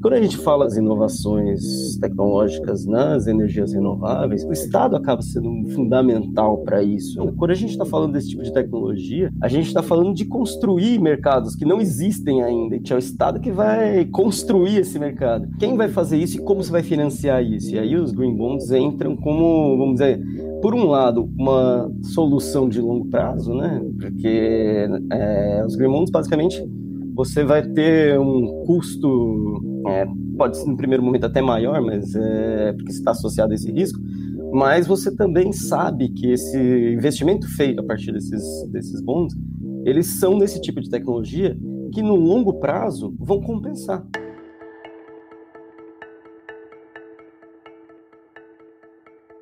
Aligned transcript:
Quando 0.00 0.14
a 0.14 0.20
gente 0.20 0.36
fala 0.36 0.64
das 0.64 0.76
inovações 0.76 1.96
tecnológicas 1.96 2.84
nas 2.84 3.26
energias 3.26 3.72
renováveis, 3.72 4.44
o 4.44 4.52
Estado 4.52 4.96
acaba 4.96 5.22
sendo 5.22 5.70
fundamental 5.70 6.58
para 6.58 6.82
isso. 6.82 7.24
Né? 7.24 7.32
Quando 7.36 7.50
a 7.50 7.54
gente 7.54 7.70
está 7.70 7.84
falando 7.84 8.12
desse 8.12 8.30
tipo 8.30 8.42
de 8.42 8.52
tecnologia, 8.52 9.32
a 9.40 9.48
gente 9.48 9.66
está 9.66 9.82
falando 9.82 10.14
de 10.14 10.24
construir 10.24 11.00
mercados 11.00 11.54
que 11.54 11.64
não 11.64 11.80
existem 11.80 12.42
ainda. 12.42 12.76
E 12.76 12.82
é 12.90 12.94
o 12.94 12.98
Estado 12.98 13.40
que 13.40 13.50
vai 13.50 14.04
construir 14.06 14.78
esse 14.78 14.98
mercado. 14.98 15.48
Quem 15.58 15.76
vai 15.76 15.88
fazer 15.88 16.18
isso 16.18 16.36
e 16.36 16.40
como 16.40 16.62
você 16.62 16.70
vai 16.70 16.82
financiar 16.82 17.42
isso? 17.42 17.74
E 17.74 17.78
aí 17.78 17.96
os 17.96 18.12
green 18.12 18.36
bonds 18.36 18.70
entram 18.70 19.16
como, 19.16 19.76
vamos 19.76 19.94
dizer, 19.94 20.20
por 20.60 20.74
um 20.74 20.86
lado, 20.86 21.28
uma 21.36 21.90
solução 22.02 22.68
de 22.68 22.80
longo 22.80 23.06
prazo, 23.06 23.54
né? 23.54 23.82
Porque 24.00 24.88
é, 25.10 25.62
os 25.66 25.76
green 25.76 25.90
bonds 25.90 26.10
basicamente 26.10 26.62
você 27.14 27.44
vai 27.44 27.62
ter 27.62 28.18
um 28.18 28.64
custo, 28.66 29.62
é, 29.86 30.06
pode 30.36 30.56
ser 30.56 30.66
no 30.66 30.76
primeiro 30.76 31.02
momento 31.02 31.26
até 31.26 31.40
maior, 31.40 31.80
mas 31.80 32.14
é 32.14 32.72
porque 32.72 32.90
está 32.90 33.12
associado 33.12 33.52
a 33.52 33.54
esse 33.54 33.70
risco, 33.70 34.00
mas 34.52 34.86
você 34.86 35.14
também 35.14 35.52
sabe 35.52 36.08
que 36.10 36.32
esse 36.32 36.58
investimento 36.92 37.48
feito 37.56 37.80
a 37.80 37.84
partir 37.84 38.12
desses, 38.12 38.42
desses 38.70 39.00
bonds, 39.00 39.34
eles 39.84 40.06
são 40.06 40.38
desse 40.38 40.60
tipo 40.60 40.80
de 40.80 40.90
tecnologia 40.90 41.56
que 41.92 42.02
no 42.02 42.16
longo 42.16 42.54
prazo 42.54 43.14
vão 43.18 43.40
compensar. 43.40 44.04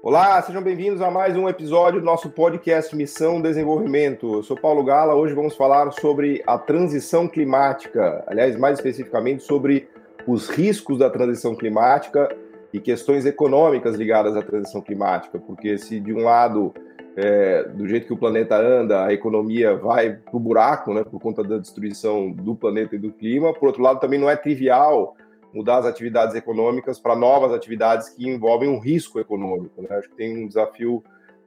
Olá, 0.05 0.43
sejam 0.43 0.61
bem-vindos 0.61 1.01
a 1.01 1.13
mais 1.13 1.37
um 1.37 1.49
episódio 1.49 2.01
do 2.01 2.05
nosso 2.05 2.29
podcast 2.29 2.95
Missão 2.97 3.41
Desenvolvimento. 3.41 4.35
Eu 4.35 4.43
sou 4.43 4.57
Paulo 4.57 4.83
Gala, 4.83 5.15
hoje 5.15 5.33
vamos 5.33 5.55
falar 5.55 5.93
sobre 5.93 6.43
a 6.45 6.59
transição 6.59 7.29
climática, 7.29 8.25
aliás, 8.27 8.57
mais 8.57 8.81
especificamente 8.81 9.45
sobre 9.45 9.89
os 10.27 10.49
riscos 10.49 10.99
da 10.99 11.09
transição 11.09 11.55
climática 11.55 12.29
e 12.73 12.81
questões 12.81 13.25
econômicas 13.25 13.95
ligadas 13.95 14.37
à 14.37 14.43
transição 14.43 14.81
climática, 14.81 15.39
porque 15.39 15.79
se 15.79 16.01
de 16.01 16.13
um 16.13 16.25
lado, 16.25 16.75
é, 17.15 17.69
do 17.69 17.87
jeito 17.87 18.09
que 18.09 18.13
o 18.13 18.19
planeta 18.19 18.57
anda, 18.57 19.05
a 19.05 19.13
economia 19.13 19.77
vai 19.77 20.15
para 20.15 20.37
o 20.37 20.41
buraco, 20.41 20.93
né, 20.93 21.05
por 21.05 21.21
conta 21.21 21.45
da 21.45 21.59
destruição 21.59 22.29
do 22.29 22.57
planeta 22.57 22.97
e 22.97 22.99
do 22.99 23.13
clima, 23.13 23.55
por 23.55 23.69
outro 23.69 23.85
lado, 23.85 24.01
também 24.01 24.19
não 24.19 24.29
é 24.29 24.35
trivial 24.35 25.15
mudar 25.53 25.79
as 25.79 25.87
atividades 25.87 26.35
econômicas 26.35 26.99
para 26.99 27.15
novas 27.15 27.53
atividades 27.53 28.09
que 28.09 28.29
envolvem 28.29 28.69
um 28.69 28.79
risco 28.79 29.21
econômico. 29.21 29.83
Né? 29.83 29.89
Acho 29.91 30.09
que 30.09 30.17
tem 30.17 30.45
um 30.45 30.49
desafio 30.49 31.03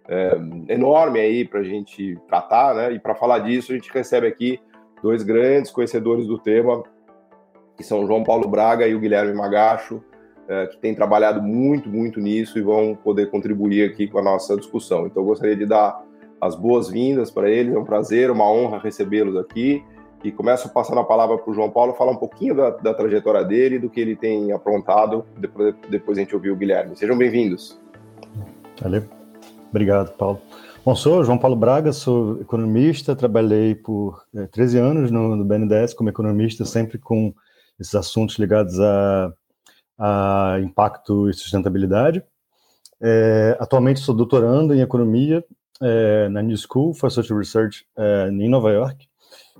é, 0.08 0.38
enorme 0.70 1.20
aí 1.20 1.46
para 1.46 1.62
a 1.62 1.64
gente 1.64 2.18
tratar, 2.28 2.76
né? 2.76 2.92
E 2.94 3.00
para 3.00 3.16
falar 3.16 3.40
disso, 3.40 3.72
a 3.72 3.76
gente 3.76 3.92
recebe 3.92 4.28
aqui 4.28 4.60
dois 5.02 5.24
grandes 5.24 5.72
conhecedores 5.72 6.28
do 6.28 6.38
tema, 6.38 6.84
que 7.76 7.84
são 7.84 8.06
João 8.06 8.24
Paulo 8.24 8.48
Braga 8.48 8.88
e 8.88 8.94
o 8.94 9.00
Guilherme 9.00 9.34
Magacho, 9.34 10.04
é, 10.48 10.68
que 10.68 10.78
têm 10.78 10.94
trabalhado 10.94 11.42
muito, 11.42 11.90
muito 11.90 12.20
nisso 12.20 12.60
e 12.60 12.62
vão 12.62 12.96
poder 12.96 13.32
contribuir 13.32 13.90
aqui 13.90 14.08
com 14.08 14.20
a 14.20 14.22
nossa 14.22 14.56
discussão. 14.56 15.08
Então, 15.08 15.24
eu 15.24 15.28
gostaria 15.28 15.56
de 15.56 15.66
dar 15.66 16.04
as 16.40 16.56
boas-vindas 16.56 17.32
para 17.32 17.50
eles, 17.50 17.74
é 17.74 17.80
um 17.80 17.84
prazer, 17.84 18.30
uma 18.30 18.50
honra 18.50 18.78
recebê-los 18.78 19.36
aqui 19.36 19.84
e 20.26 20.32
começo 20.32 20.70
passando 20.70 21.00
a 21.00 21.04
palavra 21.04 21.38
para 21.38 21.52
o 21.52 21.54
João 21.54 21.70
Paulo 21.70 21.94
falar 21.94 22.12
um 22.12 22.18
pouquinho 22.18 22.56
da, 22.56 22.72
da, 22.72 22.94
trajetória 22.96 23.44
dele, 23.44 23.78
do 23.78 23.92
que 23.92 24.00
ele 24.00 24.16
tem 24.16 24.52
aprontado, 24.52 25.24
depois, 25.38 25.76
depois 25.88 26.18
a 26.18 26.22
gente 26.22 26.34
ouvir 26.34 26.50
o 26.50 26.56
Guilherme. 26.56 26.96
Sejam 26.96 27.16
bem-vindos. 27.16 27.80
Valeu. 28.82 29.04
Obrigado, 29.70 30.18
Paulo. 30.18 30.42
Bom, 30.84 30.96
sou 30.96 31.24
João 31.24 31.38
Paulo 31.38 31.56
Braga, 31.56 31.94
sou 31.94 32.42
economista, 32.42 33.16
trabalhei 33.16 33.76
por 33.76 34.24
é, 34.36 34.48
13 34.48 34.80
anos 34.80 35.12
no, 35.12 35.36
no 35.36 35.46
BNDES 35.46 35.94
como 35.94 36.10
economista, 36.10 36.66
sempre 36.66 36.98
com 36.98 37.32
esses 37.80 37.94
assuntos 37.94 38.40
ligados 38.40 38.80
a, 38.80 39.32
a 40.00 40.60
impacto 40.60 41.30
e 41.30 41.34
sustentabilidade. 41.34 42.24
É, 43.00 43.56
atualmente 43.60 44.00
sou 44.00 44.16
doutorando 44.16 44.74
em 44.74 44.82
economia 44.82 45.44
é, 45.80 46.30
na 46.30 46.42
New 46.42 46.58
School 46.58 46.96
for 46.96 47.12
Social 47.12 47.38
Research 47.38 47.86
é, 47.96 48.30
em 48.30 48.50
Nova 48.50 48.72
York 48.72 49.08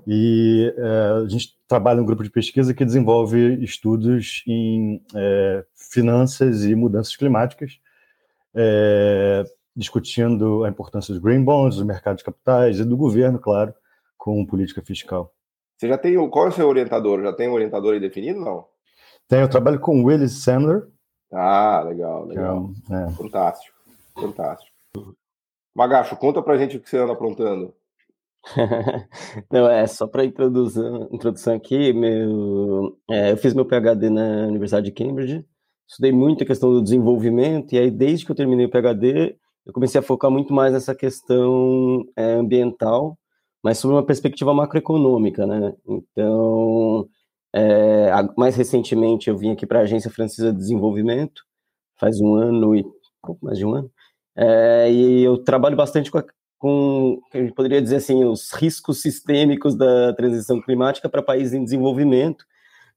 e 0.06 0.72
é, 0.76 1.24
a 1.24 1.28
gente 1.28 1.56
trabalha 1.66 2.00
um 2.00 2.06
grupo 2.06 2.22
de 2.22 2.30
pesquisa 2.30 2.72
que 2.72 2.84
desenvolve 2.84 3.62
estudos 3.62 4.44
em 4.46 5.02
é, 5.14 5.64
finanças 5.74 6.64
e 6.64 6.74
mudanças 6.76 7.16
climáticas, 7.16 7.80
é, 8.54 9.44
discutindo 9.74 10.64
a 10.64 10.68
importância 10.68 11.12
dos 11.12 11.22
green 11.22 11.42
bonds, 11.42 11.76
dos 11.76 11.84
mercados 11.84 12.18
de 12.18 12.24
capitais 12.24 12.78
e 12.78 12.84
do 12.84 12.96
governo, 12.96 13.38
claro, 13.38 13.74
com 14.16 14.46
política 14.46 14.80
fiscal. 14.80 15.34
Você 15.76 15.88
já 15.88 15.98
tem 15.98 16.16
qual 16.30 16.46
é 16.46 16.48
o 16.48 16.52
seu 16.52 16.68
orientador? 16.68 17.20
Já 17.22 17.32
tem 17.32 17.48
um 17.48 17.52
orientador 17.52 17.94
aí 17.94 18.00
definido, 18.00 18.40
não? 18.40 18.64
Tem, 19.28 19.40
eu 19.40 19.50
trabalho 19.50 19.80
com 19.80 20.04
Willis 20.04 20.42
Sandler. 20.42 20.86
Ah, 21.32 21.82
legal, 21.84 22.24
legal. 22.24 22.70
É, 22.90 23.10
fantástico, 23.10 23.76
fantástico. 24.14 24.74
Magacho, 25.74 26.16
conta 26.16 26.40
pra 26.40 26.56
gente 26.56 26.76
o 26.76 26.80
que 26.80 26.88
você 26.88 26.96
anda 26.96 27.12
aprontando. 27.12 27.74
Não, 29.50 29.68
é 29.68 29.86
só 29.86 30.06
para 30.06 30.24
introdução, 30.24 31.08
introdução 31.12 31.54
aqui, 31.54 31.92
meu, 31.92 32.96
é, 33.10 33.32
eu 33.32 33.36
fiz 33.36 33.52
meu 33.54 33.64
PhD 33.64 34.08
na 34.08 34.46
Universidade 34.46 34.86
de 34.86 34.92
Cambridge, 34.92 35.44
estudei 35.88 36.12
muito 36.12 36.44
a 36.44 36.46
questão 36.46 36.72
do 36.72 36.82
desenvolvimento, 36.82 37.72
e 37.74 37.78
aí 37.78 37.90
desde 37.90 38.24
que 38.24 38.30
eu 38.30 38.36
terminei 38.36 38.66
o 38.66 38.70
PhD, 38.70 39.36
eu 39.64 39.72
comecei 39.72 39.98
a 39.98 40.02
focar 40.02 40.30
muito 40.30 40.52
mais 40.52 40.72
nessa 40.72 40.94
questão 40.94 42.04
é, 42.16 42.34
ambiental, 42.34 43.18
mas 43.62 43.78
sobre 43.78 43.96
uma 43.96 44.06
perspectiva 44.06 44.54
macroeconômica, 44.54 45.44
né? 45.44 45.74
Então, 45.88 47.08
é, 47.52 48.10
mais 48.36 48.54
recentemente 48.56 49.28
eu 49.28 49.36
vim 49.36 49.50
aqui 49.50 49.66
para 49.66 49.80
a 49.80 49.82
Agência 49.82 50.10
Francesa 50.10 50.52
de 50.52 50.58
Desenvolvimento, 50.58 51.42
faz 51.98 52.20
um 52.20 52.34
ano 52.36 52.76
e 52.76 52.84
pouco 53.22 53.44
mais 53.44 53.58
de 53.58 53.66
um 53.66 53.74
ano, 53.74 53.90
é, 54.36 54.92
e 54.92 55.22
eu 55.24 55.38
trabalho 55.38 55.76
bastante 55.76 56.10
com 56.10 56.18
a 56.18 56.24
com, 56.58 57.20
a 57.32 57.38
gente 57.38 57.52
poderia 57.52 57.82
dizer 57.82 57.96
assim, 57.96 58.24
os 58.24 58.52
riscos 58.52 59.00
sistêmicos 59.00 59.76
da 59.76 60.12
transição 60.14 60.60
climática 60.60 61.08
para 61.08 61.22
países 61.22 61.52
em 61.52 61.64
desenvolvimento. 61.64 62.44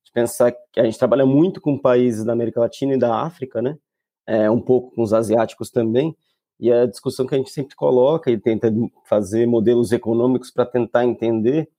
De 0.04 0.12
pensar 0.12 0.52
que 0.72 0.80
a 0.80 0.84
gente 0.84 0.98
trabalha 0.98 1.26
muito 1.26 1.62
com 1.62 1.78
países 1.78 2.24
da 2.24 2.34
América 2.34 2.60
Latina 2.60 2.94
e 2.96 3.00
da 3.00 3.22
África, 3.22 3.62
né? 3.62 3.78
É, 4.26 4.50
um 4.50 4.62
pouco 4.62 4.96
com 4.96 5.04
os 5.04 5.14
asiáticos 5.14 5.70
também. 5.70 6.16
E 6.60 6.72
a 6.72 6.86
discussão 6.86 7.26
que 7.26 7.36
a 7.36 7.38
gente 7.38 7.52
sempre 7.52 7.76
coloca 7.76 8.30
e 8.32 8.38
tenta 8.38 8.74
fazer 9.06 9.46
modelos 9.46 9.92
econômicos 9.92 10.52
para 10.52 10.66
tentar 10.66 11.06
entender 11.06 11.70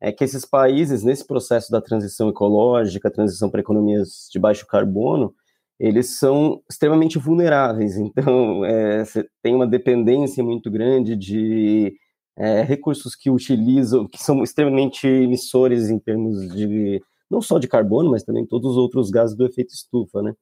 é 0.00 0.12
que 0.12 0.24
esses 0.24 0.44
países, 0.44 1.02
nesse 1.02 1.26
processo 1.26 1.70
da 1.70 1.80
transição 1.80 2.28
ecológica, 2.28 3.10
transição 3.10 3.48
para 3.48 3.60
economias 3.60 4.28
de 4.30 4.38
baixo 4.38 4.66
carbono, 4.66 5.34
eles 5.78 6.18
são 6.18 6.62
extremamente 6.70 7.18
vulneráveis. 7.18 7.96
Então, 8.18 8.64
é, 8.64 9.04
tem 9.42 9.54
uma 9.54 9.66
dependência 9.66 10.42
muito 10.42 10.70
grande 10.70 11.16
de 11.16 11.94
é, 12.36 12.62
recursos 12.62 13.14
que 13.14 13.30
utilizam, 13.30 14.06
que 14.06 14.18
são 14.18 14.42
extremamente 14.42 15.06
emissores 15.06 15.90
em 15.90 15.98
termos 15.98 16.48
de 16.54 17.00
não 17.30 17.40
só 17.40 17.58
de 17.58 17.68
carbono, 17.68 18.10
mas 18.10 18.22
também 18.22 18.46
todos 18.46 18.72
os 18.72 18.76
outros 18.76 19.10
gases 19.10 19.36
do 19.36 19.44
efeito 19.44 19.74
estufa, 19.74 20.22
né? 20.22 20.32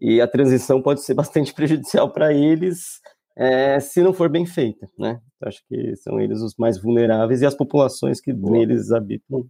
E 0.00 0.20
a 0.20 0.28
transição 0.28 0.80
pode 0.80 1.02
ser 1.02 1.14
bastante 1.14 1.52
prejudicial 1.54 2.10
para 2.10 2.32
eles 2.32 3.00
é, 3.36 3.80
se 3.80 4.02
não 4.02 4.12
for 4.12 4.28
bem 4.28 4.46
feita, 4.46 4.88
né? 4.98 5.20
Então, 5.36 5.48
acho 5.48 5.62
que 5.68 5.96
são 5.96 6.20
eles 6.20 6.40
os 6.40 6.54
mais 6.58 6.80
vulneráveis 6.80 7.42
e 7.42 7.46
as 7.46 7.54
populações 7.54 8.20
que 8.20 8.32
Boa. 8.32 8.58
neles 8.58 8.92
habitam 8.92 9.46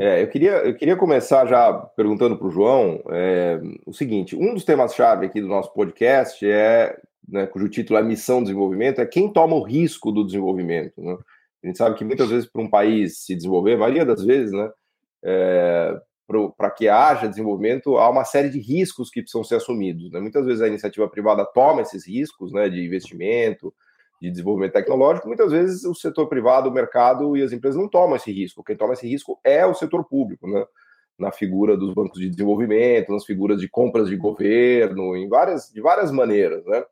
é, 0.00 0.22
eu, 0.22 0.28
queria, 0.28 0.52
eu 0.58 0.76
queria 0.76 0.96
começar 0.96 1.46
já 1.46 1.72
perguntando 1.72 2.36
para 2.36 2.46
o 2.46 2.50
João 2.50 3.02
é, 3.10 3.60
o 3.84 3.92
seguinte: 3.92 4.36
um 4.36 4.54
dos 4.54 4.64
temas-chave 4.64 5.26
aqui 5.26 5.40
do 5.40 5.48
nosso 5.48 5.72
podcast 5.72 6.44
é, 6.48 6.96
né, 7.28 7.46
cujo 7.46 7.68
título 7.68 7.98
é 7.98 8.02
Missão 8.02 8.42
Desenvolvimento, 8.42 9.00
é 9.00 9.06
quem 9.06 9.32
toma 9.32 9.56
o 9.56 9.62
risco 9.62 10.12
do 10.12 10.24
desenvolvimento. 10.24 11.00
Né? 11.02 11.16
A 11.62 11.66
gente 11.66 11.78
sabe 11.78 11.96
que 11.96 12.04
muitas 12.04 12.28
vezes 12.28 12.48
para 12.48 12.62
um 12.62 12.70
país 12.70 13.18
se 13.18 13.34
desenvolver, 13.34 13.74
a 13.74 13.78
maioria 13.78 14.04
das 14.04 14.24
vezes, 14.24 14.52
né, 14.52 14.70
é, 15.24 16.00
para 16.56 16.70
que 16.70 16.88
haja 16.88 17.28
desenvolvimento, 17.28 17.96
há 17.98 18.08
uma 18.08 18.24
série 18.24 18.50
de 18.50 18.60
riscos 18.60 19.10
que 19.10 19.20
precisam 19.20 19.44
ser 19.44 19.56
assumidos. 19.56 20.10
Né? 20.10 20.20
Muitas 20.20 20.44
vezes 20.44 20.62
a 20.62 20.68
iniciativa 20.68 21.08
privada 21.08 21.44
toma 21.44 21.82
esses 21.82 22.06
riscos 22.06 22.52
né, 22.52 22.68
de 22.68 22.84
investimento, 22.84 23.72
de 24.22 24.30
desenvolvimento 24.30 24.74
tecnológico, 24.74 25.26
muitas 25.26 25.50
vezes 25.50 25.84
o 25.84 25.96
setor 25.96 26.28
privado, 26.28 26.68
o 26.68 26.72
mercado 26.72 27.36
e 27.36 27.42
as 27.42 27.50
empresas 27.50 27.76
não 27.76 27.88
tomam 27.88 28.14
esse 28.14 28.30
risco. 28.30 28.62
Quem 28.62 28.76
toma 28.76 28.92
esse 28.92 29.04
risco 29.04 29.40
é 29.42 29.66
o 29.66 29.74
setor 29.74 30.04
público, 30.04 30.46
né? 30.46 30.64
na 31.18 31.32
figura 31.32 31.76
dos 31.76 31.92
bancos 31.92 32.20
de 32.20 32.30
desenvolvimento, 32.30 33.12
nas 33.12 33.24
figuras 33.24 33.60
de 33.60 33.68
compras 33.68 34.08
de 34.08 34.16
governo, 34.16 35.16
em 35.16 35.28
várias, 35.28 35.72
de 35.72 35.80
várias 35.80 36.12
maneiras, 36.12 36.64
né? 36.64 36.84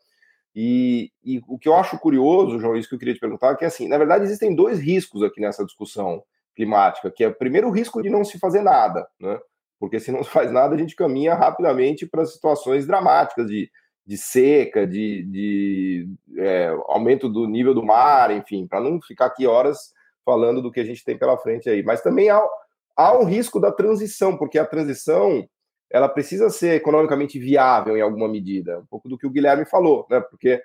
E, 0.54 1.12
e, 1.24 1.40
o 1.46 1.56
que 1.56 1.68
eu 1.68 1.76
acho 1.76 1.96
curioso, 2.00 2.58
João, 2.58 2.76
isso 2.76 2.88
que 2.88 2.96
eu 2.96 2.98
queria 2.98 3.14
te 3.14 3.20
perguntar, 3.20 3.52
é 3.52 3.56
que 3.56 3.64
assim, 3.64 3.86
na 3.86 3.96
verdade 3.96 4.24
existem 4.24 4.52
dois 4.52 4.80
riscos 4.80 5.22
aqui 5.22 5.40
nessa 5.40 5.64
discussão 5.64 6.24
climática, 6.56 7.12
que 7.12 7.22
é 7.22 7.30
primeiro 7.30 7.68
o 7.68 7.70
risco 7.70 8.02
de 8.02 8.10
não 8.10 8.24
se 8.24 8.40
fazer 8.40 8.60
nada, 8.60 9.06
né? 9.20 9.38
Porque 9.78 10.00
se 10.00 10.10
não 10.10 10.24
se 10.24 10.30
faz 10.30 10.50
nada, 10.50 10.74
a 10.74 10.78
gente 10.78 10.96
caminha 10.96 11.34
rapidamente 11.34 12.06
para 12.06 12.26
situações 12.26 12.88
dramáticas 12.88 13.46
de 13.46 13.70
de 14.10 14.18
seca, 14.18 14.84
de, 14.84 15.22
de 15.22 16.08
é, 16.36 16.66
aumento 16.88 17.28
do 17.28 17.46
nível 17.46 17.72
do 17.72 17.84
mar, 17.84 18.32
enfim, 18.32 18.66
para 18.66 18.80
não 18.80 19.00
ficar 19.00 19.26
aqui 19.26 19.46
horas 19.46 19.92
falando 20.24 20.60
do 20.60 20.72
que 20.72 20.80
a 20.80 20.84
gente 20.84 21.04
tem 21.04 21.16
pela 21.16 21.38
frente 21.38 21.70
aí. 21.70 21.80
Mas 21.84 22.02
também 22.02 22.28
há 22.28 22.44
há 22.96 23.16
um 23.16 23.24
risco 23.24 23.60
da 23.60 23.70
transição, 23.70 24.36
porque 24.36 24.58
a 24.58 24.66
transição 24.66 25.48
ela 25.88 26.08
precisa 26.08 26.50
ser 26.50 26.74
economicamente 26.74 27.38
viável 27.38 27.96
em 27.96 28.00
alguma 28.00 28.26
medida, 28.26 28.80
um 28.80 28.86
pouco 28.86 29.08
do 29.08 29.16
que 29.16 29.28
o 29.28 29.30
Guilherme 29.30 29.64
falou, 29.64 30.04
né? 30.10 30.18
Porque 30.18 30.60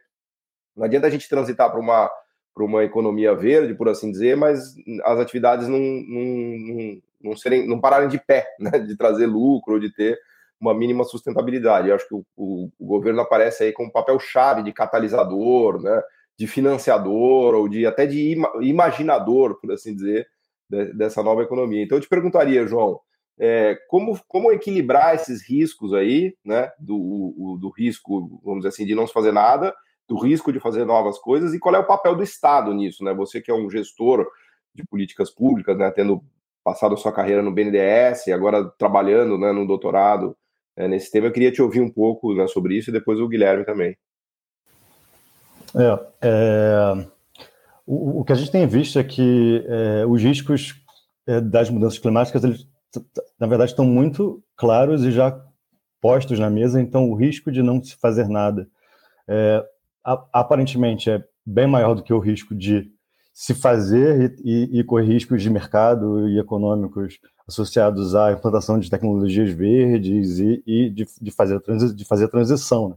não 0.76 0.86
adianta 0.86 1.06
a 1.06 1.12
gente 1.12 1.30
transitar 1.30 1.70
para 1.70 1.80
uma 1.80 2.10
para 2.52 2.64
uma 2.64 2.84
economia 2.84 3.36
verde, 3.36 3.76
por 3.76 3.90
assim 3.90 4.10
dizer, 4.10 4.36
mas 4.36 4.74
as 5.04 5.20
atividades 5.20 5.68
não, 5.68 5.78
não, 5.78 6.24
não, 6.24 7.02
não, 7.22 7.38
serem, 7.38 7.68
não 7.68 7.80
pararem 7.80 8.08
de 8.08 8.18
pé, 8.18 8.48
né? 8.58 8.72
de 8.80 8.98
trazer 8.98 9.28
lucro, 9.28 9.80
de 9.80 9.94
ter 9.94 10.18
uma 10.66 10.74
mínima 10.74 11.04
sustentabilidade. 11.04 11.90
Eu 11.90 11.96
acho 11.96 12.08
que 12.08 12.16
o, 12.16 12.26
o, 12.36 12.70
o 12.80 12.86
governo 12.86 13.22
aparece 13.22 13.64
aí 13.64 13.72
com 13.72 13.86
um 13.86 13.92
papel-chave 13.92 14.64
de 14.64 14.74
catalisador, 14.74 15.82
né? 15.82 16.02
de 16.38 16.48
financiador, 16.48 17.56
ou 17.56 17.70
de 17.70 17.86
até 17.86 18.06
de 18.06 18.36
imaginador, 18.62 19.60
por 19.60 19.72
assim 19.72 19.96
dizer, 19.96 20.28
de, 20.70 20.94
dessa 20.94 21.24
nova 21.24 21.44
economia. 21.44 21.84
Então 21.84 21.98
eu 21.98 22.02
te 22.02 22.10
perguntaria, 22.10 22.68
João, 22.68 23.00
é, 23.38 23.78
como, 23.90 24.20
como 24.28 24.52
equilibrar 24.52 25.16
esses 25.16 25.48
riscos 25.48 25.94
aí, 25.94 26.36
né? 26.44 26.72
Do, 26.80 26.96
o, 26.96 27.58
do 27.60 27.70
risco, 27.70 28.42
vamos 28.44 28.60
dizer 28.60 28.70
assim, 28.70 28.86
de 28.86 28.96
não 28.96 29.08
se 29.08 29.14
fazer 29.14 29.32
nada, 29.32 29.74
do 30.08 30.18
risco 30.18 30.52
de 30.52 30.60
fazer 30.60 30.86
novas 30.86 31.18
coisas 31.18 31.54
e 31.54 31.60
qual 31.60 31.76
é 31.76 31.80
o 31.80 31.88
papel 31.88 32.16
do 32.16 32.24
Estado 32.24 32.74
nisso, 32.74 33.04
né? 33.04 33.14
Você 33.14 33.42
que 33.42 33.52
é 33.52 33.54
um 33.54 33.70
gestor 33.70 34.28
de 34.74 34.86
políticas 34.86 35.30
públicas, 35.30 35.78
né? 35.78 35.90
Tendo 35.92 36.22
passado 36.64 36.98
sua 36.98 37.12
carreira 37.12 37.44
no 37.44 37.54
BNDES 37.54 38.28
agora 38.30 38.66
trabalhando 38.78 39.38
né, 39.38 39.52
no 39.52 39.68
doutorado 39.68 40.36
é, 40.78 40.88
nesse 40.88 41.12
tema, 41.12 41.28
eu 41.28 41.32
queria 41.32 41.52
te 41.52 41.62
ouvir 41.62 41.82
um 41.82 41.90
pouco 41.90 42.34
né, 42.34 42.48
sobre 42.48 42.78
isso 42.78 42.90
e 42.90 42.94
depois 42.94 43.20
o 43.20 43.28
Guilherme 43.28 43.66
também. 43.66 43.98
É, 45.74 46.00
é 46.22 47.08
o, 47.86 48.22
o, 48.22 48.26
que 48.26 48.34
a 48.34 48.36
gente 48.36 48.52
tem 48.52 48.66
visto 48.68 48.98
é 48.98 49.04
que 49.04 49.64
é, 49.68 50.06
os 50.06 50.22
riscos 50.22 50.76
é, 51.28 51.40
das 51.40 51.70
mudanças 51.70 52.00
climáticas, 52.00 52.44
eles, 52.44 52.68
na 53.40 53.48
verdade, 53.48 53.72
estão 53.72 53.86
muito 53.86 54.44
claros 54.56 55.04
e 55.04 55.12
já 55.12 55.40
postos 56.02 56.40
na 56.40 56.50
mesa, 56.50 56.82
então 56.82 57.10
o 57.10 57.16
risco 57.16 57.52
de 57.52 57.62
não 57.62 57.84
se 57.84 57.96
fazer 57.96 58.28
nada 58.28 58.68
é, 59.28 59.64
aparentemente 60.32 61.10
é 61.10 61.24
bem 61.46 61.68
maior 61.68 61.96
do 61.96 62.04
que 62.04 62.14
o 62.14 62.20
risco 62.20 62.54
de 62.56 62.92
se 63.34 63.54
fazer 63.54 64.36
e, 64.44 64.78
e, 64.78 64.80
e 64.80 64.84
correr 64.84 65.06
riscos 65.06 65.42
de 65.42 65.50
mercado 65.50 66.30
e 66.30 66.40
econômicos 66.40 67.20
associados 67.48 68.16
à 68.16 68.32
implantação 68.32 68.80
de 68.80 68.90
tecnologias 68.90 69.52
verdes 69.52 70.40
e, 70.40 70.64
e 70.66 70.90
de, 70.90 71.08
de, 71.22 71.32
fazer 71.32 71.62
de 71.94 72.06
fazer 72.06 72.26
a 72.26 72.30
transição. 72.30 72.90
Né? 72.90 72.96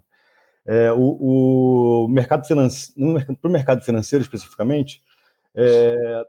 É, 0.66 0.92
o, 0.92 2.04
o, 2.04 2.08
mercado 2.08 2.46
financeiro, 2.46 3.36
para 3.40 3.48
o 3.48 3.52
mercado 3.52 3.82
financeiro 3.82 4.22
especificamente, 4.22 5.02
é, 5.54 6.26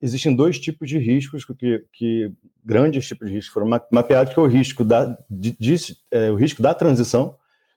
existem 0.00 0.34
dois 0.34 0.58
tipos 0.58 0.88
de 0.88 0.98
riscos 0.98 1.44
que, 1.44 1.84
que 1.92 2.32
grandes 2.64 3.06
tipos 3.06 3.28
de 3.28 3.34
riscos 3.34 3.52
foram 3.52 3.68
mapeados, 3.90 4.32
que 4.32 4.38
é 4.38 4.42
o 4.42 4.46
risco 4.46 4.84
da, 4.84 5.18
de, 5.28 5.56
de, 5.58 5.76
é, 6.10 6.30
o 6.30 6.36
risco 6.36 6.62
da 6.62 6.74
transição, 6.74 7.36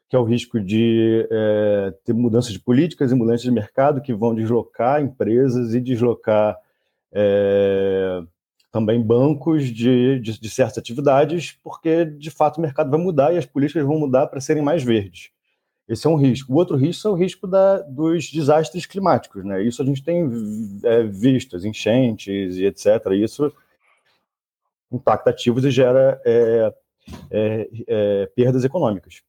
que 0.10 0.16
é 0.16 0.20
o 0.20 0.24
risco 0.24 0.60
de 0.60 1.28
é, 1.30 1.94
ter 2.04 2.14
mudanças 2.14 2.52
de 2.52 2.60
políticas 2.60 3.12
e 3.12 3.16
mudanças 3.16 3.44
de 3.44 3.52
mercado 3.52 4.02
que 4.02 4.14
vão 4.14 4.34
deslocar 4.34 5.02
empresas 5.02 5.74
e 5.74 5.80
deslocar 5.80 6.58
é, 7.12 8.22
também 8.71 9.01
bancos 9.01 9.66
de, 9.66 10.19
de, 10.19 10.39
de, 10.39 10.50
certas 10.50 10.77
atividades, 10.77 11.57
porque 11.63 12.06
de 12.06 12.30
fato 12.30 12.57
o 12.57 12.62
mercado 12.62 12.89
vai 12.89 13.00
mudar 13.00 13.33
e 13.33 13.38
as 13.38 13.45
políticas 13.45 13.83
vão 13.83 13.98
mudar 13.98 14.27
para 14.27 14.39
serem 14.39 14.63
mais 14.63 14.83
verdes. 14.83 15.31
Esse 15.88 16.06
é 16.06 16.10
um 16.10 16.16
risco. 16.16 16.54
O 16.54 16.56
outro 16.56 16.77
risco 16.77 17.07
é 17.07 17.12
o 17.12 17.16
risco 17.16 17.48
da, 17.48 17.80
dos 17.80 18.30
desastres 18.30 18.86
climáticos. 18.86 19.44
Né? 19.44 19.63
Isso 19.63 19.81
a 19.81 19.86
gente 19.86 20.04
tem 20.04 20.30
é, 20.83 21.04
visto, 21.04 21.56
as 21.56 21.66
enchentes 21.66 22.57
e 22.57 22.66
etc. 22.66 22.86
Isso 23.13 23.51
impacta 24.92 25.31
ativos 25.31 25.66
e 25.66 25.71
gera 25.71 26.21
é, 26.24 26.74
é, 27.31 27.69
é 27.88 28.25
perdas 28.36 28.63
econômicas. 28.63 29.24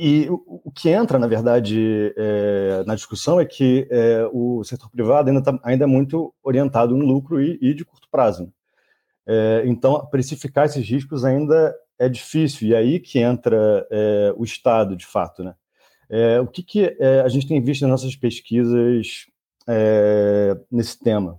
É, 0.00 0.04
e 0.04 0.30
o, 0.30 0.70
que 0.74 0.88
entra, 0.88 1.18
na 1.18 1.26
verdade, 1.26 2.14
é, 2.16 2.82
na 2.86 2.94
discussão 2.94 3.38
é 3.38 3.44
que 3.44 3.86
é, 3.90 4.28
o 4.32 4.64
setor 4.64 4.90
privado 4.90 5.28
ainda, 5.28 5.42
tá, 5.42 5.58
ainda 5.62 5.84
é 5.84 5.86
muito 5.86 6.34
orientado 6.42 6.96
no 6.96 7.04
lucro 7.04 7.40
e, 7.40 7.58
e 7.60 7.74
de 7.74 7.84
curto 7.84 8.08
prazo. 8.10 8.44
Né? 8.44 8.50
É, 9.26 9.62
então, 9.66 10.06
precificar 10.06 10.66
esses 10.66 10.88
riscos 10.88 11.24
ainda 11.24 11.74
é 11.98 12.08
difícil, 12.08 12.68
e 12.68 12.74
aí 12.74 12.98
que 12.98 13.18
entra 13.18 13.86
é, 13.90 14.32
o 14.36 14.44
Estado, 14.44 14.96
de 14.96 15.06
fato. 15.06 15.44
Né? 15.44 15.54
É, 16.08 16.40
o 16.40 16.46
que, 16.46 16.62
que 16.62 16.96
a 17.24 17.28
gente 17.28 17.46
tem 17.46 17.60
visto 17.60 17.82
nas 17.82 17.90
nossas 17.90 18.16
pesquisas 18.16 19.26
nesse 20.70 20.98
tema? 20.98 21.38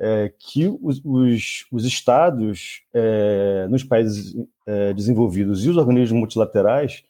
é, 0.00 0.32
que 0.38 0.66
os, 0.80 1.00
os, 1.04 1.66
os 1.70 1.84
estados 1.84 2.82
é, 2.94 3.66
nos 3.68 3.84
países 3.84 4.34
é, 4.66 4.94
desenvolvidos 4.94 5.64
e 5.64 5.68
os 5.68 5.76
organismos 5.76 6.18
multilaterais 6.18 7.04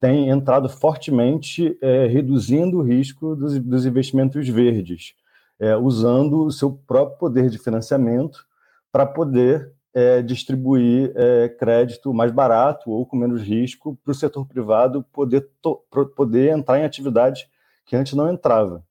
têm 0.00 0.28
entrado 0.28 0.68
fortemente 0.68 1.76
é, 1.80 2.06
reduzindo 2.06 2.78
o 2.78 2.82
risco 2.82 3.34
dos, 3.34 3.58
dos 3.58 3.86
investimentos 3.86 4.48
verdes, 4.48 5.14
é, 5.58 5.76
usando 5.76 6.44
o 6.44 6.50
seu 6.50 6.72
próprio 6.72 7.18
poder 7.18 7.50
de 7.50 7.58
financiamento 7.58 8.46
para 8.92 9.06
poder 9.06 9.72
é, 9.94 10.20
distribuir 10.20 11.14
crédito 11.58 12.12
mais 12.12 12.30
barato 12.30 12.90
ou 12.90 13.06
com 13.06 13.16
menos 13.16 13.40
risco 13.40 13.98
para 14.04 14.12
o 14.12 14.14
setor 14.14 14.46
privado 14.46 15.02
poder, 15.10 15.48
poder 16.14 16.50
entrar 16.50 16.78
em 16.78 16.84
atividades 16.84 17.46
que 17.86 17.96
antes 17.96 18.12
não 18.12 18.30
entrava. 18.30 18.84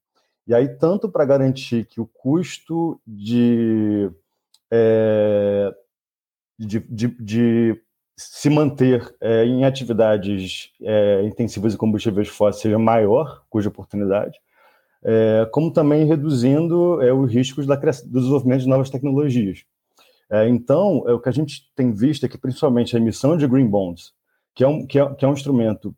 E 0.46 0.54
aí, 0.54 0.68
tanto 0.68 1.08
para 1.08 1.24
garantir 1.24 1.84
que 1.86 2.00
o 2.00 2.06
custo 2.06 3.00
de, 3.06 4.08
é, 4.70 5.74
de, 6.56 6.78
de, 6.80 7.08
de, 7.08 7.82
se 8.16 8.48
manter 8.48 9.14
é, 9.20 9.44
em 9.44 9.64
atividades 9.64 10.70
é, 10.80 11.22
intensivas 11.24 11.72
de 11.72 11.78
combustíveis 11.78 12.28
fósseis 12.28 12.62
seja 12.62 12.78
maior, 12.78 13.44
cuja 13.50 13.68
oportunidade, 13.68 14.38
é, 15.04 15.48
como 15.52 15.70
também 15.70 16.06
reduzindo 16.06 17.00
é, 17.02 17.12
os 17.12 17.30
riscos 17.30 17.66
da, 17.66 17.76
do 17.76 18.20
desenvolvimento 18.20 18.62
de 18.62 18.68
novas 18.68 18.90
tecnologias. 18.90 19.64
É, 20.30 20.48
então, 20.48 21.04
é, 21.06 21.12
o 21.12 21.20
que 21.20 21.28
a 21.28 21.32
gente 21.32 21.70
tem 21.74 21.92
visto 21.92 22.24
é 22.24 22.28
que, 22.28 22.38
principalmente, 22.38 22.96
a 22.96 22.98
emissão 22.98 23.36
de 23.36 23.46
green 23.46 23.68
bonds, 23.68 24.12
que 24.54 24.64
é 24.64 24.68
um, 24.68 24.86
que 24.86 24.98
é, 24.98 25.14
que 25.14 25.24
um 25.26 25.32
instrumento 25.32 25.94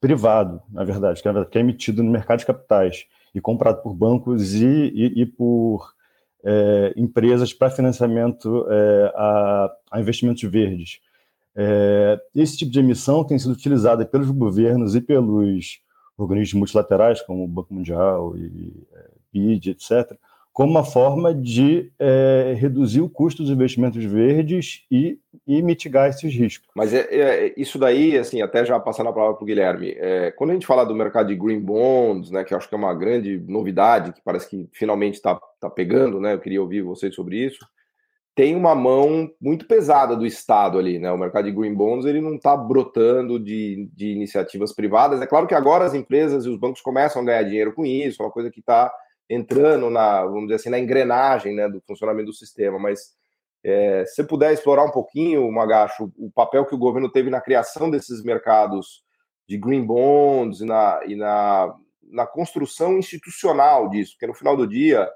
privado, 0.00 0.60
na 0.70 0.82
verdade, 0.82 1.22
que 1.22 1.28
é, 1.28 1.44
que 1.44 1.58
emitido 1.58 2.02
no 2.02 2.10
mercado 2.10 2.40
de 2.40 2.46
capitais, 2.46 3.06
e 3.34 3.40
comprado 3.40 3.82
por 3.82 3.94
bancos 3.94 4.54
e, 4.54 4.66
e, 4.66 5.22
e 5.22 5.26
por 5.26 5.92
é, 6.44 6.92
empresas 6.96 7.52
para 7.52 7.70
financiamento 7.70 8.66
é, 8.68 9.12
a, 9.14 9.72
a, 9.92 10.00
investimentos 10.00 10.42
verdes. 10.42 11.00
É, 11.54 12.20
esse 12.34 12.56
tipo 12.56 12.70
de 12.70 12.80
emissão 12.80 13.24
tem 13.24 13.38
sido 13.38 13.52
utilizada 13.52 14.04
pelos 14.04 14.30
governos 14.30 14.94
e 14.94 15.00
pelos 15.00 15.80
organismos 16.16 16.58
multilaterais, 16.58 17.20
como 17.22 17.44
o 17.44 17.48
Banco 17.48 17.74
Mundial 17.74 18.36
e 18.36 18.72
é, 18.92 19.10
BID, 19.32 19.70
etc., 19.70 20.16
como 20.52 20.70
uma 20.70 20.84
forma 20.84 21.34
de 21.34 21.90
é, 21.98 22.54
reduzir 22.58 23.00
o 23.00 23.08
custo 23.08 23.42
dos 23.42 23.50
investimentos 23.50 24.04
verdes 24.04 24.84
e, 24.90 25.18
e 25.46 25.62
mitigar 25.62 26.10
esses 26.10 26.32
riscos. 26.34 26.68
Mas 26.76 26.92
é, 26.92 27.08
é, 27.10 27.54
isso 27.56 27.78
daí, 27.78 28.18
assim, 28.18 28.42
até 28.42 28.64
já 28.64 28.78
passando 28.78 29.08
a 29.08 29.12
palavra 29.12 29.34
para 29.34 29.42
o 29.42 29.46
Guilherme, 29.46 29.94
é, 29.96 30.30
quando 30.32 30.50
a 30.50 30.52
gente 30.52 30.66
fala 30.66 30.84
do 30.84 30.94
mercado 30.94 31.28
de 31.28 31.36
green 31.36 31.60
bonds, 31.60 32.30
né, 32.30 32.44
que 32.44 32.52
eu 32.52 32.58
acho 32.58 32.68
que 32.68 32.74
é 32.74 32.78
uma 32.78 32.94
grande 32.94 33.42
novidade, 33.48 34.12
que 34.12 34.20
parece 34.22 34.48
que 34.48 34.68
finalmente 34.74 35.14
está 35.14 35.40
tá 35.58 35.70
pegando, 35.70 36.20
né, 36.20 36.34
eu 36.34 36.40
queria 36.40 36.60
ouvir 36.60 36.82
vocês 36.82 37.14
sobre 37.14 37.36
isso, 37.36 37.66
tem 38.34 38.54
uma 38.54 38.74
mão 38.74 39.30
muito 39.40 39.66
pesada 39.66 40.16
do 40.16 40.26
Estado 40.26 40.78
ali, 40.78 40.98
né? 40.98 41.12
O 41.12 41.18
mercado 41.18 41.44
de 41.44 41.52
green 41.52 41.74
bonds 41.74 42.06
ele 42.06 42.20
não 42.20 42.36
está 42.36 42.56
brotando 42.56 43.38
de, 43.38 43.90
de 43.92 44.06
iniciativas 44.06 44.72
privadas. 44.72 45.20
É 45.20 45.26
claro 45.26 45.46
que 45.46 45.54
agora 45.54 45.84
as 45.84 45.92
empresas 45.92 46.46
e 46.46 46.48
os 46.48 46.56
bancos 46.56 46.80
começam 46.80 47.20
a 47.20 47.24
ganhar 47.26 47.42
dinheiro 47.42 47.74
com 47.74 47.84
isso, 47.84 48.22
é 48.22 48.24
uma 48.24 48.32
coisa 48.32 48.50
que 48.50 48.60
está 48.60 48.90
entrando 49.28 49.88
na, 49.90 50.24
vamos 50.24 50.44
dizer 50.44 50.56
assim, 50.56 50.70
na 50.70 50.78
engrenagem 50.78 51.54
né, 51.54 51.68
do 51.68 51.80
funcionamento 51.80 52.26
do 52.26 52.34
sistema, 52.34 52.78
mas 52.78 53.12
é, 53.64 54.04
se 54.06 54.24
puder 54.24 54.52
explorar 54.52 54.84
um 54.84 54.90
pouquinho, 54.90 55.50
Magacho, 55.50 56.12
o 56.18 56.30
papel 56.30 56.66
que 56.66 56.74
o 56.74 56.78
governo 56.78 57.10
teve 57.10 57.30
na 57.30 57.40
criação 57.40 57.90
desses 57.90 58.22
mercados 58.22 59.04
de 59.48 59.56
green 59.56 59.84
bonds 59.84 60.60
e 60.60 60.64
na, 60.64 61.00
e 61.06 61.14
na, 61.14 61.74
na 62.02 62.26
construção 62.26 62.98
institucional 62.98 63.88
disso, 63.88 64.12
porque 64.12 64.26
no 64.26 64.34
final 64.34 64.56
do 64.56 64.66
dia, 64.66 65.08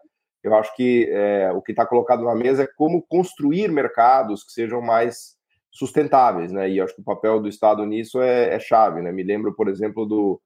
eu 0.42 0.54
acho 0.54 0.74
que 0.76 1.08
é, 1.10 1.50
o 1.52 1.60
que 1.60 1.72
está 1.72 1.84
colocado 1.84 2.24
na 2.24 2.34
mesa 2.34 2.62
é 2.62 2.68
como 2.76 3.02
construir 3.02 3.70
mercados 3.70 4.44
que 4.44 4.52
sejam 4.52 4.80
mais 4.80 5.36
sustentáveis, 5.72 6.52
né? 6.52 6.70
E 6.70 6.80
acho 6.80 6.94
que 6.94 7.00
o 7.00 7.04
papel 7.04 7.40
do 7.40 7.48
Estado 7.48 7.84
nisso 7.84 8.22
é, 8.22 8.54
é 8.54 8.60
chave, 8.60 9.02
né? 9.02 9.12
Me 9.12 9.22
lembro, 9.22 9.54
por 9.54 9.68
exemplo, 9.68 10.06
do, 10.06 10.40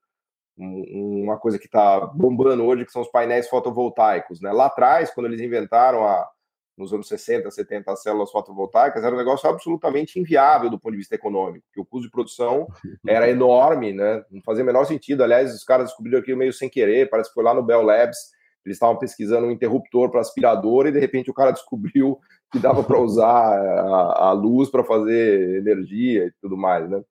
uma 0.61 1.39
coisa 1.39 1.59
que 1.59 1.67
está 1.67 2.01
bombando 2.01 2.65
hoje, 2.65 2.85
que 2.85 2.93
são 2.93 3.03
os 3.03 3.11
painéis 3.11 3.49
fotovoltaicos. 3.49 4.41
Né? 4.41 4.53
Lá 4.53 4.67
atrás, 4.67 5.13
quando 5.13 5.27
eles 5.27 5.41
inventaram, 5.41 6.05
a, 6.05 6.29
nos 6.77 6.93
anos 6.93 7.09
60, 7.09 7.51
70, 7.51 7.93
as 7.93 8.03
células 8.03 8.31
fotovoltaicas, 8.31 9.03
era 9.03 9.15
um 9.15 9.19
negócio 9.19 9.49
absolutamente 9.49 10.19
inviável 10.19 10.71
do 10.71 10.79
ponto 10.79 10.93
de 10.93 10.99
vista 10.99 11.15
econômico, 11.15 11.65
porque 11.67 11.81
o 11.81 11.85
custo 11.85 12.07
de 12.07 12.11
produção 12.11 12.67
era 13.07 13.31
enorme, 13.31 13.93
né? 13.93 14.25
não 14.31 14.43
fazia 14.43 14.63
o 14.63 14.67
menor 14.67 14.85
sentido. 14.85 15.23
Aliás, 15.23 15.55
os 15.55 15.65
caras 15.65 15.89
descobriram 15.89 16.19
aquilo 16.19 16.39
meio 16.39 16.53
sem 16.53 16.69
querer, 16.69 17.09
parece 17.09 17.31
que 17.31 17.35
foi 17.35 17.45
lá 17.45 17.55
no 17.55 17.63
Bell 17.63 17.83
Labs, 17.83 18.31
eles 18.65 18.77
estavam 18.77 18.99
pesquisando 18.99 19.47
um 19.47 19.51
interruptor 19.51 20.11
para 20.11 20.21
aspirador 20.21 20.87
e 20.87 20.93
de 20.93 21.01
repente 21.01 21.31
o 21.31 21.35
cara 21.35 21.53
descobriu 21.53 22.19
que 22.53 22.59
dava 22.59 22.83
para 22.83 23.01
usar 23.01 23.27
a, 23.27 24.29
a 24.29 24.33
luz 24.33 24.69
para 24.71 24.85
fazer 24.85 25.59
energia 25.59 26.27
e 26.27 26.33
tudo 26.43 26.57
mais, 26.57 26.89
né? 26.91 27.03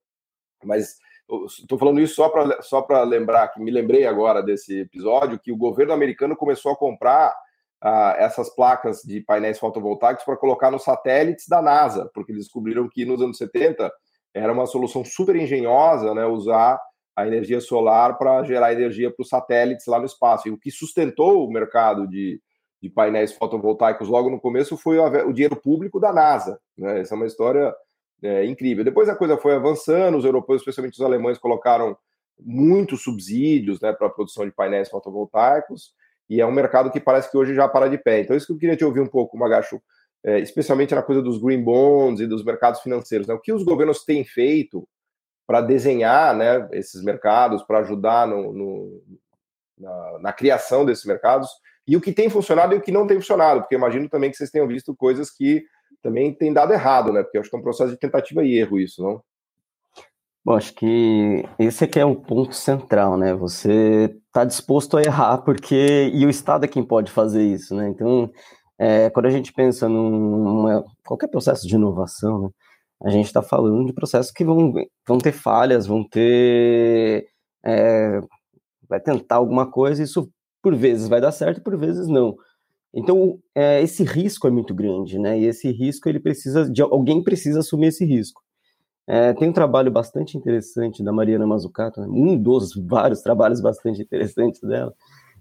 Mas 0.64 0.98
estou 1.46 1.78
falando 1.78 2.00
isso 2.00 2.16
só 2.16 2.30
para 2.30 2.62
só 2.62 2.86
lembrar 3.04 3.50
que 3.50 3.62
me 3.62 3.72
lembrei 3.72 4.06
agora 4.06 4.42
desse 4.42 4.80
episódio 4.80 5.40
que 5.40 5.52
o 5.52 5.58
governo 5.58 5.94
americano 5.94 6.36
começou 6.36 6.72
a 6.72 6.76
comprar 6.76 7.36
ah, 7.82 8.16
essas 8.18 8.54
placas 8.54 9.02
de 9.02 9.22
painéis 9.22 9.60
fotovoltaicos 9.60 10.26
para 10.26 10.38
colocar 10.38 10.72
nos 10.72 10.84
satélites 10.84 11.48
da 11.48 11.62
NASA, 11.62 12.10
porque 12.14 12.32
eles 12.32 12.46
descobriram 12.46 12.90
que 12.90 13.06
nos 13.06 13.22
anos 13.22 13.38
70 13.38 13.92
era 14.34 14.52
uma 14.52 14.66
solução 14.66 15.04
super 15.06 15.36
engenhosa, 15.36 16.14
né, 16.14 16.26
usar 16.26 16.80
a 17.16 17.28
energia 17.28 17.60
solar 17.60 18.18
para 18.18 18.44
gerar 18.44 18.74
energia 18.74 19.12
para 19.12 19.22
os 19.22 19.30
satélites 19.30 19.86
lá 19.88 20.00
no 20.00 20.06
espaço. 20.06 20.48
E 20.48 20.52
o 20.52 20.58
que 20.58 20.72
sustentou 20.72 21.46
o 21.46 21.52
mercado 21.52 22.08
de, 22.08 22.42
de 22.82 22.90
painéis 22.90 23.34
fotovoltaicos 23.34 24.08
logo 24.08 24.30
no 24.30 24.40
começo 24.40 24.78
foi 24.78 24.98
o, 24.98 25.28
o 25.28 25.34
dinheiro 25.34 25.56
público 25.56 26.00
da 26.00 26.14
NASA. 26.14 26.60
Né? 26.78 27.02
Essa 27.02 27.16
é 27.16 27.18
uma 27.18 27.26
história 27.26 27.74
é, 28.22 28.46
incrível. 28.46 28.84
Depois 28.84 29.10
a 29.10 29.16
coisa 29.16 29.38
foi 29.38 29.56
avançando, 29.56 30.18
os 30.18 30.26
europeus, 30.26 30.62
especialmente 30.62 30.96
os 30.96 31.06
alemães, 31.06 31.38
colocaram 31.38 31.98
muitos 32.40 33.04
subsídios 33.04 33.82
né, 33.82 33.92
para 33.92 34.08
a 34.08 34.10
produção 34.10 34.46
de 34.46 34.52
painéis 34.52 34.90
fotovoltaicos, 34.90 35.94
e 36.30 36.40
é 36.40 36.46
um 36.46 36.52
mercado 36.52 36.92
que 36.92 37.00
parece 37.00 37.30
que 37.32 37.38
hoje 37.38 37.56
já 37.56 37.68
para 37.68 37.90
de 37.90 37.98
pé. 37.98 38.22
Então, 38.22 38.36
isso 38.36 38.46
que 38.46 38.54
eu 38.54 38.58
queria 38.58 38.78
te 38.78 38.86
ouvir 38.86 39.00
um 39.00 39.08
pouco, 39.08 39.38
Magacho, 39.38 39.82
é, 40.24 40.40
especialmente 40.40 40.94
na 40.94 41.02
coisa 41.02 41.22
dos 41.22 41.42
green 41.42 41.64
bonds 41.64 42.22
e 42.22 42.28
dos 42.28 42.44
mercados 42.44 42.82
financeiros. 42.82 43.28
Né? 43.28 43.34
O 43.34 43.40
que 43.40 43.52
os 43.52 43.64
governos 43.64 44.04
têm 44.04 44.24
feito 44.24 44.88
para 45.48 45.62
desenhar 45.62 46.36
né, 46.36 46.68
esses 46.74 47.04
mercados, 47.04 47.64
para 47.64 47.80
ajudar 47.80 48.28
no, 48.28 48.54
no 48.54 49.04
na, 49.78 50.20
na, 50.20 50.34
criação 50.34 50.86
desses 50.86 51.06
mercados, 51.06 51.50
e 51.88 51.98
o 51.98 52.02
que 52.02 52.12
tem 52.12 52.30
funcionado 52.30 52.76
e 52.76 52.78
o 52.78 52.82
que 52.82 52.92
não 52.92 53.08
tem 53.08 53.18
funcionado, 53.18 53.62
porque 53.62 53.74
imagino 53.74 54.08
também 54.08 54.30
que 54.30 54.38
vocês 54.38 54.52
tenham 54.52 54.68
visto 54.68 54.96
coisas 54.96 55.32
que 55.32 55.66
também 56.02 56.34
têm 56.34 56.54
dado 56.54 56.74
errado, 56.74 57.12
né? 57.12 57.24
Porque 57.24 57.38
acho 57.38 57.50
que 57.50 57.56
é 57.56 57.60
um 57.60 57.64
processo 57.64 57.92
de 57.92 57.98
tentativa 57.98 58.44
e 58.44 58.58
erro 58.58 58.80
isso, 58.80 59.02
não? 59.04 59.22
Bom, 60.44 60.56
acho 60.56 60.74
que 60.74 61.44
esse 61.60 61.84
aqui 61.84 62.00
é 62.00 62.06
o 62.06 62.16
ponto 62.16 62.56
central, 62.56 63.18
né? 63.18 63.34
Você 63.36 64.16
está 64.28 64.46
disposto 64.46 64.98
a 64.98 65.02
errar, 65.02 65.40
porque 65.40 66.10
e 66.14 66.26
o 66.26 66.30
Estado 66.30 66.66
é 66.66 66.68
quem 66.68 66.84
pode 66.84 67.12
fazer 67.12 67.44
isso, 67.44 67.76
né? 67.76 67.90
Então, 67.90 68.32
é, 68.78 69.10
quando 69.10 69.26
a 69.26 69.30
gente 69.30 69.52
pensa 69.54 69.90
num 69.90 70.84
qualquer 71.06 71.28
processo 71.28 71.68
de 71.68 71.76
inovação, 71.76 72.44
né, 72.44 72.50
a 73.04 73.10
gente 73.10 73.26
está 73.26 73.42
falando 73.42 73.86
de 73.86 73.94
processos 73.94 74.32
que 74.32 74.44
vão, 74.46 74.74
vão 75.08 75.18
ter 75.18 75.34
falhas, 75.34 75.86
vão 75.86 76.04
ter. 76.08 77.28
É, 77.64 78.22
vai 78.88 79.00
tentar 79.00 79.36
alguma 79.36 79.70
coisa, 79.70 80.02
isso 80.02 80.30
por 80.62 80.76
vezes 80.76 81.08
vai 81.08 81.22
dar 81.22 81.32
certo, 81.32 81.62
por 81.62 81.78
vezes 81.78 82.08
não. 82.08 82.36
Então, 82.94 83.40
é, 83.54 83.82
esse 83.82 84.04
risco 84.04 84.48
é 84.48 84.52
muito 84.52 84.74
grande, 84.74 85.20
né? 85.20 85.40
E 85.40 85.46
esse 85.46 85.72
risco, 85.72 86.10
ele 86.10 86.20
precisa, 86.20 86.70
de 86.70 86.82
alguém 86.82 87.24
precisa 87.24 87.60
assumir 87.60 87.88
esse 87.88 88.04
risco. 88.04 88.42
É, 89.08 89.34
tem 89.34 89.50
um 89.50 89.54
trabalho 89.54 89.92
bastante 89.92 90.38
interessante 90.38 91.04
da 91.04 91.12
Mariana 91.12 91.48
Mazzucato, 91.48 92.00
né? 92.00 92.08
um 92.08 92.38
dos 92.38 92.76
vários 92.76 93.22
trabalhos 93.22 93.60
bastante 93.60 94.02
interessantes 94.02 94.62
dela, 94.62 94.94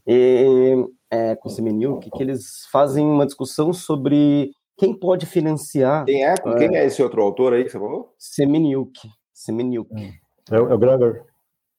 e, 0.06 0.86
é, 1.10 1.36
com 1.36 1.48
o 1.48 1.52
Semeniuk, 1.52 2.10
que 2.10 2.22
eles 2.22 2.66
fazem 2.72 3.04
uma 3.04 3.26
discussão 3.26 3.74
sobre 3.74 4.52
quem 4.78 4.98
pode 4.98 5.26
financiar. 5.26 6.06
Quem 6.06 6.24
é? 6.24 6.32
É, 6.32 6.54
quem 6.56 6.76
é 6.76 6.86
esse 6.86 7.02
outro 7.02 7.22
autor 7.22 7.52
aí 7.52 7.64
que 7.64 7.70
você 7.70 7.78
falou? 7.78 8.14
Semeniuk. 8.16 8.98
Semeniuk. 9.34 9.90
É, 10.50 10.56
é 10.56 10.60
o 10.60 10.78
Gregor. 10.78 11.27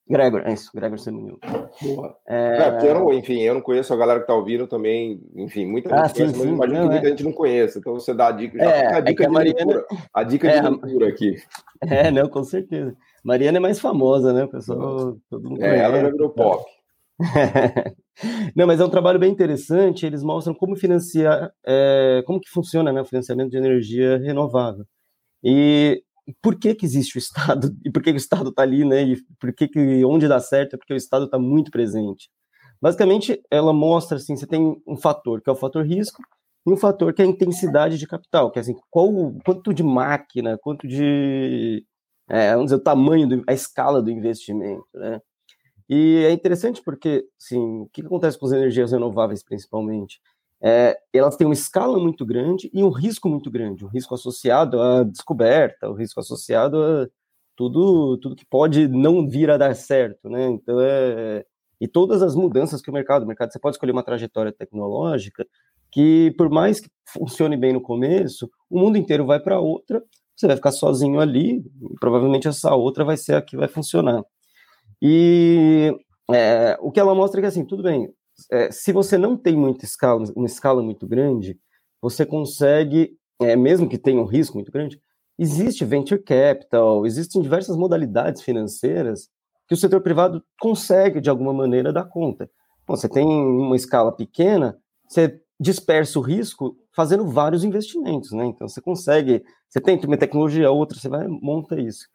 Gregor, 0.09 0.41
é 0.43 0.53
isso, 0.53 0.71
Gregor 0.73 0.97
Semeniuk. 0.97 1.39
Boa. 1.81 2.17
É... 2.27 2.57
é... 2.57 2.71
porque 2.71 2.87
eu 2.87 2.95
não, 2.95 3.13
enfim, 3.13 3.41
eu 3.41 3.53
não 3.53 3.61
conheço 3.61 3.93
a 3.93 3.97
galera 3.97 4.19
que 4.19 4.25
tá 4.25 4.33
ouvindo 4.33 4.65
também, 4.65 5.21
enfim, 5.35 5.67
muita 5.67 5.89
gente 5.89 5.99
ah, 5.99 6.13
conhece, 6.13 6.33
sim, 6.33 6.41
sim, 6.41 6.53
imagino 6.53 6.79
não, 6.79 6.87
que 6.87 6.93
muita 6.93 7.07
é. 7.07 7.09
gente 7.11 7.23
não 7.23 7.31
conheça, 7.31 7.77
então 7.77 7.93
você 7.93 8.13
dá 8.13 8.29
a 8.29 8.31
dica, 8.31 8.57
já 8.57 8.65
é, 8.65 8.95
a 8.95 8.99
dica 9.01 9.23
é 9.23 9.27
de 9.27 9.33
Mariana... 9.33 9.65
leitura, 9.65 9.85
a 10.11 10.23
dica 10.23 10.47
é, 10.47 10.61
de 10.61 10.69
leitura 10.69 11.07
aqui. 11.09 11.35
É, 11.81 12.11
não, 12.11 12.27
com 12.27 12.43
certeza. 12.43 12.95
Mariana 13.23 13.57
é 13.57 13.61
mais 13.61 13.79
famosa, 13.79 14.33
né, 14.33 14.45
o 14.45 14.49
pessoal, 14.49 15.15
todo 15.29 15.49
mundo 15.49 15.63
É, 15.63 15.79
ela 15.79 16.01
já 16.01 16.09
virou 16.09 16.29
pop. 16.31 16.65
não, 18.55 18.65
mas 18.65 18.79
é 18.79 18.85
um 18.85 18.89
trabalho 18.89 19.19
bem 19.19 19.31
interessante, 19.31 20.07
eles 20.07 20.23
mostram 20.23 20.55
como 20.55 20.75
financiar, 20.75 21.51
é, 21.63 22.23
como 22.25 22.41
que 22.41 22.49
funciona 22.49 22.91
né, 22.91 23.01
o 23.01 23.05
financiamento 23.05 23.51
de 23.51 23.57
energia 23.57 24.17
renovável. 24.17 24.85
E 25.43 26.03
por 26.41 26.57
que, 26.59 26.75
que 26.75 26.85
existe 26.85 27.17
o 27.17 27.19
Estado, 27.19 27.75
e 27.85 27.91
por 27.91 28.01
que, 28.03 28.11
que 28.11 28.17
o 28.17 28.17
Estado 28.17 28.49
está 28.49 28.63
ali, 28.63 28.85
né? 28.85 29.03
E 29.03 29.17
por 29.39 29.53
que, 29.53 29.67
que 29.67 30.05
onde 30.05 30.27
dá 30.27 30.39
certo 30.39 30.75
é 30.75 30.77
porque 30.77 30.93
o 30.93 30.97
Estado 30.97 31.25
está 31.25 31.39
muito 31.39 31.71
presente. 31.71 32.29
Basicamente, 32.81 33.41
ela 33.51 33.73
mostra 33.73 34.17
assim: 34.17 34.35
você 34.35 34.47
tem 34.47 34.81
um 34.87 34.97
fator 34.97 35.41
que 35.41 35.49
é 35.49 35.53
o 35.53 35.55
fator 35.55 35.85
risco, 35.85 36.21
e 36.65 36.71
um 36.71 36.77
fator 36.77 37.13
que 37.13 37.21
é 37.21 37.25
a 37.25 37.27
intensidade 37.27 37.97
de 37.97 38.07
capital, 38.07 38.51
que 38.51 38.59
é 38.59 38.61
assim, 38.61 38.75
qual, 38.89 39.09
quanto 39.45 39.73
de 39.73 39.83
máquina, 39.83 40.57
quanto 40.57 40.87
de. 40.87 41.85
É, 42.29 42.51
vamos 42.51 42.65
dizer, 42.65 42.75
o 42.75 42.83
tamanho, 42.83 43.27
do, 43.27 43.43
a 43.47 43.53
escala 43.53 44.01
do 44.01 44.11
investimento, 44.11 44.85
né? 44.93 45.19
E 45.89 46.23
é 46.25 46.31
interessante 46.31 46.83
porque, 46.83 47.25
assim, 47.41 47.59
o 47.81 47.89
que 47.91 48.01
acontece 48.01 48.37
com 48.37 48.45
as 48.45 48.51
energias 48.51 48.91
renováveis, 48.91 49.43
principalmente? 49.43 50.21
É, 50.61 50.97
elas 51.13 51.35
têm 51.37 51.47
uma 51.47 51.53
escala 51.53 51.99
muito 51.99 52.25
grande 52.25 52.69
e 52.73 52.83
um 52.83 52.89
risco 52.89 53.29
muito 53.29 53.49
grande, 53.49 53.85
um 53.85 53.89
risco 53.89 54.13
associado 54.13 54.81
à 54.81 55.03
descoberta, 55.03 55.89
o 55.89 55.93
um 55.93 55.95
risco 55.95 56.19
associado 56.19 56.83
a 56.83 57.07
tudo, 57.55 58.17
tudo 58.17 58.35
que 58.35 58.45
pode 58.45 58.87
não 58.87 59.27
vir 59.27 59.49
a 59.49 59.57
dar 59.57 59.75
certo, 59.75 60.29
né? 60.29 60.47
Então 60.47 60.79
é 60.81 61.45
e 61.81 61.87
todas 61.87 62.21
as 62.21 62.35
mudanças 62.35 62.81
que 62.81 62.89
o 62.89 62.93
mercado, 62.93 63.23
o 63.23 63.27
mercado 63.27 63.53
você 63.53 63.59
pode 63.59 63.75
escolher 63.75 63.93
uma 63.93 64.03
trajetória 64.03 64.51
tecnológica 64.51 65.47
que 65.91 66.33
por 66.37 66.49
mais 66.49 66.79
que 66.79 66.89
funcione 67.07 67.57
bem 67.57 67.73
no 67.73 67.81
começo, 67.81 68.49
o 68.69 68.79
mundo 68.79 68.97
inteiro 68.97 69.25
vai 69.25 69.39
para 69.39 69.59
outra, 69.59 70.03
você 70.35 70.47
vai 70.47 70.55
ficar 70.55 70.71
sozinho 70.71 71.19
ali, 71.19 71.63
provavelmente 71.99 72.47
essa 72.47 72.73
outra 72.75 73.03
vai 73.03 73.17
ser 73.17 73.35
a 73.35 73.41
que 73.41 73.57
vai 73.57 73.67
funcionar. 73.67 74.23
E 75.01 75.93
é, 76.31 76.77
o 76.81 76.91
que 76.91 76.99
ela 76.99 77.15
mostra 77.15 77.39
é 77.39 77.41
que 77.41 77.47
assim, 77.47 77.65
tudo 77.65 77.83
bem, 77.83 78.09
é, 78.51 78.71
se 78.71 78.91
você 78.91 79.17
não 79.17 79.37
tem 79.37 79.55
muita 79.55 79.85
escala, 79.85 80.23
uma 80.35 80.45
escala 80.45 80.81
muito 80.81 81.07
grande, 81.07 81.59
você 82.01 82.25
consegue, 82.25 83.17
é, 83.39 83.55
mesmo 83.55 83.89
que 83.89 83.97
tenha 83.97 84.21
um 84.21 84.25
risco 84.25 84.55
muito 84.55 84.71
grande, 84.71 85.01
existe 85.37 85.85
venture 85.85 86.21
capital, 86.21 87.05
existem 87.05 87.41
diversas 87.41 87.75
modalidades 87.77 88.41
financeiras 88.41 89.29
que 89.67 89.73
o 89.73 89.77
setor 89.77 90.01
privado 90.01 90.43
consegue, 90.59 91.21
de 91.21 91.29
alguma 91.29 91.53
maneira, 91.53 91.93
dar 91.93 92.05
conta. 92.05 92.49
Bom, 92.87 92.95
você 92.95 93.07
tem 93.07 93.25
uma 93.25 93.75
escala 93.75 94.11
pequena, 94.11 94.77
você 95.07 95.39
dispersa 95.59 96.17
o 96.17 96.21
risco 96.21 96.75
fazendo 96.91 97.27
vários 97.27 97.63
investimentos, 97.63 98.31
né? 98.31 98.45
Então, 98.45 98.67
você 98.67 98.81
consegue, 98.81 99.43
você 99.69 99.79
tem 99.79 99.99
uma 100.03 100.17
tecnologia, 100.17 100.71
outra, 100.71 100.97
você 100.97 101.07
vai 101.07 101.27
monta 101.27 101.79
isso. 101.79 102.07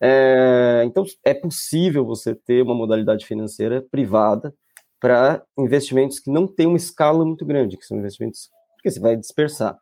É, 0.00 0.82
então, 0.84 1.04
é 1.24 1.32
possível 1.32 2.04
você 2.04 2.34
ter 2.34 2.62
uma 2.62 2.74
modalidade 2.74 3.24
financeira 3.24 3.80
privada 3.90 4.52
para 5.00 5.42
investimentos 5.58 6.18
que 6.18 6.30
não 6.30 6.46
têm 6.46 6.66
uma 6.66 6.76
escala 6.76 7.24
muito 7.24 7.44
grande, 7.44 7.76
que 7.76 7.84
são 7.84 7.98
investimentos 7.98 8.48
que 8.82 8.90
você 8.90 9.00
vai 9.00 9.16
dispersar. 9.16 9.76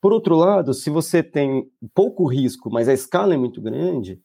Por 0.00 0.12
outro 0.12 0.36
lado, 0.36 0.72
se 0.72 0.90
você 0.90 1.22
tem 1.22 1.68
pouco 1.94 2.26
risco, 2.26 2.70
mas 2.70 2.88
a 2.88 2.92
escala 2.92 3.34
é 3.34 3.36
muito 3.36 3.60
grande, 3.60 4.20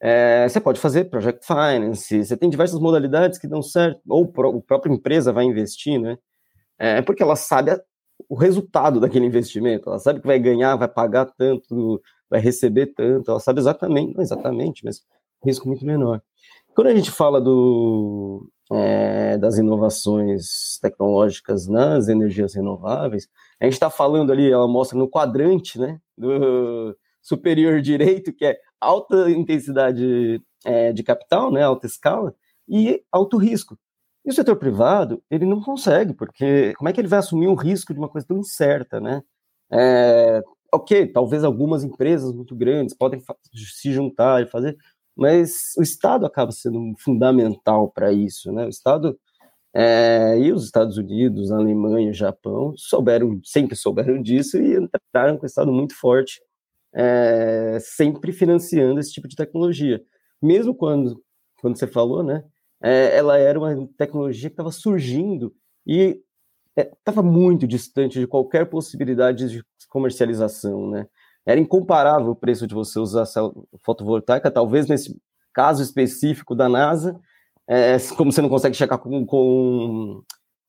é, 0.00 0.48
você 0.48 0.60
pode 0.60 0.78
fazer 0.78 1.06
project 1.06 1.44
finance, 1.44 2.24
você 2.24 2.36
tem 2.36 2.48
diversas 2.48 2.78
modalidades 2.78 3.38
que 3.38 3.48
dão 3.48 3.62
certo, 3.62 4.00
ou 4.08 4.24
a 4.24 4.60
própria 4.62 4.92
empresa 4.92 5.32
vai 5.32 5.44
investir, 5.44 6.00
né? 6.00 6.16
É 6.78 7.02
porque 7.02 7.22
ela 7.22 7.34
sabe 7.34 7.70
a, 7.70 7.80
o 8.28 8.36
resultado 8.36 9.00
daquele 9.00 9.26
investimento, 9.26 9.88
ela 9.88 9.98
sabe 9.98 10.20
que 10.20 10.26
vai 10.26 10.38
ganhar, 10.38 10.76
vai 10.76 10.88
pagar 10.88 11.26
tanto, 11.36 12.00
vai 12.30 12.40
receber 12.40 12.86
tanto, 12.94 13.30
ela 13.30 13.40
sabe 13.40 13.58
exatamente, 13.60 14.14
não 14.14 14.22
exatamente, 14.22 14.84
mas 14.84 15.02
risco 15.44 15.66
muito 15.66 15.84
menor. 15.84 16.22
Quando 16.74 16.88
a 16.88 16.94
gente 16.94 17.10
fala 17.10 17.40
do, 17.40 18.48
é, 18.72 19.38
das 19.38 19.58
inovações 19.58 20.78
tecnológicas 20.80 21.66
nas 21.66 22.08
energias 22.08 22.54
renováveis, 22.54 23.28
a 23.60 23.64
gente 23.64 23.74
está 23.74 23.90
falando 23.90 24.32
ali, 24.32 24.50
ela 24.50 24.66
mostra 24.68 24.98
no 24.98 25.08
quadrante 25.08 25.78
né, 25.78 26.00
do 26.16 26.96
superior 27.22 27.80
direito, 27.80 28.32
que 28.32 28.44
é 28.44 28.58
alta 28.80 29.30
intensidade 29.30 30.42
é, 30.64 30.92
de 30.92 31.02
capital, 31.02 31.50
né, 31.50 31.62
alta 31.62 31.86
escala, 31.86 32.34
e 32.68 33.02
alto 33.10 33.36
risco. 33.36 33.78
E 34.24 34.30
o 34.30 34.34
setor 34.34 34.56
privado, 34.56 35.22
ele 35.30 35.46
não 35.46 35.62
consegue, 35.62 36.12
porque 36.12 36.74
como 36.74 36.88
é 36.88 36.92
que 36.92 37.00
ele 37.00 37.08
vai 37.08 37.20
assumir 37.20 37.46
um 37.46 37.54
risco 37.54 37.94
de 37.94 37.98
uma 37.98 38.08
coisa 38.08 38.26
tão 38.26 38.38
incerta, 38.38 39.00
né? 39.00 39.22
É, 39.70 40.42
ok, 40.72 41.06
talvez 41.06 41.44
algumas 41.44 41.84
empresas 41.84 42.32
muito 42.32 42.54
grandes 42.54 42.94
podem 42.94 43.22
se 43.54 43.92
juntar 43.92 44.42
e 44.42 44.50
fazer, 44.50 44.76
mas 45.16 45.72
o 45.78 45.82
Estado 45.82 46.26
acaba 46.26 46.52
sendo 46.52 46.92
fundamental 46.98 47.90
para 47.90 48.12
isso, 48.12 48.52
né? 48.52 48.66
O 48.66 48.68
Estado 48.68 49.18
é, 49.74 50.38
e 50.38 50.52
os 50.52 50.64
Estados 50.64 50.96
Unidos, 50.96 51.52
a 51.52 51.56
Alemanha, 51.56 52.10
o 52.10 52.14
Japão 52.14 52.74
souberam, 52.76 53.40
sempre 53.44 53.76
souberam 53.76 54.22
disso 54.22 54.56
e 54.58 54.74
entraram 54.74 55.36
com 55.36 55.44
o 55.44 55.46
Estado 55.46 55.72
muito 55.72 55.94
forte, 55.94 56.40
é, 56.94 57.78
sempre 57.80 58.32
financiando 58.32 58.98
esse 59.00 59.12
tipo 59.12 59.28
de 59.28 59.36
tecnologia. 59.36 60.02
Mesmo 60.42 60.74
quando, 60.74 61.22
quando 61.60 61.78
você 61.78 61.86
falou, 61.86 62.22
né? 62.22 62.44
É, 62.82 63.16
ela 63.16 63.38
era 63.38 63.58
uma 63.58 63.88
tecnologia 63.98 64.48
que 64.48 64.54
estava 64.54 64.70
surgindo 64.70 65.54
e 65.86 66.22
estava 66.76 67.20
é, 67.20 67.24
muito 67.24 67.66
distante 67.66 68.18
de 68.18 68.26
qualquer 68.26 68.66
possibilidade 68.66 69.48
de 69.48 69.62
comercialização, 69.88 70.90
né? 70.90 71.06
Era 71.46 71.60
incomparável 71.60 72.32
o 72.32 72.36
preço 72.36 72.66
de 72.66 72.74
você 72.74 72.98
usar 72.98 73.24
fotovoltaica, 73.82 74.50
talvez 74.50 74.88
nesse 74.88 75.16
caso 75.54 75.82
específico 75.82 76.54
da 76.54 76.68
NASA, 76.68 77.18
é, 77.68 77.96
como 78.16 78.32
você 78.32 78.42
não 78.42 78.48
consegue 78.48 78.76
checar 78.76 78.98
com, 78.98 79.24
com 79.24 80.22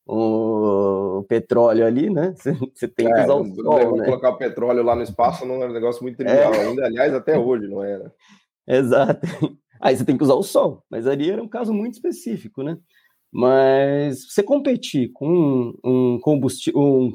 o 0.08 1.26
petróleo 1.28 1.86
ali, 1.86 2.10
né? 2.10 2.34
Você, 2.74 2.88
tem 2.88 3.08
que 3.08 3.20
é, 3.20 3.24
usar 3.24 3.34
o 3.34 3.56
sol, 3.56 3.98
né? 3.98 4.06
Colocar 4.06 4.32
petróleo 4.34 4.82
lá 4.82 4.96
no 4.96 5.02
espaço 5.02 5.46
não 5.46 5.62
é 5.62 5.68
um 5.68 5.74
negócio 5.74 6.02
muito 6.02 6.16
trivial 6.16 6.54
é. 6.54 6.62
ainda, 6.62 6.86
aliás, 6.86 7.14
até 7.14 7.38
hoje 7.38 7.68
não 7.68 7.84
era. 7.84 8.14
Exato. 8.66 9.28
Aí 9.82 9.96
você 9.96 10.06
tem 10.06 10.18
que 10.18 10.24
usar 10.24 10.36
o 10.36 10.44
sol, 10.44 10.84
mas 10.90 11.06
ali 11.06 11.30
era 11.30 11.44
um 11.44 11.48
caso 11.48 11.74
muito 11.74 11.96
específico, 11.96 12.64
né? 12.64 12.78
Mas 13.32 14.32
você 14.32 14.42
competir 14.42 15.12
com 15.14 15.74
um 15.84 16.18
combustível, 16.22 16.80
um 16.80 17.12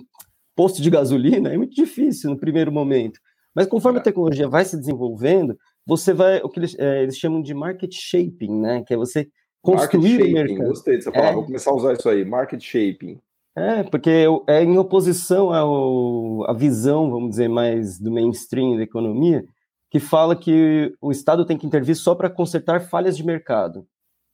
posto 0.54 0.82
de 0.82 0.90
gasolina 0.90 1.52
é 1.52 1.56
muito 1.56 1.74
difícil 1.74 2.30
no 2.30 2.38
primeiro 2.38 2.70
momento. 2.70 3.18
Mas 3.54 3.66
conforme 3.66 3.98
a 3.98 4.00
é. 4.00 4.04
tecnologia 4.04 4.48
vai 4.48 4.64
se 4.64 4.76
desenvolvendo, 4.76 5.56
você 5.86 6.12
vai, 6.12 6.40
o 6.42 6.48
que 6.48 6.58
eles, 6.58 6.78
é, 6.78 7.02
eles 7.02 7.18
chamam 7.18 7.42
de 7.42 7.54
market 7.54 7.92
shaping, 7.92 8.60
né? 8.60 8.82
Que 8.86 8.94
é 8.94 8.96
você 8.96 9.28
construir 9.60 10.18
market 10.18 10.30
o 10.30 10.32
mercado. 10.32 10.68
Gostei 10.68 10.96
dessa 10.96 11.12
palavra, 11.12 11.32
é, 11.32 11.34
vou 11.34 11.44
começar 11.44 11.70
a 11.70 11.74
usar 11.74 11.92
isso 11.94 12.08
aí, 12.08 12.24
market 12.24 12.60
shaping. 12.60 13.20
É, 13.54 13.82
porque 13.82 14.26
é 14.46 14.62
em 14.62 14.78
oposição 14.78 15.52
ao, 15.52 16.48
à 16.50 16.54
visão, 16.54 17.10
vamos 17.10 17.30
dizer, 17.30 17.48
mais 17.48 17.98
do 17.98 18.10
mainstream 18.10 18.76
da 18.76 18.82
economia, 18.82 19.44
que 19.90 20.00
fala 20.00 20.34
que 20.34 20.94
o 21.02 21.12
Estado 21.12 21.44
tem 21.44 21.58
que 21.58 21.66
intervir 21.66 21.94
só 21.94 22.14
para 22.14 22.30
consertar 22.30 22.88
falhas 22.88 23.14
de 23.16 23.24
mercado. 23.24 23.86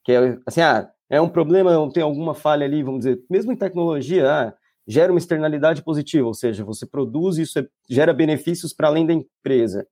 Que 0.04 0.12
é 0.12 0.38
assim, 0.46 0.60
ah, 0.60 0.88
é 1.10 1.20
um 1.20 1.28
problema, 1.28 1.90
tem 1.92 2.02
alguma 2.02 2.32
falha 2.32 2.64
ali, 2.64 2.82
vamos 2.82 3.00
dizer, 3.00 3.20
mesmo 3.28 3.50
em 3.50 3.56
tecnologia, 3.56 4.30
ah, 4.30 4.54
gera 4.88 5.12
uma 5.12 5.18
externalidade 5.18 5.82
positiva, 5.82 6.26
ou 6.26 6.32
seja, 6.32 6.64
você 6.64 6.86
produz 6.86 7.36
isso, 7.36 7.62
gera 7.90 8.14
benefícios 8.14 8.72
para 8.72 8.88
além 8.88 9.06
da 9.06 9.12
empresa. 9.12 9.86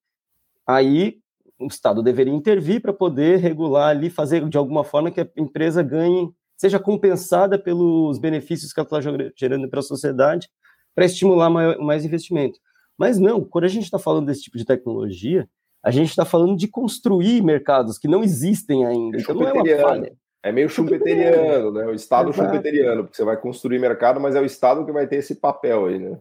Aí 0.66 1.18
o 1.58 1.66
Estado 1.66 2.02
deveria 2.02 2.32
intervir 2.32 2.80
para 2.80 2.94
poder 2.94 3.38
regular 3.38 3.90
ali, 3.90 4.08
fazer 4.08 4.48
de 4.48 4.56
alguma 4.56 4.82
forma 4.82 5.10
que 5.10 5.20
a 5.20 5.28
empresa 5.36 5.82
ganhe, 5.82 6.30
seja 6.56 6.78
compensada 6.78 7.58
pelos 7.58 8.18
benefícios 8.18 8.72
que 8.72 8.80
ela 8.80 8.88
está 8.88 9.30
gerando 9.36 9.68
para 9.68 9.80
a 9.80 9.82
sociedade, 9.82 10.48
para 10.94 11.04
estimular 11.04 11.50
maior, 11.50 11.78
mais 11.78 12.02
investimento. 12.02 12.58
Mas 12.96 13.18
não, 13.18 13.44
quando 13.44 13.64
a 13.64 13.68
gente 13.68 13.84
está 13.84 13.98
falando 13.98 14.26
desse 14.26 14.44
tipo 14.44 14.56
de 14.56 14.64
tecnologia, 14.64 15.46
a 15.82 15.90
gente 15.90 16.08
está 16.08 16.24
falando 16.24 16.56
de 16.56 16.66
construir 16.66 17.42
mercados 17.42 17.98
que 17.98 18.08
não 18.08 18.24
existem 18.24 18.86
ainda. 18.86 19.18
Então 19.18 19.34
não 19.34 19.46
é 19.46 19.52
uma 19.52 19.82
falha. 19.82 20.16
É 20.46 20.52
meio 20.52 20.68
chumpeteriano, 20.68 21.72
né? 21.72 21.86
O 21.86 21.92
Estado 21.92 22.30
Exato. 22.30 22.48
chumpeteriano, 22.48 23.02
porque 23.02 23.16
você 23.16 23.24
vai 23.24 23.36
construir 23.36 23.80
mercado, 23.80 24.20
mas 24.20 24.36
é 24.36 24.40
o 24.40 24.44
Estado 24.44 24.86
que 24.86 24.92
vai 24.92 25.04
ter 25.04 25.16
esse 25.16 25.34
papel 25.34 25.86
aí, 25.86 25.98
né? 25.98 26.16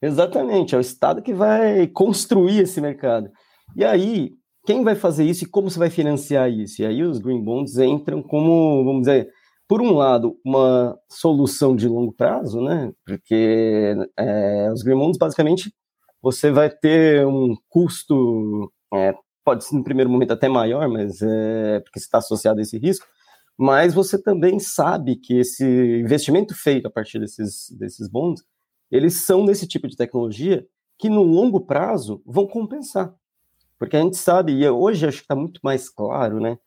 Exatamente, 0.00 0.74
é 0.74 0.78
o 0.78 0.80
Estado 0.80 1.20
que 1.20 1.34
vai 1.34 1.86
construir 1.86 2.60
esse 2.60 2.80
mercado. 2.80 3.30
E 3.76 3.84
aí, 3.84 4.30
quem 4.64 4.82
vai 4.82 4.94
fazer 4.94 5.24
isso 5.24 5.44
e 5.44 5.46
como 5.46 5.70
você 5.70 5.78
vai 5.78 5.90
financiar 5.90 6.50
isso? 6.50 6.80
E 6.80 6.86
aí 6.86 7.02
os 7.02 7.18
Green 7.18 7.44
Bonds 7.44 7.76
entram 7.76 8.22
como, 8.22 8.82
vamos 8.86 9.02
dizer, 9.02 9.28
por 9.68 9.82
um 9.82 9.92
lado, 9.92 10.34
uma 10.42 10.98
solução 11.10 11.76
de 11.76 11.86
longo 11.86 12.14
prazo, 12.14 12.58
né? 12.62 12.90
Porque 13.04 13.94
é, 14.18 14.70
os 14.72 14.82
Green 14.82 14.96
Bonds, 14.96 15.18
basicamente, 15.18 15.70
você 16.22 16.50
vai 16.50 16.70
ter 16.70 17.26
um 17.26 17.54
custo, 17.68 18.72
é, 18.94 19.14
pode 19.44 19.64
ser 19.64 19.76
no 19.76 19.84
primeiro 19.84 20.08
momento 20.08 20.32
até 20.32 20.48
maior, 20.48 20.88
mas 20.88 21.20
é, 21.20 21.80
porque 21.80 21.98
está 21.98 22.16
associado 22.16 22.58
a 22.58 22.62
esse 22.62 22.78
risco, 22.78 23.06
mas 23.58 23.94
você 23.94 24.20
também 24.20 24.58
sabe 24.58 25.16
que 25.16 25.34
esse 25.38 25.64
investimento 25.64 26.54
feito 26.54 26.86
a 26.86 26.90
partir 26.90 27.18
desses, 27.18 27.70
desses 27.70 28.08
bonds, 28.08 28.44
eles 28.90 29.14
são 29.24 29.44
desse 29.44 29.66
tipo 29.66 29.86
de 29.88 29.96
tecnologia 29.96 30.66
que 30.98 31.08
no 31.08 31.22
longo 31.22 31.60
prazo 31.60 32.22
vão 32.26 32.46
compensar. 32.46 33.14
Porque 33.78 33.96
a 33.96 34.00
gente 34.00 34.16
sabe, 34.16 34.52
e 34.52 34.68
hoje 34.68 35.06
acho 35.06 35.18
que 35.18 35.24
está 35.24 35.34
muito 35.34 35.60
mais 35.62 35.88
claro, 35.88 36.40
né? 36.40 36.58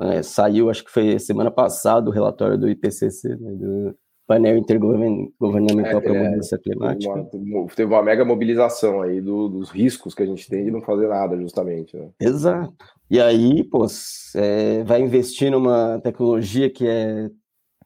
É, 0.00 0.22
saiu, 0.22 0.70
acho 0.70 0.84
que 0.84 0.90
foi 0.90 1.18
semana 1.18 1.50
passada, 1.50 2.08
o 2.08 2.12
relatório 2.12 2.56
do 2.56 2.68
IPCC, 2.68 3.36
né, 3.36 3.52
do 3.54 3.98
painel 4.32 4.56
intergovernamental 4.56 5.98
é, 5.98 6.00
para 6.00 6.12
a 6.12 6.16
é, 6.16 6.28
mudança 6.30 6.58
climática. 6.58 7.12
Uma, 7.34 7.66
teve 7.66 7.92
uma 7.92 8.02
mega 8.02 8.24
mobilização 8.24 9.02
aí 9.02 9.20
do, 9.20 9.48
dos 9.48 9.70
riscos 9.70 10.14
que 10.14 10.22
a 10.22 10.26
gente 10.26 10.48
tem 10.48 10.64
de 10.64 10.70
não 10.70 10.80
fazer 10.80 11.08
nada, 11.08 11.36
justamente. 11.36 11.94
Né? 11.96 12.08
Exato. 12.18 12.72
E 13.10 13.20
aí, 13.20 13.62
pô, 13.64 13.86
é, 14.34 14.82
vai 14.84 15.02
investir 15.02 15.50
numa 15.50 16.00
tecnologia 16.02 16.70
que 16.70 16.86
é 16.86 17.30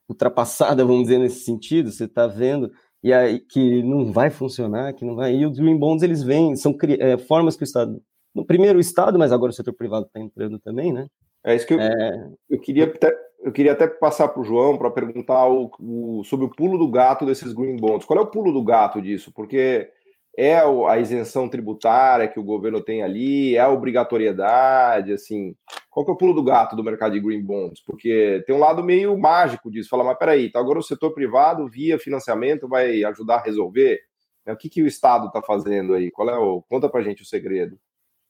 ultrapassada, 0.09 0.85
vamos 0.85 1.03
dizer, 1.05 1.19
nesse 1.19 1.41
sentido, 1.41 1.91
você 1.91 2.05
está 2.05 2.29
vendo, 2.29 2.71
e 3.03 3.13
aí 3.13 3.41
que 3.41 3.83
não 3.83 4.13
vai 4.13 4.31
funcionar, 4.31 4.95
que 4.95 5.05
não 5.05 5.17
vai. 5.17 5.35
E 5.35 5.45
os 5.45 5.59
green 5.59 5.77
bonds, 5.77 6.05
eles 6.05 6.23
vêm, 6.23 6.55
são 6.55 6.77
é, 7.01 7.19
formas 7.19 7.57
que 7.57 7.63
o 7.63 7.65
Estado. 7.65 8.01
No 8.33 8.45
primeiro 8.45 8.79
o 8.79 8.81
Estado, 8.81 9.19
mas 9.19 9.33
agora 9.33 9.51
o 9.51 9.55
setor 9.55 9.75
privado 9.75 10.07
está 10.07 10.21
entrando 10.21 10.59
também, 10.61 10.93
né? 10.93 11.07
É 11.45 11.57
isso 11.57 11.67
que 11.67 11.75
eu, 11.75 11.81
é... 11.81 12.31
eu 12.51 12.61
queria 12.61 12.85
até, 12.85 13.13
eu 13.41 13.53
queria 13.53 13.73
até 13.73 13.87
passar 13.87 14.29
para 14.29 14.41
o 14.41 14.45
João 14.45 14.77
para 14.77 14.91
perguntar 14.91 15.47
o, 15.49 15.71
o, 15.79 16.25
sobre 16.25 16.47
o 16.47 16.51
pulo 16.51 16.79
do 16.79 16.91
gato 16.91 17.25
desses 17.25 17.53
green 17.53 17.77
bonds. 17.77 18.05
Qual 18.05 18.19
é 18.19 18.23
o 18.23 18.27
pulo 18.27 18.53
do 18.53 18.63
gato 18.63 19.01
disso? 19.01 19.33
Porque 19.33 19.91
é 20.37 20.59
a 20.59 20.99
isenção 20.99 21.49
tributária 21.49 22.29
que 22.29 22.39
o 22.39 22.45
governo 22.45 22.83
tem 22.83 23.03
ali, 23.03 23.57
é 23.57 23.61
a 23.61 23.71
obrigatoriedade, 23.71 25.13
assim, 25.13 25.55
qual 25.91 26.05
que 26.05 26.11
é 26.11 26.15
o 26.15 26.19
pulo 26.19 26.35
do 26.35 26.43
gato 26.45 26.77
do 26.77 26.85
mercado 26.85 27.13
de 27.13 27.21
green 27.21 27.43
bonds? 27.43 27.83
Porque 27.83 28.45
tem 28.47 28.55
um 28.55 28.59
lado 28.59 28.85
meio 28.85 29.17
mágico 29.19 29.71
disso, 29.71 29.89
fala, 29.89 30.05
mas 30.05 30.19
peraí, 30.19 30.47
então 30.47 30.61
agora 30.61 30.79
o 30.79 30.83
setor 30.83 31.15
privado, 31.15 31.67
via 31.67 31.99
financiamento, 31.99 32.69
vai 32.69 33.03
ajudar 33.05 33.37
a 33.37 33.43
resolver? 33.43 33.99
É, 34.45 34.53
o 34.53 34.57
que, 34.57 34.69
que 34.69 34.83
o 34.83 34.87
Estado 34.87 35.29
está 35.29 35.41
fazendo 35.41 35.95
aí? 35.95 36.11
Qual 36.11 36.29
é 36.29 36.39
o... 36.39 36.63
Conta 36.69 36.89
para 36.89 37.03
gente 37.03 37.23
o 37.23 37.27
segredo. 37.27 37.79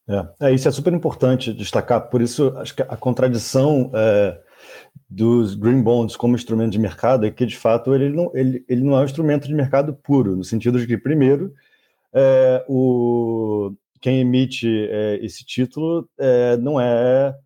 É, 0.08 0.48
é, 0.48 0.54
isso 0.54 0.68
é 0.68 0.70
super 0.70 0.92
importante 0.92 1.52
destacar, 1.52 2.08
por 2.08 2.22
isso 2.22 2.56
acho 2.58 2.76
que 2.76 2.82
a 2.82 2.96
contradição 2.96 3.90
é, 3.92 4.40
dos 5.08 5.54
green 5.54 5.82
bonds 5.82 6.16
como 6.16 6.34
instrumento 6.34 6.72
de 6.72 6.78
mercado 6.78 7.26
é 7.26 7.30
que, 7.30 7.46
de 7.46 7.56
fato, 7.56 7.94
ele 7.94 8.10
não, 8.10 8.30
ele, 8.34 8.64
ele 8.68 8.82
não 8.82 8.96
é 8.96 9.00
um 9.00 9.04
instrumento 9.04 9.46
de 9.46 9.54
mercado 9.54 9.94
puro, 9.94 10.36
no 10.36 10.44
sentido 10.44 10.78
de 10.78 10.86
que, 10.86 10.98
primeiro, 10.98 11.52
é, 12.12 12.64
o, 12.68 13.72
quem 14.00 14.20
emite 14.20 14.68
é, 14.90 15.18
esse 15.24 15.44
título 15.44 16.08
é, 16.18 16.56
não 16.56 16.80
é, 16.80 17.36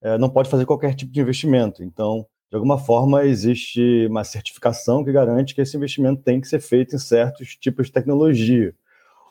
é, 0.00 0.18
não 0.18 0.30
pode 0.30 0.48
fazer 0.48 0.64
qualquer 0.64 0.94
tipo 0.94 1.12
de 1.12 1.20
investimento. 1.20 1.82
Então, 1.82 2.26
de 2.50 2.56
alguma 2.56 2.78
forma, 2.78 3.24
existe 3.24 4.06
uma 4.08 4.24
certificação 4.24 5.04
que 5.04 5.12
garante 5.12 5.54
que 5.54 5.60
esse 5.60 5.76
investimento 5.76 6.22
tem 6.22 6.40
que 6.40 6.48
ser 6.48 6.60
feito 6.60 6.96
em 6.96 6.98
certos 6.98 7.56
tipos 7.56 7.86
de 7.86 7.92
tecnologia. 7.92 8.74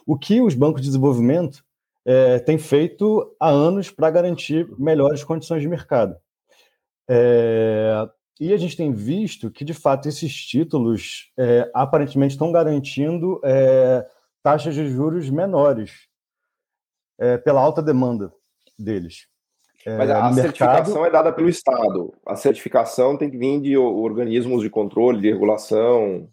O 0.06 0.18
que 0.18 0.42
os 0.42 0.54
bancos 0.54 0.82
de 0.82 0.88
desenvolvimento 0.88 1.64
é, 2.06 2.40
têm 2.40 2.58
feito 2.58 3.36
há 3.40 3.50
anos 3.50 3.90
para 3.90 4.10
garantir 4.10 4.68
melhores 4.78 5.24
condições 5.24 5.62
de 5.62 5.68
mercado. 5.68 6.16
É, 7.10 8.08
e 8.40 8.54
a 8.54 8.58
gente 8.58 8.78
tem 8.78 8.92
visto 8.92 9.50
que, 9.50 9.66
de 9.66 9.74
fato, 9.74 10.08
esses 10.08 10.34
títulos 10.34 11.32
é, 11.38 11.70
aparentemente 11.74 12.34
estão 12.34 12.52
garantindo 12.52 13.42
é, 13.44 14.06
taxas 14.44 14.76
de 14.76 14.88
juros 14.90 15.30
menores 15.30 16.08
é, 17.18 17.38
pela 17.38 17.62
alta 17.62 17.82
demanda 17.82 18.32
deles. 18.78 19.28
É, 19.86 19.98
Mas 19.98 20.10
a 20.10 20.34
certificação 20.34 21.06
é 21.06 21.10
dada 21.10 21.32
pelo 21.32 21.50
Estado. 21.50 22.14
A 22.26 22.36
certificação 22.36 23.18
tem 23.18 23.30
que 23.30 23.38
vir 23.38 23.62
de 23.62 23.78
organismos 23.78 24.62
de 24.62 24.70
controle, 24.70 25.22
de 25.22 25.32
regulação. 25.32 26.30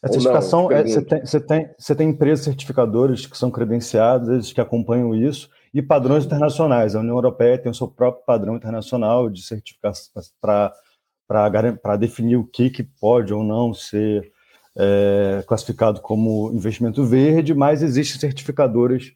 A 0.00 0.08
certificação, 0.08 0.70
é, 0.70 0.84
você, 0.84 1.02
tem, 1.04 1.20
você, 1.20 1.40
tem, 1.40 1.74
você 1.76 1.94
tem 1.94 2.08
empresas 2.10 2.44
certificadoras 2.44 3.26
que 3.26 3.36
são 3.36 3.50
credenciadas, 3.50 4.52
que 4.52 4.60
acompanham 4.60 5.14
isso, 5.14 5.50
e 5.72 5.82
padrões 5.82 6.24
internacionais. 6.24 6.94
A 6.94 7.00
União 7.00 7.16
Europeia 7.16 7.58
tem 7.58 7.70
o 7.70 7.74
seu 7.74 7.88
próprio 7.88 8.24
padrão 8.24 8.56
internacional 8.56 9.28
de 9.28 9.42
certificação 9.42 10.22
para 10.40 11.96
definir 11.98 12.36
o 12.36 12.44
que, 12.44 12.70
que 12.70 12.82
pode 12.82 13.32
ou 13.34 13.42
não 13.42 13.74
ser 13.74 14.32
é, 14.76 15.44
classificado 15.46 16.00
como 16.00 16.52
investimento 16.52 17.04
verde, 17.04 17.52
mas 17.52 17.82
existem 17.82 18.20
certificadoras 18.20 19.12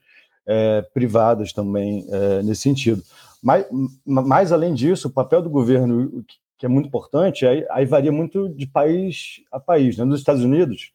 é, 0.47 0.83
privadas 0.93 1.53
também 1.53 2.05
é, 2.11 2.43
nesse 2.43 2.63
sentido. 2.63 3.03
Mas, 3.43 3.67
mais 4.05 4.53
além 4.53 4.75
disso, 4.75 5.09
o 5.09 5.13
papel 5.13 5.43
do 5.43 5.51
governo, 5.51 6.25
que 6.59 6.67
é 6.67 6.69
muito 6.69 6.87
importante, 6.87 7.47
aí, 7.47 7.67
aí 7.71 7.85
varia 7.85 8.13
muito 8.13 8.49
de 8.49 8.67
país 8.67 9.41
a 9.51 9.59
país. 9.59 9.97
Né? 9.97 10.05
Nos 10.05 10.21
Estados 10.21 10.45
Unidos, 10.45 10.93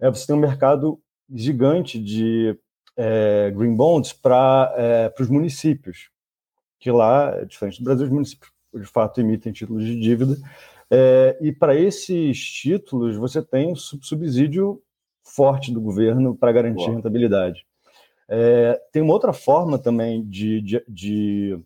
é, 0.00 0.08
você 0.10 0.26
tem 0.26 0.36
um 0.36 0.40
mercado 0.40 1.00
gigante 1.32 1.98
de 1.98 2.56
é, 2.98 3.50
green 3.54 3.76
bonds 3.76 4.12
para 4.12 4.74
é, 4.76 5.14
os 5.18 5.30
municípios, 5.30 6.10
que 6.80 6.90
lá, 6.90 7.44
diferente 7.44 7.78
do 7.78 7.84
Brasil, 7.84 8.04
os 8.06 8.12
municípios 8.12 8.50
de 8.74 8.84
fato 8.84 9.20
emitem 9.20 9.52
títulos 9.52 9.84
de 9.84 9.98
dívida 9.98 10.36
é, 10.90 11.36
e 11.40 11.52
para 11.52 11.74
esses 11.74 12.42
títulos, 12.42 13.16
você 13.16 13.42
tem 13.42 13.74
subsídio 13.74 14.82
forte 15.22 15.72
do 15.72 15.80
governo 15.80 16.34
para 16.34 16.52
garantir 16.52 16.84
Boa. 16.84 16.96
rentabilidade. 16.96 17.66
É, 18.28 18.80
tem 18.92 19.02
uma 19.02 19.12
outra 19.12 19.32
forma 19.32 19.78
também 19.78 20.24
de, 20.24 20.60
de, 20.60 20.84
de, 20.88 21.58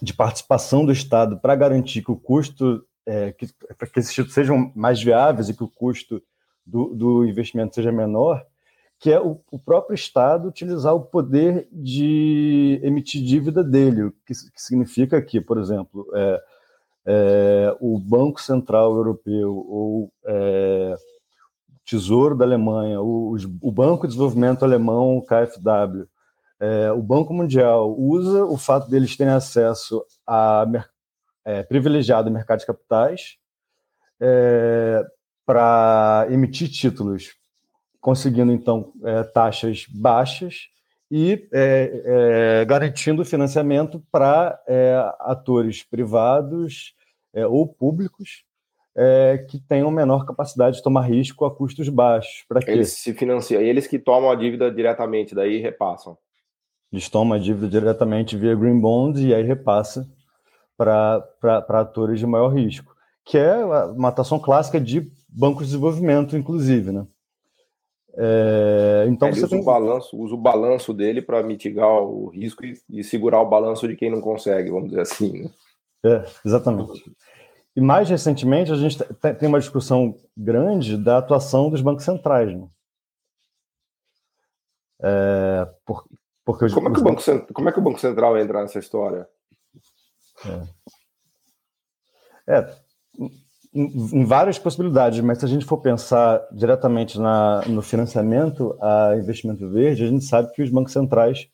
de 0.00 0.14
participação 0.14 0.84
do 0.84 0.92
Estado 0.92 1.38
para 1.38 1.54
garantir 1.54 2.02
que 2.02 2.10
o 2.10 2.16
custo 2.16 2.84
é, 3.04 3.32
que, 3.32 3.48
para 3.78 3.86
que 3.86 4.00
esses 4.00 4.12
títulos 4.12 4.34
sejam 4.34 4.72
mais 4.74 5.02
viáveis 5.02 5.48
e 5.48 5.54
que 5.54 5.62
o 5.62 5.68
custo 5.68 6.22
do, 6.64 6.94
do 6.94 7.24
investimento 7.24 7.74
seja 7.74 7.92
menor, 7.92 8.44
que 8.98 9.12
é 9.12 9.20
o, 9.20 9.40
o, 9.50 9.58
próprio 9.58 9.94
Estado 9.94 10.48
utilizar 10.48 10.94
o 10.94 11.04
poder 11.04 11.68
de 11.70 12.80
emitir 12.82 13.22
dívida 13.22 13.62
dele, 13.62 14.04
o 14.04 14.12
que, 14.24 14.32
que 14.32 14.62
significa 14.62 15.20
que, 15.20 15.40
por 15.40 15.58
exemplo, 15.58 16.08
é, 16.14 16.42
é, 17.06 17.76
o 17.80 17.98
Banco 17.98 18.40
Central 18.40 18.94
Europeu 18.96 19.54
ou 19.54 20.12
é, 20.24 20.96
Tesouro 21.84 22.36
da 22.36 22.44
Alemanha, 22.44 23.00
o, 23.00 23.36
o, 23.62 23.70
Banco 23.70 24.02
de 24.02 24.08
Desenvolvimento 24.08 24.64
Alemão, 24.64 25.18
o 25.18 25.22
KfW, 25.22 26.08
é, 26.58 26.90
o 26.90 27.02
Banco 27.02 27.32
Mundial 27.32 27.94
usa 27.96 28.44
o 28.44 28.56
fato 28.56 28.90
deles 28.90 29.16
terem 29.16 29.32
acesso 29.32 30.04
a 30.26 30.66
é, 31.44 31.62
privilegiado 31.62 32.30
mercado 32.30 32.60
de 32.60 32.66
capitais 32.66 33.36
é, 34.18 35.04
para 35.44 36.26
emitir 36.30 36.68
títulos 36.68 37.36
conseguindo 38.00 38.52
então 38.52 38.92
é, 39.04 39.22
taxas 39.22 39.86
baixas 39.88 40.68
e 41.10 41.48
é, 41.52 42.60
é, 42.62 42.64
garantindo 42.64 43.24
financiamento 43.24 44.02
para 44.10 44.60
é, 44.66 44.96
atores 45.20 45.82
privados 45.82 46.94
é, 47.32 47.46
ou 47.46 47.66
públicos 47.66 48.44
é, 48.96 49.44
que 49.48 49.60
tenham 49.60 49.90
menor 49.90 50.24
capacidade 50.24 50.76
de 50.76 50.82
tomar 50.82 51.02
risco 51.02 51.44
a 51.44 51.54
custos 51.54 51.88
baixos. 51.88 52.44
Para 52.48 52.60
Eles 52.66 52.94
se 52.94 53.12
financiam, 53.12 53.60
eles 53.60 53.86
que 53.86 53.98
tomam 53.98 54.30
a 54.30 54.34
dívida 54.34 54.70
diretamente, 54.70 55.34
daí 55.34 55.58
repassam. 55.58 56.16
Eles 56.90 57.08
tomam 57.08 57.36
a 57.36 57.40
dívida 57.40 57.68
diretamente 57.68 58.36
via 58.36 58.54
Green 58.54 58.80
Bonds 58.80 59.20
e 59.20 59.34
aí 59.34 59.42
repassa 59.42 60.08
para 60.76 61.22
atores 61.68 62.18
de 62.18 62.26
maior 62.26 62.48
risco, 62.48 62.94
que 63.24 63.36
é 63.36 63.56
uma 63.64 64.08
atuação 64.08 64.38
clássica 64.38 64.80
de 64.80 65.10
bancos 65.28 65.66
de 65.66 65.72
desenvolvimento, 65.72 66.36
inclusive, 66.36 66.92
né? 66.92 67.06
É, 68.18 69.04
então 69.08 69.28
Ele 69.28 69.36
você 69.36 69.44
usa, 69.44 69.50
tem... 69.50 69.60
o 69.60 69.64
balanço, 69.64 70.16
usa 70.18 70.34
o 70.34 70.38
balanço 70.38 70.94
dele 70.94 71.20
para 71.20 71.42
mitigar 71.42 71.86
o 71.86 72.28
risco 72.28 72.64
e, 72.64 72.80
e, 72.88 73.04
segurar 73.04 73.42
o 73.42 73.48
balanço 73.48 73.86
de 73.86 73.94
quem 73.94 74.10
não 74.10 74.22
consegue, 74.22 74.70
vamos 74.70 74.88
dizer 74.88 75.02
assim. 75.02 75.42
Né? 75.42 75.50
É, 76.04 76.24
exatamente. 76.44 77.14
E 77.74 77.80
mais 77.80 78.08
recentemente 78.08 78.72
a 78.72 78.76
gente 78.76 78.98
tem 79.38 79.48
uma 79.48 79.60
discussão 79.60 80.16
grande 80.34 80.96
da 80.96 81.18
atuação 81.18 81.68
dos 81.68 81.82
bancos 81.82 82.04
centrais. 82.04 82.56
Né? 82.56 82.66
É, 85.02 85.68
por, 85.84 86.06
porque 86.42 86.70
como, 86.70 86.88
é 86.88 86.92
que 86.92 87.00
o 87.00 87.04
banco, 87.04 87.22
como 87.52 87.68
é 87.68 87.72
que 87.72 87.78
o 87.78 87.82
Banco 87.82 88.00
Central 88.00 88.38
entra 88.38 88.62
nessa 88.62 88.78
história? 88.78 89.28
É, 92.48 92.56
é 92.58 92.76
em, 93.76 94.24
várias 94.24 94.58
possibilidades, 94.58 95.20
mas 95.20 95.38
se 95.38 95.44
a 95.44 95.48
gente 95.48 95.64
for 95.64 95.78
pensar 95.78 96.46
diretamente 96.50 97.18
na, 97.18 97.62
no 97.66 97.82
financiamento 97.82 98.76
a 98.80 99.14
investimento 99.16 99.68
verde, 99.68 100.04
a 100.04 100.08
gente 100.08 100.24
sabe 100.24 100.52
que 100.52 100.62
os 100.62 100.70
bancos 100.70 100.92
centrais 100.92 101.48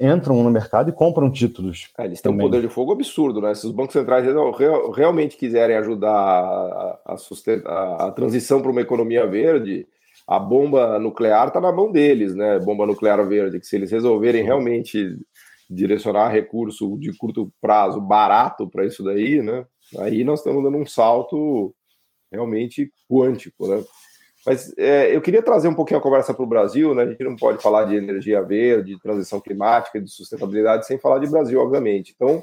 entram 0.00 0.42
no 0.42 0.50
mercado 0.50 0.90
e 0.90 0.92
compram 0.92 1.30
títulos. 1.30 1.90
É, 1.98 2.06
eles 2.06 2.20
têm 2.20 2.32
também. 2.32 2.46
um 2.46 2.50
poder 2.50 2.62
de 2.62 2.68
fogo 2.68 2.92
absurdo, 2.92 3.40
né? 3.40 3.54
Se 3.54 3.66
os 3.66 3.72
bancos 3.72 3.92
centrais 3.92 4.24
real, 4.24 4.90
realmente 4.90 5.36
quiserem 5.36 5.76
ajudar 5.76 6.10
a, 6.10 6.98
a, 7.04 7.16
a, 7.66 8.06
a 8.08 8.12
transição 8.12 8.60
para 8.60 8.70
uma 8.70 8.80
economia 8.80 9.26
verde, 9.26 9.86
a 10.26 10.38
bomba 10.38 10.98
nuclear 10.98 11.48
está 11.48 11.60
na 11.60 11.70
mão 11.70 11.92
deles, 11.92 12.34
né? 12.34 12.58
Bomba 12.58 12.86
nuclear 12.86 13.24
verde, 13.26 13.60
que 13.60 13.66
se 13.66 13.76
eles 13.76 13.90
resolverem 13.90 14.42
realmente 14.42 15.16
direcionar 15.68 16.28
recurso 16.28 16.98
de 16.98 17.16
curto 17.16 17.52
prazo 17.60 18.00
barato 18.00 18.68
para 18.68 18.84
isso 18.84 19.02
daí, 19.02 19.42
né? 19.42 19.64
Aí 19.98 20.24
nós 20.24 20.40
estamos 20.40 20.62
dando 20.62 20.78
um 20.78 20.86
salto 20.86 21.74
realmente 22.30 22.92
quântico, 23.08 23.68
né? 23.68 23.84
Mas 24.46 24.76
é, 24.76 25.14
eu 25.14 25.22
queria 25.22 25.42
trazer 25.42 25.68
um 25.68 25.74
pouquinho 25.74 25.98
a 25.98 26.02
conversa 26.02 26.34
para 26.34 26.44
o 26.44 26.48
Brasil, 26.48 26.94
né? 26.94 27.04
A 27.04 27.10
gente 27.10 27.24
não 27.24 27.36
pode 27.36 27.62
falar 27.62 27.84
de 27.84 27.96
energia 27.96 28.42
verde, 28.42 28.94
de 28.94 29.00
transição 29.00 29.40
climática, 29.40 30.00
de 30.00 30.10
sustentabilidade 30.10 30.86
sem 30.86 30.98
falar 30.98 31.18
de 31.18 31.30
Brasil, 31.30 31.60
obviamente. 31.60 32.12
Então, 32.14 32.42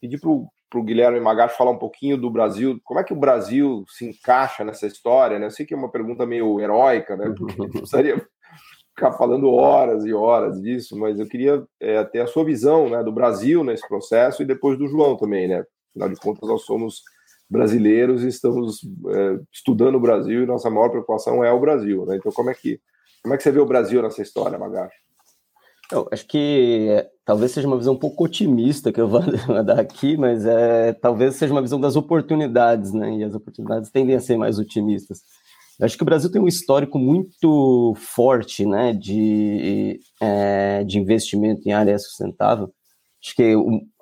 pedir 0.00 0.18
para 0.18 0.30
o 0.30 0.82
Guilherme 0.82 1.20
Magacho 1.20 1.56
falar 1.56 1.72
um 1.72 1.78
pouquinho 1.78 2.16
do 2.16 2.30
Brasil, 2.30 2.80
como 2.82 3.00
é 3.00 3.04
que 3.04 3.12
o 3.12 3.18
Brasil 3.18 3.84
se 3.88 4.06
encaixa 4.08 4.64
nessa 4.64 4.86
história, 4.86 5.38
né? 5.38 5.46
Eu 5.46 5.50
sei 5.50 5.66
que 5.66 5.74
é 5.74 5.76
uma 5.76 5.90
pergunta 5.90 6.24
meio 6.24 6.60
heróica, 6.60 7.14
né? 7.14 7.32
Porque 7.36 7.60
a 7.60 7.64
gente 7.64 7.78
precisaria 7.78 8.26
ficar 8.96 9.12
falando 9.12 9.50
horas 9.52 10.06
e 10.06 10.14
horas 10.14 10.60
disso, 10.62 10.98
mas 10.98 11.20
eu 11.20 11.28
queria 11.28 11.62
é, 11.78 12.02
ter 12.04 12.20
a 12.20 12.26
sua 12.26 12.44
visão 12.44 12.88
né, 12.88 13.02
do 13.04 13.12
Brasil 13.12 13.62
nesse 13.62 13.86
processo 13.86 14.42
e 14.42 14.46
depois 14.46 14.78
do 14.78 14.88
João 14.88 15.14
também, 15.14 15.46
né? 15.46 15.62
Afinal 15.90 16.08
de 16.08 16.16
contas, 16.16 16.48
nós 16.48 16.62
somos 16.62 17.02
brasileiros 17.50 18.22
e 18.24 18.28
estamos 18.28 18.80
é, 19.08 19.40
estudando 19.52 19.94
o 19.94 20.00
Brasil 20.00 20.42
e 20.42 20.46
nossa 20.46 20.68
maior 20.68 20.90
preocupação 20.90 21.42
é 21.42 21.52
o 21.52 21.60
Brasil. 21.60 22.04
Né? 22.04 22.16
Então, 22.16 22.30
como 22.32 22.50
é 22.50 22.54
que 22.54 22.80
como 23.22 23.34
é 23.34 23.36
que 23.36 23.42
você 23.42 23.50
vê 23.50 23.58
o 23.58 23.66
Brasil 23.66 24.00
nessa 24.00 24.22
história, 24.22 24.58
Magacho? 24.58 24.96
Eu 25.90 26.06
acho 26.12 26.26
que 26.26 26.86
é, 26.90 27.08
talvez 27.24 27.50
seja 27.50 27.66
uma 27.66 27.78
visão 27.78 27.94
um 27.94 27.98
pouco 27.98 28.24
otimista 28.24 28.92
que 28.92 29.00
eu 29.00 29.08
vou 29.08 29.22
dar 29.64 29.80
aqui, 29.80 30.16
mas 30.16 30.44
é, 30.44 30.92
talvez 30.92 31.36
seja 31.36 31.52
uma 31.52 31.62
visão 31.62 31.80
das 31.80 31.96
oportunidades, 31.96 32.92
né? 32.92 33.16
E 33.16 33.24
as 33.24 33.34
oportunidades 33.34 33.90
tendem 33.90 34.14
a 34.14 34.20
ser 34.20 34.36
mais 34.36 34.58
otimistas. 34.58 35.22
Eu 35.78 35.86
acho 35.86 35.96
que 35.96 36.02
o 36.02 36.06
Brasil 36.06 36.30
tem 36.30 36.42
um 36.42 36.48
histórico 36.48 36.98
muito 36.98 37.94
forte, 37.96 38.66
né, 38.66 38.92
de, 38.92 40.00
é, 40.20 40.82
de 40.82 40.98
investimento 40.98 41.68
em 41.68 41.72
área 41.72 41.96
sustentável. 41.98 42.72
Acho 43.24 43.36
que 43.36 43.54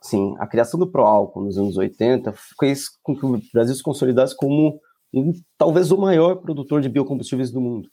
assim, 0.06 0.34
a 0.38 0.46
criação 0.46 0.78
do 0.78 0.90
pró-álcool 0.90 1.44
nos 1.44 1.58
anos 1.58 1.76
80 1.76 2.32
fez 2.58 2.88
com 3.02 3.16
que 3.16 3.26
o 3.26 3.40
Brasil 3.52 3.74
se 3.74 3.82
consolidasse 3.82 4.36
como 4.36 4.80
um, 5.12 5.32
talvez 5.58 5.90
o 5.90 5.98
maior 5.98 6.36
produtor 6.36 6.80
de 6.80 6.88
biocombustíveis 6.88 7.50
do 7.50 7.60
mundo. 7.60 7.88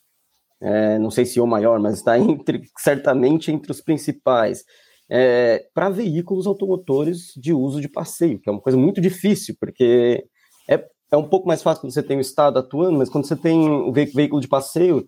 É, 0.61 0.97
não 0.99 1.11
sei 1.11 1.25
se 1.25 1.41
o 1.41 1.47
maior, 1.47 1.79
mas 1.79 1.95
está 1.95 2.17
entre, 2.17 2.61
certamente 2.77 3.51
entre 3.51 3.71
os 3.71 3.81
principais. 3.81 4.63
É, 5.09 5.65
para 5.73 5.89
veículos 5.89 6.47
automotores 6.47 7.33
de 7.35 7.51
uso 7.53 7.81
de 7.81 7.89
passeio, 7.89 8.39
que 8.39 8.49
é 8.49 8.51
uma 8.51 8.61
coisa 8.61 8.77
muito 8.77 9.01
difícil, 9.01 9.55
porque 9.59 10.23
é, 10.69 10.85
é 11.11 11.17
um 11.17 11.27
pouco 11.27 11.47
mais 11.47 11.61
fácil 11.61 11.81
quando 11.81 11.93
você 11.93 12.01
tem 12.01 12.17
o 12.17 12.21
Estado 12.21 12.59
atuando, 12.59 12.97
mas 12.97 13.09
quando 13.09 13.27
você 13.27 13.35
tem 13.35 13.69
o 13.69 13.91
veículo 13.91 14.39
de 14.39 14.47
passeio, 14.47 15.05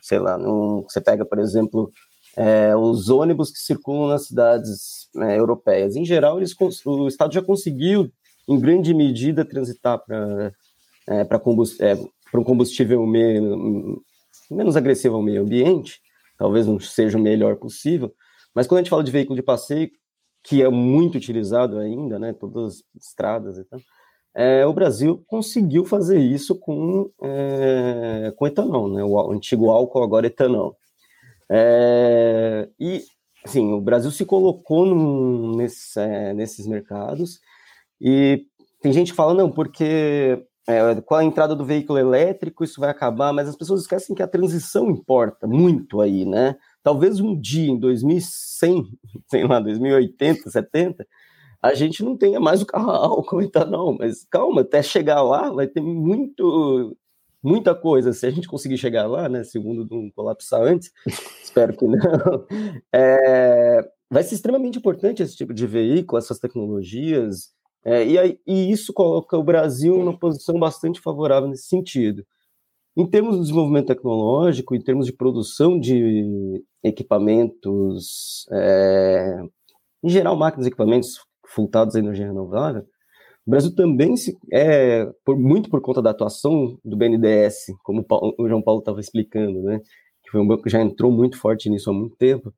sei 0.00 0.18
lá, 0.18 0.38
você 0.88 1.00
pega, 1.00 1.26
por 1.26 1.38
exemplo, 1.38 1.90
é, 2.36 2.74
os 2.74 3.08
ônibus 3.08 3.50
que 3.50 3.58
circulam 3.58 4.08
nas 4.08 4.26
cidades 4.26 5.08
né, 5.14 5.38
europeias. 5.38 5.96
Em 5.96 6.04
geral, 6.04 6.38
eles, 6.38 6.54
o 6.84 7.08
Estado 7.08 7.34
já 7.34 7.42
conseguiu, 7.42 8.10
em 8.48 8.58
grande 8.58 8.94
medida, 8.94 9.44
transitar 9.44 10.02
para 10.04 10.52
é, 11.06 11.24
combust, 11.38 11.82
é, 11.82 11.94
um 12.34 12.44
combustível 12.44 13.06
menos, 13.06 14.00
menos 14.50 14.76
agressivo 14.76 15.16
ao 15.16 15.22
meio 15.22 15.42
ambiente, 15.42 16.00
talvez 16.38 16.66
não 16.66 16.80
seja 16.80 17.18
o 17.18 17.22
melhor 17.22 17.56
possível, 17.56 18.12
mas 18.54 18.66
quando 18.66 18.78
a 18.78 18.82
gente 18.82 18.90
fala 18.90 19.04
de 19.04 19.12
veículo 19.12 19.36
de 19.36 19.42
passeio, 19.42 19.90
que 20.42 20.62
é 20.62 20.68
muito 20.68 21.16
utilizado 21.16 21.78
ainda, 21.78 22.18
né, 22.18 22.32
todas 22.32 22.82
as 22.96 23.02
estradas 23.06 23.58
e 23.58 23.64
tal, 23.64 23.80
é, 24.34 24.66
o 24.66 24.72
Brasil 24.72 25.22
conseguiu 25.26 25.84
fazer 25.84 26.18
isso 26.18 26.58
com, 26.58 27.10
é, 27.22 28.32
com 28.34 28.46
etanol, 28.46 28.88
né, 28.90 29.04
o 29.04 29.30
antigo 29.30 29.70
álcool, 29.70 30.02
agora 30.02 30.26
etanol. 30.26 30.76
É, 31.54 32.66
e, 32.80 33.04
assim, 33.44 33.72
o 33.74 33.80
Brasil 33.80 34.10
se 34.10 34.24
colocou 34.24 34.86
num, 34.86 35.54
nesse, 35.54 36.00
é, 36.00 36.32
nesses 36.32 36.66
mercados 36.66 37.40
e 38.00 38.46
tem 38.80 38.90
gente 38.90 39.10
que 39.10 39.16
fala, 39.16 39.34
não, 39.34 39.50
porque 39.50 40.42
é, 40.66 40.98
com 41.02 41.14
a 41.14 41.22
entrada 41.22 41.54
do 41.54 41.62
veículo 41.64 41.98
elétrico 41.98 42.64
isso 42.64 42.80
vai 42.80 42.88
acabar, 42.88 43.34
mas 43.34 43.48
as 43.48 43.56
pessoas 43.56 43.82
esquecem 43.82 44.16
que 44.16 44.22
a 44.22 44.28
transição 44.28 44.90
importa 44.90 45.46
muito 45.46 46.00
aí, 46.00 46.24
né? 46.24 46.56
Talvez 46.82 47.20
um 47.20 47.38
dia, 47.38 47.70
em 47.70 47.78
2100, 47.78 48.86
sei 49.28 49.46
lá, 49.46 49.60
2080, 49.60 50.50
70, 50.50 51.06
a 51.60 51.74
gente 51.74 52.02
não 52.02 52.16
tenha 52.16 52.40
mais 52.40 52.62
o 52.62 52.66
carro 52.66 52.90
álcool 52.90 53.42
etanol, 53.42 53.94
mas 53.98 54.24
calma, 54.24 54.62
até 54.62 54.82
chegar 54.82 55.20
lá 55.20 55.50
vai 55.50 55.66
ter 55.66 55.82
muito 55.82 56.96
muita 57.42 57.74
coisa. 57.74 58.12
Se 58.12 58.26
a 58.26 58.30
gente 58.30 58.48
conseguir 58.48 58.78
chegar 58.78 59.06
lá, 59.06 59.28
né, 59.28 59.44
segundo 59.44 59.86
não 59.90 60.10
colapsar 60.10 60.62
antes, 60.62 60.92
espero 61.42 61.76
que 61.76 61.86
não, 61.86 61.96
é, 62.92 63.80
vai 64.10 64.22
ser 64.22 64.34
extremamente 64.36 64.78
importante 64.78 65.22
esse 65.22 65.36
tipo 65.36 65.52
de 65.52 65.66
veículo, 65.66 66.18
essas 66.18 66.38
tecnologias, 66.38 67.52
é, 67.84 68.04
e, 68.04 68.40
e 68.46 68.70
isso 68.70 68.92
coloca 68.92 69.36
o 69.36 69.42
Brasil 69.42 69.98
numa 69.98 70.18
posição 70.18 70.58
bastante 70.58 71.00
favorável 71.00 71.48
nesse 71.48 71.66
sentido. 71.66 72.24
Em 72.96 73.06
termos 73.06 73.36
de 73.36 73.42
desenvolvimento 73.42 73.86
tecnológico, 73.86 74.74
em 74.74 74.80
termos 74.80 75.06
de 75.06 75.12
produção 75.12 75.80
de 75.80 76.62
equipamentos, 76.82 78.46
é, 78.52 79.42
em 80.02 80.08
geral, 80.10 80.36
máquinas 80.36 80.66
e 80.66 80.68
equipamentos 80.68 81.18
voltados 81.56 81.96
à 81.96 81.98
energia 81.98 82.26
renovável, 82.26 82.86
o 83.46 83.50
Brasil 83.50 83.74
também 83.74 84.16
se, 84.16 84.36
é, 84.52 85.04
por, 85.24 85.36
muito 85.36 85.68
por 85.68 85.80
conta 85.80 86.00
da 86.00 86.10
atuação 86.10 86.78
do 86.84 86.96
BNDES, 86.96 87.66
como 87.82 88.04
o, 88.38 88.48
João 88.48 88.62
Paulo 88.62 88.80
estava 88.80 89.00
explicando, 89.00 89.62
né, 89.62 89.80
que 90.22 90.30
foi 90.30 90.40
um 90.40 90.46
banco 90.46 90.62
que 90.62 90.70
já 90.70 90.80
entrou 90.80 91.10
muito 91.10 91.38
forte 91.38 91.68
nisso 91.68 91.90
há 91.90 91.92
muito 91.92 92.16
tempo. 92.16 92.54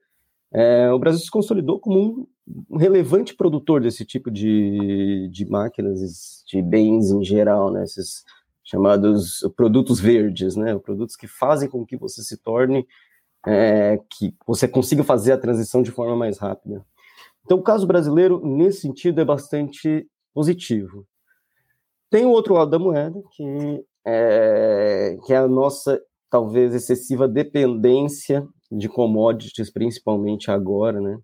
É, 0.52 0.90
o 0.92 0.98
Brasil 0.98 1.20
se 1.20 1.30
consolidou 1.30 1.80
como 1.80 2.28
um 2.70 2.76
relevante 2.76 3.34
produtor 3.34 3.80
desse 3.80 4.04
tipo 4.04 4.30
de, 4.30 5.28
de 5.32 5.44
máquinas, 5.46 6.44
de 6.46 6.62
bens 6.62 7.10
em 7.10 7.24
geral, 7.24 7.72
né? 7.72 7.82
Esses 7.82 8.22
chamados 8.62 9.40
produtos 9.56 9.98
verdes, 9.98 10.54
né? 10.54 10.78
Produtos 10.78 11.16
que 11.16 11.26
fazem 11.26 11.68
com 11.68 11.84
que 11.84 11.96
você 11.96 12.22
se 12.22 12.36
torne, 12.36 12.86
é, 13.46 13.98
que 14.10 14.32
você 14.46 14.68
consiga 14.68 15.02
fazer 15.02 15.32
a 15.32 15.38
transição 15.38 15.82
de 15.82 15.90
forma 15.90 16.14
mais 16.14 16.38
rápida. 16.38 16.84
Então, 17.44 17.58
o 17.58 17.62
caso 17.62 17.86
brasileiro, 17.86 18.40
nesse 18.44 18.82
sentido, 18.82 19.20
é 19.20 19.24
bastante 19.24 20.06
positivo. 20.34 21.06
Tem 22.10 22.26
o 22.26 22.30
outro 22.30 22.54
lado 22.54 22.70
da 22.70 22.78
moeda, 22.78 23.22
que 23.32 23.84
é, 24.06 25.16
que 25.24 25.32
é 25.32 25.36
a 25.36 25.48
nossa, 25.48 26.00
talvez, 26.30 26.74
excessiva 26.74 27.26
dependência 27.26 28.46
de 28.70 28.88
commodities, 28.88 29.72
principalmente 29.72 30.50
agora, 30.50 31.00
né? 31.00 31.18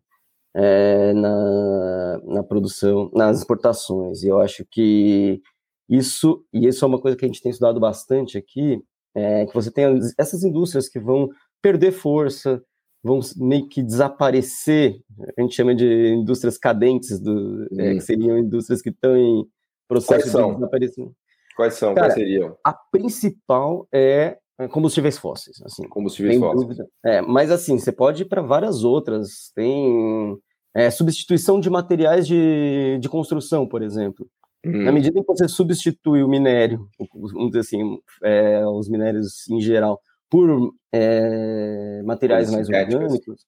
É, 0.53 1.13
na, 1.13 2.19
na 2.25 2.43
produção, 2.43 3.11
nas 3.15 3.39
exportações. 3.39 4.23
E 4.23 4.29
eu 4.29 4.41
acho 4.41 4.65
que 4.69 5.41
isso, 5.89 6.45
e 6.53 6.67
isso 6.67 6.85
é 6.85 6.89
uma 6.89 7.01
coisa 7.01 7.17
que 7.17 7.25
a 7.25 7.29
gente 7.29 7.43
tem 7.43 7.51
estudado 7.51 7.79
bastante 7.79 8.37
aqui, 8.39 8.83
é 9.15 9.47
que 9.47 9.55
você 9.55 9.71
tem 9.71 9.85
essas 10.19 10.43
indústrias 10.43 10.89
que 10.89 10.99
vão 10.99 11.29
perder 11.63 11.93
força, 11.93 12.63
vão 13.03 13.21
meio 13.37 13.67
que 13.69 13.83
desaparecer, 13.83 15.01
a 15.37 15.41
gente 15.41 15.55
chama 15.55 15.75
de 15.75 16.15
indústrias 16.15 16.59
cadentes, 16.59 17.19
do, 17.19 17.67
é, 17.79 17.93
hum. 17.93 17.95
que 17.95 18.01
seriam 18.01 18.39
indústrias 18.39 18.83
que 18.83 18.91
estão 18.91 19.17
em 19.17 19.45
processo 19.89 20.27
de 20.27 20.55
desaparecimento. 20.55 21.15
Quais 21.57 21.75
são? 21.75 21.95
Cara, 21.95 22.09
Quais 22.09 22.15
seriam? 22.15 22.57
A 22.65 22.73
principal 22.73 23.87
é 23.93 24.39
combustíveis 24.69 25.19
fósseis. 25.19 25.61
Assim, 25.65 25.89
combustíveis 25.89 26.39
fósseis. 26.39 26.63
Dúvida. 26.63 26.89
É, 27.05 27.21
mas 27.21 27.51
assim, 27.51 27.79
você 27.79 27.93
pode 27.93 28.23
ir 28.23 28.27
para 28.27 28.43
várias 28.43 28.85
outras. 28.85 29.51
Tem 29.55 30.39
é, 30.75 30.91
substituição 30.91 31.61
de 31.61 31.71
materiais 31.71 32.27
de, 32.27 32.99
de 33.01 33.09
construção, 33.09 33.67
por 33.67 33.83
exemplo. 33.83 34.27
Hum. 34.65 34.85
Na 34.85 34.93
medida 34.93 35.19
em 35.19 35.23
que 35.23 35.29
você 35.29 35.49
substitui 35.49 36.23
o 36.23 36.29
minério, 36.29 36.87
vamos 37.15 37.51
dizer 37.51 37.61
assim, 37.61 37.99
é, 38.23 38.67
os 38.67 38.89
minérios 38.89 39.49
em 39.49 39.61
geral, 39.61 40.01
por 40.31 40.73
é, 40.93 42.03
materiais 42.05 42.51
mais 42.51 42.69
orgânicos, 42.69 43.45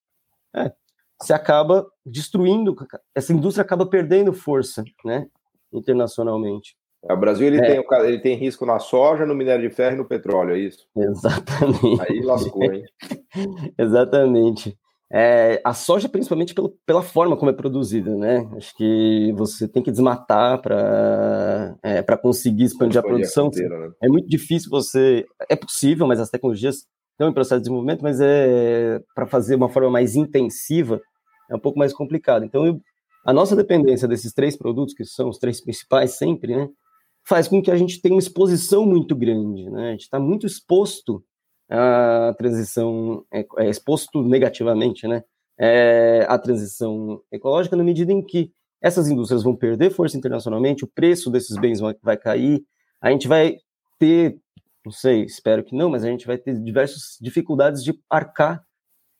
é, 0.54 0.72
você 1.20 1.32
acaba 1.32 1.86
destruindo, 2.04 2.74
essa 3.14 3.32
indústria 3.32 3.62
acaba 3.62 3.86
perdendo 3.86 4.32
força, 4.32 4.82
né, 5.04 5.26
internacionalmente. 5.72 6.76
É, 7.08 7.12
o 7.12 7.16
Brasil 7.16 7.46
ele, 7.46 7.58
é. 7.58 7.66
tem, 7.66 7.84
ele 8.04 8.18
tem 8.20 8.36
risco 8.36 8.66
na 8.66 8.78
soja, 8.78 9.24
no 9.24 9.34
minério 9.34 9.68
de 9.68 9.74
ferro 9.74 9.94
e 9.94 9.98
no 9.98 10.04
petróleo, 10.04 10.54
é 10.54 10.58
isso? 10.58 10.86
Exatamente. 10.96 12.02
Aí 12.02 12.20
lascou, 12.20 12.72
hein? 12.72 12.84
Exatamente. 13.78 14.76
É, 15.14 15.60
a 15.62 15.74
soja, 15.74 16.08
principalmente 16.08 16.54
pelo, 16.54 16.70
pela 16.86 17.02
forma 17.02 17.36
como 17.36 17.50
é 17.50 17.54
produzida, 17.54 18.16
né? 18.16 18.48
Acho 18.56 18.74
que 18.74 19.32
você 19.36 19.68
tem 19.68 19.82
que 19.82 19.90
desmatar 19.90 20.62
para 20.62 21.76
é, 21.82 22.02
conseguir 22.16 22.64
expandir 22.64 22.98
a 22.98 23.02
produção. 23.02 23.50
A 23.54 23.60
né? 23.60 23.90
É 24.02 24.08
muito 24.08 24.26
difícil 24.26 24.70
você. 24.70 25.26
É 25.50 25.56
possível, 25.56 26.06
mas 26.06 26.18
as 26.18 26.30
tecnologias 26.30 26.86
estão 27.10 27.28
em 27.28 27.34
processo 27.34 27.60
de 27.60 27.64
desenvolvimento, 27.64 28.00
mas 28.02 28.20
é 28.22 29.02
para 29.14 29.26
fazer 29.26 29.54
uma 29.54 29.68
forma 29.68 29.90
mais 29.90 30.16
intensiva 30.16 30.98
é 31.52 31.56
um 31.56 31.60
pouco 31.60 31.78
mais 31.78 31.92
complicado. 31.92 32.44
Então, 32.44 32.66
eu, 32.66 32.80
a 33.24 33.32
nossa 33.32 33.54
dependência 33.54 34.08
desses 34.08 34.32
três 34.32 34.56
produtos, 34.56 34.94
que 34.94 35.04
são 35.04 35.28
os 35.28 35.38
três 35.38 35.60
principais 35.60 36.12
sempre, 36.12 36.56
né? 36.56 36.68
Faz 37.24 37.46
com 37.46 37.62
que 37.62 37.70
a 37.70 37.76
gente 37.76 38.00
tenha 38.00 38.14
uma 38.14 38.20
exposição 38.20 38.84
muito 38.84 39.14
grande, 39.14 39.70
né? 39.70 39.88
A 39.88 39.90
gente 39.92 40.02
está 40.02 40.18
muito 40.18 40.46
exposto 40.46 41.22
a 41.74 42.34
transição, 42.36 43.24
é, 43.32 43.46
exposto 43.68 44.22
negativamente, 44.22 45.08
né, 45.08 45.24
é, 45.58 46.26
a 46.28 46.38
transição 46.38 47.22
ecológica 47.32 47.76
na 47.76 47.84
medida 47.84 48.12
em 48.12 48.22
que 48.22 48.52
essas 48.80 49.08
indústrias 49.08 49.42
vão 49.42 49.56
perder 49.56 49.90
força 49.90 50.16
internacionalmente, 50.16 50.84
o 50.84 50.88
preço 50.88 51.30
desses 51.30 51.56
bens 51.56 51.80
vai, 51.80 51.94
vai 52.02 52.16
cair, 52.16 52.62
a 53.00 53.10
gente 53.10 53.26
vai 53.26 53.56
ter, 53.98 54.36
não 54.84 54.92
sei, 54.92 55.22
espero 55.22 55.64
que 55.64 55.74
não, 55.74 55.88
mas 55.88 56.04
a 56.04 56.08
gente 56.08 56.26
vai 56.26 56.36
ter 56.36 56.58
diversas 56.60 57.16
dificuldades 57.20 57.82
de 57.82 57.98
arcar 58.10 58.62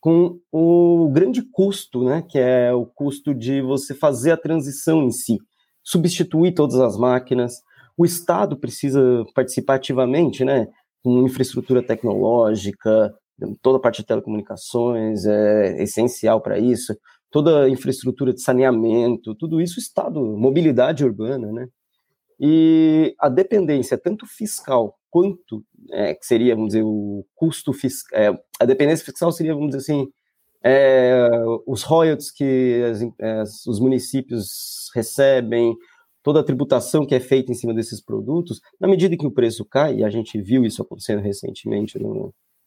com 0.01 0.41
o 0.51 1.09
grande 1.13 1.43
custo, 1.43 2.05
né, 2.05 2.23
que 2.29 2.39
é 2.39 2.73
o 2.73 2.85
custo 2.85 3.33
de 3.33 3.63
você 3.63 3.95
fazer 3.95 4.33
a 4.33 4.37
transição 4.37 5.05
em 5.05 5.11
si, 5.11 5.39
substituir 5.83 6.53
todas 6.53 6.81
as 6.81 6.97
máquinas. 6.97 7.63
O 7.97 8.05
Estado 8.05 8.57
precisa 8.57 9.25
participar 9.33 9.77
ativamente, 9.77 10.45
né, 10.45 10.67
com 11.03 11.27
infraestrutura 11.27 11.83
tecnológica, 11.83 13.15
toda 13.61 13.79
a 13.79 13.81
parte 13.81 14.03
de 14.03 14.07
telecomunicações 14.07 15.25
é 15.27 15.83
essencial 15.83 16.41
para 16.41 16.59
isso, 16.59 16.97
toda 17.31 17.65
a 17.65 17.69
infraestrutura 17.69 18.33
de 18.33 18.43
saneamento, 18.43 19.35
tudo 19.35 19.61
isso 19.61 19.81
Estado, 19.81 20.21
mobilidade 20.21 21.05
urbana, 21.05 21.51
né? 21.51 21.67
E 22.39 23.15
a 23.19 23.29
dependência, 23.29 23.97
tanto 23.97 24.27
fiscal 24.27 24.99
quanto, 25.11 25.65
é, 25.93 26.15
que 26.15 26.27
seria, 26.27 26.55
vamos 26.55 26.71
dizer, 26.71 26.83
o 26.83 27.25
custo 27.35 27.73
fiscal, 27.73 28.19
é, 28.19 28.39
a 28.61 28.65
dependência 28.65 29.05
fiscal 29.05 29.31
seria, 29.31 29.55
vamos 29.55 29.71
dizer 29.77 29.79
assim, 29.79 30.09
é, 30.65 31.29
os 31.67 31.83
royalties 31.83 32.31
que 32.31 32.83
as, 32.83 33.03
as, 33.21 33.67
os 33.67 33.81
municípios 33.81 34.91
recebem, 34.95 35.77
toda 36.23 36.41
a 36.41 36.45
tributação 36.45 37.05
que 37.05 37.15
é 37.15 37.21
feita 37.21 37.51
em 37.51 37.55
cima 37.55 37.75
desses 37.75 38.01
produtos, 38.01 38.61
na 38.81 38.89
medida 38.89 39.17
que 39.17 39.27
o 39.27 39.31
preço 39.31 39.65
cai, 39.65 39.97
e 39.97 40.05
a 40.05 40.11
gente 40.11 40.41
viu 40.41 40.65
isso 40.65 40.83
acontecendo 40.83 41.21
recentemente 41.21 41.99
na 41.99 42.09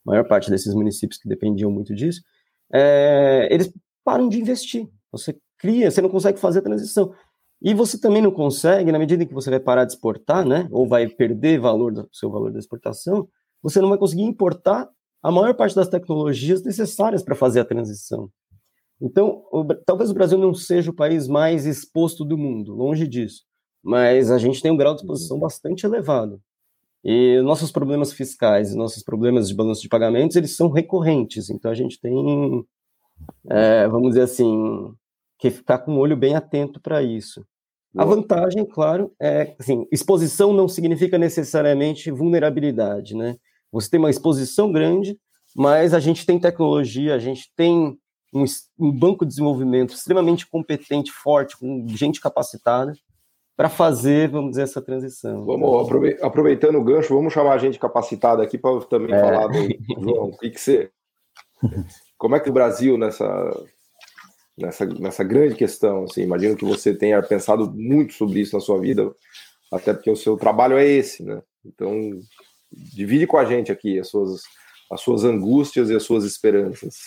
maior 0.06 0.28
parte 0.28 0.50
desses 0.50 0.74
municípios 0.74 1.20
que 1.20 1.28
dependiam 1.28 1.72
muito 1.72 1.96
disso, 1.96 2.22
é, 2.72 3.48
eles 3.52 3.72
param 4.04 4.28
de 4.30 4.40
investir. 4.40 4.88
Você 5.12 5.38
cria, 5.58 5.90
você 5.90 6.02
não 6.02 6.10
consegue 6.10 6.40
fazer 6.40 6.60
a 6.60 6.64
transição. 6.64 7.14
E 7.62 7.74
você 7.74 8.00
também 8.00 8.22
não 8.22 8.32
consegue, 8.32 8.92
na 8.92 9.00
medida 9.00 9.26
que 9.26 9.34
você 9.34 9.50
vai 9.50 9.60
parar 9.60 9.86
de 9.86 9.94
exportar, 9.94 10.46
né, 10.46 10.68
ou 10.72 10.88
vai 10.88 11.08
perder 11.08 11.60
valor 11.60 11.94
do 11.94 12.08
seu 12.12 12.30
valor 12.30 12.52
da 12.52 12.60
exportação, 12.60 13.28
você 13.62 13.82
não 13.82 13.90
vai 13.90 13.98
conseguir 13.98 14.24
importar 14.24 14.88
a 15.24 15.32
maior 15.32 15.56
parte 15.56 15.76
das 15.76 15.88
tecnologias 15.88 16.62
necessárias 16.62 17.24
para 17.24 17.34
fazer 17.34 17.62
a 17.62 17.66
transição. 17.66 18.30
Então, 19.02 19.44
o, 19.52 19.66
talvez 19.86 20.10
o 20.10 20.14
Brasil 20.14 20.38
não 20.38 20.54
seja 20.54 20.92
o 20.92 20.96
país 20.96 21.28
mais 21.28 21.66
exposto 21.66 22.24
do 22.24 22.38
mundo, 22.38 22.74
longe 22.74 23.08
disso, 23.08 23.44
mas 23.84 24.32
a 24.32 24.38
gente 24.38 24.62
tem 24.62 24.72
um 24.72 24.78
grau 24.78 24.94
de 24.94 25.02
exposição 25.02 25.38
bastante 25.38 25.86
elevado. 25.86 26.42
E 27.04 27.40
nossos 27.42 27.72
problemas 27.72 28.14
fiscais 28.14 28.72
e 28.72 28.78
nossos 28.78 29.04
problemas 29.04 29.48
de 29.48 29.54
balanço 29.54 29.82
de 29.82 29.90
pagamentos, 29.90 30.36
eles 30.36 30.56
são 30.56 30.70
recorrentes, 30.70 31.50
então 31.50 31.70
a 31.70 31.76
gente 31.76 32.00
tem, 32.00 32.66
é, 33.50 33.88
vamos 33.88 34.10
dizer 34.10 34.24
assim, 34.24 34.94
que 35.38 35.52
ficar 35.52 35.80
com 35.80 35.96
o 35.96 36.00
olho 36.00 36.18
bem 36.18 36.36
atento 36.36 36.80
para 36.82 37.04
isso. 37.04 37.46
A 37.98 38.04
vantagem, 38.04 38.66
claro, 38.66 39.14
é 39.22 39.56
assim, 39.58 39.88
exposição 39.90 40.52
não 40.52 40.68
significa 40.68 41.18
necessariamente 41.18 42.12
vulnerabilidade, 42.12 43.16
né? 43.16 43.38
Você 43.72 43.90
tem 43.90 44.00
uma 44.00 44.10
exposição 44.10 44.70
grande, 44.70 45.18
mas 45.56 45.94
a 45.94 46.00
gente 46.00 46.26
tem 46.26 46.38
tecnologia, 46.38 47.16
a 47.16 47.20
gente 47.20 47.50
tem 47.56 47.98
um, 48.36 48.44
um 48.78 48.92
banco 48.92 49.26
de 49.26 49.30
desenvolvimento 49.30 49.94
extremamente 49.94 50.46
competente, 50.46 51.12
forte, 51.12 51.58
com 51.58 51.88
gente 51.88 52.20
capacitada, 52.20 52.94
para 53.56 53.70
fazer, 53.70 54.30
vamos 54.30 54.52
dizer, 54.52 54.64
essa 54.64 54.82
transição. 54.82 55.46
Vamos, 55.46 55.90
aproveitando 56.22 56.76
o 56.76 56.84
gancho, 56.84 57.16
vamos 57.16 57.32
chamar 57.32 57.54
a 57.54 57.58
gente 57.58 57.80
capacitada 57.80 58.44
aqui 58.44 58.58
para 58.58 58.82
também 58.82 59.16
é. 59.16 59.20
falar 59.20 59.48
do 59.48 60.04
João. 60.04 60.26
O 60.26 60.38
que, 60.38 60.50
que 60.50 60.60
você. 60.60 60.92
Como 62.18 62.36
é 62.36 62.40
que 62.40 62.50
o 62.50 62.54
Brasil 62.54 62.98
nessa, 62.98 63.26
nessa, 64.58 64.86
nessa 64.86 65.24
grande 65.24 65.56
questão? 65.56 66.04
Assim, 66.04 66.24
imagino 66.24 66.58
que 66.58 66.66
você 66.66 66.94
tenha 66.94 67.22
pensado 67.24 67.72
muito 67.74 68.14
sobre 68.14 68.42
isso 68.42 68.56
na 68.56 68.62
sua 68.62 68.80
vida, 68.80 69.10
até 69.72 69.94
porque 69.94 70.12
o 70.12 70.18
seu 70.18 70.36
trabalho 70.36 70.78
é 70.78 70.86
esse, 70.86 71.24
né? 71.24 71.42
Então, 71.66 72.20
divide 72.72 73.26
com 73.26 73.38
a 73.38 73.46
gente 73.46 73.72
aqui 73.72 73.98
as 73.98 74.10
suas, 74.10 74.42
as 74.92 75.00
suas 75.00 75.24
angústias 75.24 75.90
e 75.90 75.96
as 75.96 76.04
suas 76.04 76.26
esperanças. 76.26 77.06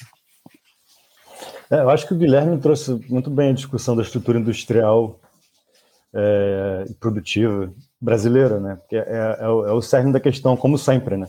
É, 1.70 1.80
eu 1.80 1.90
acho 1.90 2.06
que 2.06 2.14
o 2.14 2.16
Guilherme 2.16 2.58
trouxe 2.58 2.92
muito 3.08 3.30
bem 3.30 3.50
a 3.50 3.54
discussão 3.54 3.94
da 3.94 4.02
estrutura 4.02 4.38
industrial 4.38 5.20
é, 6.14 6.84
e 6.88 6.94
produtiva 6.94 7.72
brasileira, 8.00 8.58
né? 8.58 8.78
Que 8.88 8.96
é, 8.96 9.00
é, 9.00 9.44
é, 9.44 9.48
o, 9.48 9.66
é 9.66 9.72
o 9.72 9.82
cerne 9.82 10.12
da 10.12 10.20
questão, 10.20 10.56
como 10.56 10.78
sempre, 10.78 11.16
né? 11.16 11.28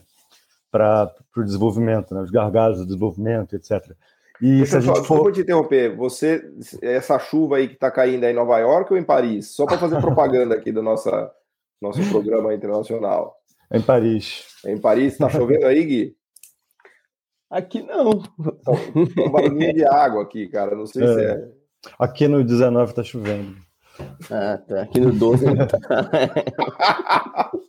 Para 0.72 1.14
o 1.36 1.44
desenvolvimento, 1.44 2.14
né? 2.14 2.22
os 2.22 2.32
gargalos 2.32 2.80
do 2.80 2.86
desenvolvimento, 2.86 3.56
etc. 3.56 3.92
E 4.42 4.58
Deixa 4.58 4.72
se 4.72 4.78
a 4.78 4.80
gente 4.80 4.98
só, 4.98 5.04
for... 5.04 5.16
Desculpa 5.16 5.32
te 5.34 5.42
interromper, 5.42 5.96
você, 5.96 6.42
essa 6.82 7.20
chuva 7.20 7.58
aí 7.58 7.68
que 7.68 7.74
está 7.74 7.92
caindo 7.92 8.24
aí 8.24 8.32
em 8.32 8.36
Nova 8.36 8.58
York 8.60 8.94
ou 8.94 8.98
em 8.98 9.04
Paris? 9.04 9.48
Só 9.48 9.66
para 9.66 9.78
fazer 9.78 10.00
propaganda 10.00 10.56
aqui 10.56 10.72
do 10.72 10.82
nossa, 10.82 11.30
nosso 11.82 12.02
programa 12.10 12.54
internacional. 12.54 13.36
Em 13.72 13.84
Paris. 13.84 14.48
Em 14.66 14.80
Paris, 14.80 15.14
está 15.14 15.30
chovendo 15.30 15.68
aí, 15.68 15.86
Gui? 15.86 16.16
Aqui 17.50 17.82
não. 17.82 18.22
Tem 19.16 19.28
um 19.28 19.32
barulhinho 19.32 19.74
de 19.74 19.86
água 19.86 20.22
aqui, 20.24 20.48
cara. 20.48 20.76
Não 20.76 20.86
sei 20.86 21.04
é. 21.04 21.08
se 21.14 21.26
é. 21.26 21.50
Aqui 21.98 22.28
no 22.28 22.44
19 22.44 22.94
tá 22.94 23.04
chovendo. 23.04 23.56
Ah, 24.30 24.58
tá. 24.58 24.82
Aqui 24.84 25.00
no 25.00 25.12
12 25.12 25.46
não 25.46 25.68
tá. 25.68 25.80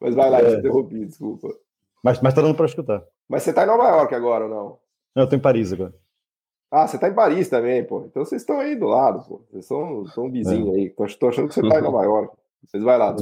Mas 0.00 0.14
vai 0.14 0.30
lá, 0.30 0.40
é. 0.40 0.50
te 0.50 0.56
interrompi, 0.58 1.04
desculpa. 1.04 1.48
Mas, 2.02 2.20
mas 2.20 2.34
tá 2.34 2.42
dando 2.42 2.56
para 2.56 2.66
escutar. 2.66 3.04
Mas 3.28 3.44
você 3.44 3.52
tá 3.52 3.62
em 3.62 3.66
Nova 3.66 3.88
York 3.88 4.12
agora 4.14 4.44
ou 4.44 4.50
não? 4.50 4.78
Não, 5.14 5.22
eu 5.22 5.28
tô 5.28 5.36
em 5.36 5.40
Paris 5.40 5.72
agora. 5.72 5.94
Ah, 6.68 6.88
você 6.88 6.98
tá 6.98 7.08
em 7.08 7.14
Paris 7.14 7.48
também, 7.48 7.84
pô. 7.84 8.06
Então 8.06 8.24
vocês 8.24 8.42
estão 8.42 8.58
aí 8.58 8.74
do 8.74 8.86
lado, 8.86 9.22
pô. 9.28 9.44
Vocês 9.50 9.66
são, 9.66 10.04
são 10.06 10.24
um 10.24 10.30
vizinho 10.30 10.74
é. 10.74 10.78
aí. 10.78 10.90
Tô, 10.90 11.06
tô, 11.06 11.28
achando 11.28 11.46
que 11.46 11.54
você 11.54 11.60
tá 11.60 11.78
em 11.78 11.82
Nova 11.82 12.02
York. 12.02 12.36
Vocês 12.66 12.82
vai 12.82 12.98
lá, 12.98 13.10
é. 13.10 13.16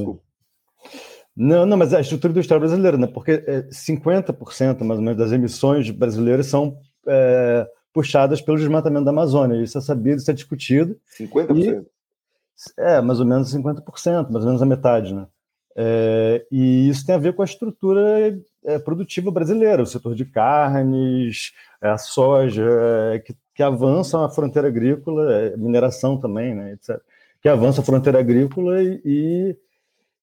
Não, 1.36 1.64
não, 1.64 1.76
mas 1.76 1.92
é 1.92 1.96
a 1.96 2.00
estrutura 2.00 2.32
do 2.32 2.40
Estado 2.40 2.60
brasileiro, 2.60 2.98
né? 2.98 3.06
Porque 3.06 3.38
50% 3.70 4.82
mais 4.82 4.98
ou 4.98 5.04
menos 5.04 5.18
das 5.18 5.32
emissões 5.32 5.90
brasileiras 5.90 6.46
são 6.46 6.78
é, 7.06 7.66
puxadas 7.92 8.40
pelo 8.40 8.58
desmatamento 8.58 9.04
da 9.04 9.10
Amazônia. 9.10 9.62
Isso 9.62 9.78
é 9.78 9.80
sabido, 9.80 10.18
isso 10.18 10.30
é 10.30 10.34
discutido. 10.34 10.96
50%? 11.18 11.56
E, 11.56 11.86
é, 12.78 13.00
mais 13.00 13.20
ou 13.20 13.26
menos 13.26 13.54
50%, 13.54 14.30
mais 14.30 14.44
ou 14.44 14.46
menos 14.46 14.62
a 14.62 14.66
metade, 14.66 15.14
né? 15.14 15.26
É, 15.76 16.44
e 16.50 16.88
isso 16.88 17.06
tem 17.06 17.14
a 17.14 17.18
ver 17.18 17.32
com 17.34 17.42
a 17.42 17.44
estrutura 17.44 18.38
é, 18.64 18.78
produtiva 18.78 19.30
brasileira, 19.30 19.82
o 19.82 19.86
setor 19.86 20.14
de 20.14 20.24
carnes, 20.24 21.52
é, 21.80 21.88
a 21.88 21.96
soja, 21.96 22.66
é, 23.14 23.18
que, 23.20 23.34
que 23.54 23.62
avança 23.62 24.22
a 24.24 24.28
fronteira 24.28 24.68
agrícola, 24.68 25.32
é, 25.32 25.56
mineração 25.56 26.18
também, 26.18 26.54
né, 26.54 26.72
etc., 26.72 27.00
que 27.40 27.48
avança 27.48 27.80
a 27.80 27.84
fronteira 27.84 28.18
agrícola 28.18 28.82
e, 28.82 29.00
e 29.04 29.56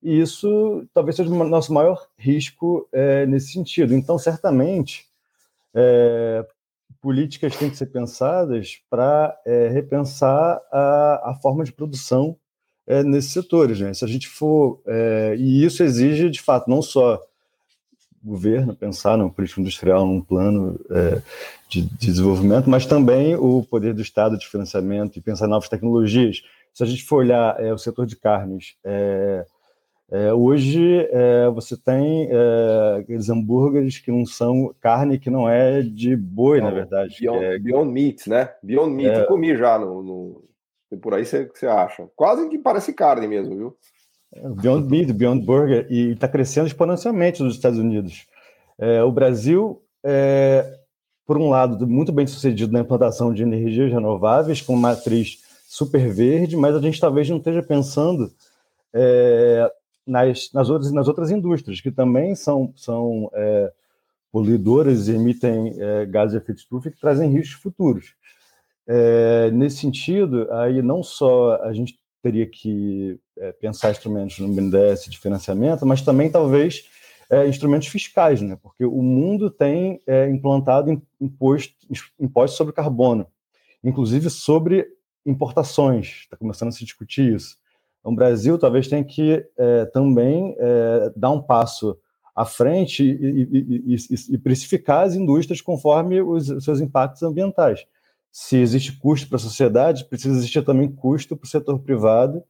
isso 0.02 0.86
talvez 0.94 1.16
seja 1.16 1.30
o 1.30 1.50
nosso 1.50 1.74
maior 1.74 2.08
risco 2.18 2.88
nesse 3.28 3.54
sentido. 3.54 3.94
Então, 3.94 4.18
certamente, 4.18 5.06
políticas 7.02 7.56
têm 7.56 7.70
que 7.70 7.78
ser 7.78 7.88
pensadas 7.88 8.82
para 8.90 9.34
é, 9.46 9.70
repensar 9.70 10.62
a, 10.72 11.32
a, 11.32 11.36
forma 11.42 11.64
de 11.64 11.72
produção 11.72 12.36
é, 12.86 13.04
nesses 13.04 13.32
setores. 13.32 13.80
Né? 13.80 13.94
Se 13.94 14.04
a 14.04 14.08
gente 14.08 14.28
for. 14.28 14.82
É, 14.86 15.36
e 15.38 15.64
isso 15.64 15.84
exige, 15.84 16.30
de 16.30 16.42
fato, 16.42 16.70
não 16.70 16.82
só 16.82 17.22
governo 18.24 18.76
pensar 18.76 19.18
no 19.18 19.32
político 19.32 19.62
industrial, 19.62 20.06
num 20.06 20.20
plano 20.20 20.80
é, 20.90 21.22
de, 21.70 21.84
de, 21.84 22.08
desenvolvimento, 22.08 22.70
mas 22.70 22.86
também 22.86 23.36
o 23.36 23.64
poder 23.64 23.94
do 23.94 24.02
Estado 24.02 24.38
de 24.38 24.48
financiamento 24.48 25.18
e 25.18 25.22
pensar 25.22 25.46
em 25.46 25.50
novas 25.50 25.70
tecnologias. 25.70 26.42
Se 26.74 26.84
a 26.84 26.86
gente 26.86 27.06
for 27.06 27.18
olhar 27.18 27.58
é, 27.58 27.74
o 27.74 27.78
setor 27.78 28.06
de 28.06 28.18
carnes, 28.18 28.76
é, 28.84 29.46
é, 30.10 30.34
hoje 30.34 31.06
é, 31.12 31.50
você 31.50 31.76
tem 31.76 32.30
é, 32.32 33.00
aqueles 33.02 33.30
hambúrgueres 33.30 34.00
que 34.00 34.10
não 34.10 34.26
são 34.26 34.74
carne 34.80 35.20
que 35.20 35.30
não 35.30 35.50
é 35.50 35.82
de 35.82 36.16
boi, 36.16 36.60
não, 36.60 36.70
na 36.70 36.74
verdade. 36.74 37.18
Beyond, 37.20 37.44
é... 37.44 37.60
Beyond 37.60 37.92
Meat, 37.92 38.30
né? 38.30 38.50
Beyond 38.64 38.96
Meat, 38.96 39.18
é... 39.18 39.22
eu 39.22 39.28
comi 39.28 39.58
já 39.58 39.78
no, 39.78 40.02
no... 40.02 40.98
por 41.02 41.14
aí 41.14 41.26
você, 41.26 41.46
você 41.46 41.68
acha. 41.68 42.08
Quase 42.16 42.48
que 42.48 42.58
parece 42.58 42.94
carne 42.94 43.28
mesmo, 43.28 43.56
viu? 43.56 43.78
É, 44.34 44.48
Beyond 44.48 44.90
Meat, 44.90 45.12
Beyond 45.12 45.46
Burger, 45.46 45.88
e 45.90 46.12
está 46.12 46.28
crescendo 46.30 46.68
exponencialmente 46.68 47.44
nos 47.44 47.56
Estados 47.56 47.78
Unidos. 47.78 48.28
É, 48.80 49.04
o 49.04 49.12
Brasil, 49.12 49.82
por 51.26 51.38
um 51.38 51.50
lado, 51.50 51.86
muito 51.86 52.14
bem 52.14 52.26
sucedido 52.26 52.72
na 52.72 52.80
implantação 52.80 53.34
de 53.34 53.44
energias 53.44 53.92
renováveis, 53.92 54.62
com 54.62 54.74
matriz 54.76 55.44
super 55.68 56.08
verde, 56.08 56.56
mas 56.56 56.76
a 56.76 56.80
gente 56.80 57.02
talvez 57.02 57.30
não 57.30 57.38
esteja 57.38 57.62
pensando 57.62 58.32
é, 58.94 59.70
nas, 60.08 60.52
nas, 60.54 60.70
outras, 60.70 60.92
nas 60.92 61.08
outras 61.08 61.30
indústrias, 61.30 61.82
que 61.82 61.92
também 61.92 62.34
são, 62.34 62.74
são 62.76 63.30
é, 63.34 63.72
poluidoras 64.32 65.08
e 65.08 65.14
emitem 65.14 65.76
é, 65.78 66.06
gases 66.06 66.32
de 66.32 66.38
efeito 66.38 66.60
estufa 66.60 66.90
que 66.90 67.00
trazem 67.00 67.30
riscos 67.30 67.62
futuros. 67.62 68.16
É, 68.88 69.52
nesse 69.52 69.78
sentido, 69.78 70.52
aí 70.54 70.82
não 70.82 71.04
só 71.04 71.62
a 71.62 71.74
gente 71.74 72.00
teria 72.22 72.46
que 72.46 73.20
é, 73.38 73.52
pensar 73.52 73.92
instrumentos 73.92 74.40
no 74.40 74.48
BNDES 74.48 75.06
de 75.06 75.20
financiamento, 75.20 75.86
mas 75.86 76.02
também 76.02 76.30
talvez 76.32 76.86
é, 77.30 77.48
instrumentos 77.48 77.88
fiscais, 77.88 78.42
né? 78.42 78.58
porque 78.62 78.86
o 78.86 79.02
mundo 79.02 79.50
tem 79.50 80.02
é, 80.08 80.30
implantado 80.30 81.02
imposto, 81.20 81.74
impostos 82.20 82.58
sobre 82.58 82.74
carbono, 82.74 83.28
inclusive 83.84 84.30
sobre 84.30 84.88
importações, 85.26 86.22
está 86.22 86.38
começando 86.38 86.70
a 86.70 86.72
se 86.72 86.86
discutir 86.86 87.34
isso. 87.34 87.58
Então, 88.08 88.14
o 88.14 88.16
Brasil 88.16 88.58
talvez 88.58 88.88
tenha 88.88 89.04
que 89.04 89.46
é, 89.58 89.86
também 89.88 90.56
é, 90.58 91.12
dar 91.16 91.32
um 91.32 91.42
passo 91.42 91.98
à 92.34 92.46
frente 92.46 93.04
e, 93.04 93.42
e, 93.52 93.96
e, 93.96 94.36
e, 94.36 94.38
precificar 94.38 95.06
as 95.06 95.16
indústrias 95.16 95.60
conforme 95.60 96.22
os, 96.22 96.48
seus 96.64 96.80
impactos 96.80 97.22
ambientais. 97.24 97.86
Se 98.32 98.58
existe 98.58 98.98
custo 98.98 99.28
para 99.28 99.36
a 99.36 99.40
sociedade, 99.40 100.06
precisa 100.06 100.38
existir 100.38 100.64
também 100.64 100.90
custo 100.90 101.36
para 101.36 101.46
o 101.46 101.50
setor 101.50 101.80
privado 101.80 102.42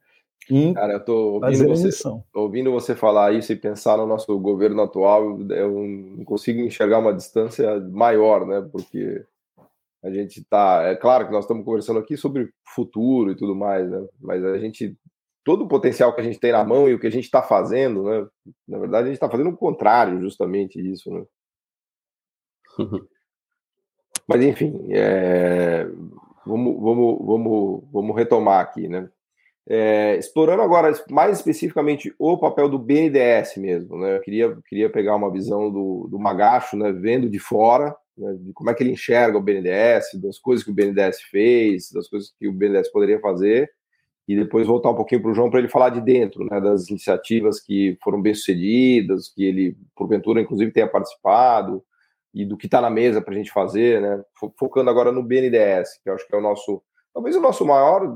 em 0.48 0.72
Cara, 0.74 0.94
eu 0.94 1.04
tô 1.04 1.40
ouvindo 1.42 1.68
você, 1.68 2.08
ouvindo 2.32 2.72
você 2.72 2.94
falar 2.94 3.32
isso 3.32 3.52
e 3.52 3.56
pensar 3.56 3.96
no 3.96 4.06
nosso 4.06 4.38
governo 4.38 4.82
atual, 4.82 5.40
eu 5.50 5.72
não 6.16 6.24
consigo 6.24 6.60
enxergar 6.60 7.00
uma 7.00 7.12
distância 7.12 7.80
maior, 7.80 8.46
né? 8.46 8.66
Porque 8.70 9.24
a 10.02 10.10
gente 10.10 10.40
está, 10.40 10.84
é 10.84 10.94
claro 10.94 11.26
que 11.26 11.32
nós 11.32 11.44
estamos 11.44 11.64
conversando 11.64 11.98
aqui 11.98 12.16
sobre 12.16 12.50
futuro 12.74 13.32
e 13.32 13.36
tudo 13.36 13.54
mais, 13.54 13.90
né? 13.90 14.06
Mas 14.20 14.42
a 14.44 14.56
gente 14.56 14.96
todo 15.48 15.64
o 15.64 15.68
potencial 15.68 16.14
que 16.14 16.20
a 16.20 16.24
gente 16.24 16.38
tem 16.38 16.52
na 16.52 16.62
mão 16.62 16.86
e 16.86 16.92
o 16.92 17.00
que 17.00 17.06
a 17.06 17.10
gente 17.10 17.24
está 17.24 17.40
fazendo, 17.40 18.02
né? 18.02 18.26
Na 18.68 18.78
verdade, 18.78 19.04
a 19.04 19.06
gente 19.06 19.14
está 19.14 19.30
fazendo 19.30 19.48
o 19.48 19.56
contrário, 19.56 20.20
justamente 20.20 20.78
isso, 20.78 21.10
né? 21.10 21.24
Mas 24.28 24.42
enfim, 24.42 24.88
é... 24.90 25.86
vamos, 26.44 26.78
vamos, 26.78 27.26
vamos, 27.26 27.84
vamos 27.90 28.14
retomar 28.14 28.60
aqui, 28.60 28.88
né? 28.88 29.08
É... 29.66 30.16
explorando 30.16 30.60
agora 30.60 30.92
mais 31.08 31.38
especificamente 31.38 32.14
o 32.18 32.36
papel 32.36 32.68
do 32.68 32.78
BNDES 32.78 33.56
mesmo, 33.56 33.96
né? 33.96 34.16
Eu 34.16 34.20
queria, 34.20 34.54
queria 34.68 34.90
pegar 34.90 35.16
uma 35.16 35.32
visão 35.32 35.72
do, 35.72 36.08
do 36.10 36.18
Magacho, 36.18 36.76
né? 36.76 36.92
Vendo 36.92 37.26
de 37.26 37.38
fora, 37.38 37.96
né? 38.18 38.36
de 38.38 38.52
como 38.52 38.68
é 38.68 38.74
que 38.74 38.82
ele 38.82 38.92
enxerga 38.92 39.38
o 39.38 39.42
BNDES, 39.42 40.10
das 40.22 40.38
coisas 40.38 40.62
que 40.62 40.70
o 40.70 40.74
BNDES 40.74 41.22
fez, 41.22 41.90
das 41.90 42.06
coisas 42.06 42.34
que 42.38 42.46
o 42.46 42.52
BNDES 42.52 42.92
poderia 42.92 43.18
fazer 43.18 43.72
e 44.28 44.36
depois 44.36 44.66
voltar 44.66 44.90
um 44.90 44.94
pouquinho 44.94 45.22
para 45.22 45.30
o 45.30 45.34
João 45.34 45.48
para 45.48 45.58
ele 45.58 45.70
falar 45.70 45.88
de 45.88 46.02
dentro, 46.02 46.44
né, 46.44 46.60
das 46.60 46.90
iniciativas 46.90 47.58
que 47.58 47.96
foram 48.04 48.20
bem 48.20 48.34
sucedidas, 48.34 49.30
que 49.30 49.42
ele, 49.42 49.74
porventura, 49.96 50.42
inclusive, 50.42 50.70
tenha 50.70 50.86
participado, 50.86 51.82
e 52.34 52.44
do 52.44 52.54
que 52.58 52.66
está 52.66 52.78
na 52.78 52.90
mesa 52.90 53.22
para 53.22 53.32
a 53.32 53.36
gente 53.38 53.50
fazer, 53.50 54.02
né, 54.02 54.22
focando 54.58 54.90
agora 54.90 55.10
no 55.10 55.22
BNDES, 55.22 55.98
que 56.02 56.10
eu 56.10 56.14
acho 56.14 56.28
que 56.28 56.34
é 56.34 56.38
o 56.38 56.42
nosso, 56.42 56.82
talvez 57.14 57.34
o 57.36 57.40
nosso 57.40 57.64
maior, 57.64 58.14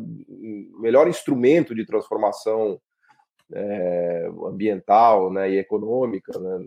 melhor 0.78 1.08
instrumento 1.08 1.74
de 1.74 1.86
transformação 1.86 2.78
é, 3.50 4.30
ambiental 4.46 5.32
né, 5.32 5.50
e 5.50 5.56
econômica, 5.56 6.38
né, 6.38 6.66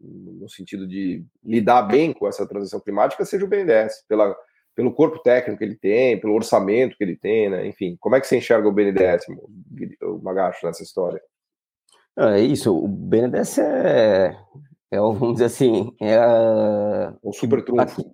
no 0.00 0.48
sentido 0.48 0.86
de 0.86 1.22
lidar 1.44 1.82
bem 1.82 2.14
com 2.14 2.26
essa 2.26 2.46
transição 2.48 2.80
climática, 2.80 3.26
seja 3.26 3.44
o 3.44 3.48
BNDES, 3.48 4.04
pela 4.08 4.34
pelo 4.76 4.92
corpo 4.92 5.18
técnico 5.20 5.58
que 5.58 5.64
ele 5.64 5.74
tem, 5.74 6.20
pelo 6.20 6.34
orçamento 6.34 6.96
que 6.98 7.02
ele 7.02 7.16
tem, 7.16 7.48
né? 7.48 7.66
Enfim, 7.66 7.96
como 7.98 8.14
é 8.14 8.20
que 8.20 8.26
você 8.26 8.36
enxerga 8.36 8.68
o 8.68 8.72
BNDES, 8.72 9.24
o 10.02 10.18
Magacho, 10.22 10.66
nessa 10.66 10.82
história? 10.82 11.20
É 12.18 12.40
isso, 12.40 12.76
o 12.76 12.86
BNDES 12.86 13.58
é, 13.58 14.36
é 14.90 14.98
vamos 14.98 15.32
dizer 15.34 15.46
assim, 15.46 15.90
é 15.98 16.16
a... 16.16 17.14
o 17.22 17.32
super 17.32 17.64
trunfo. 17.64 18.04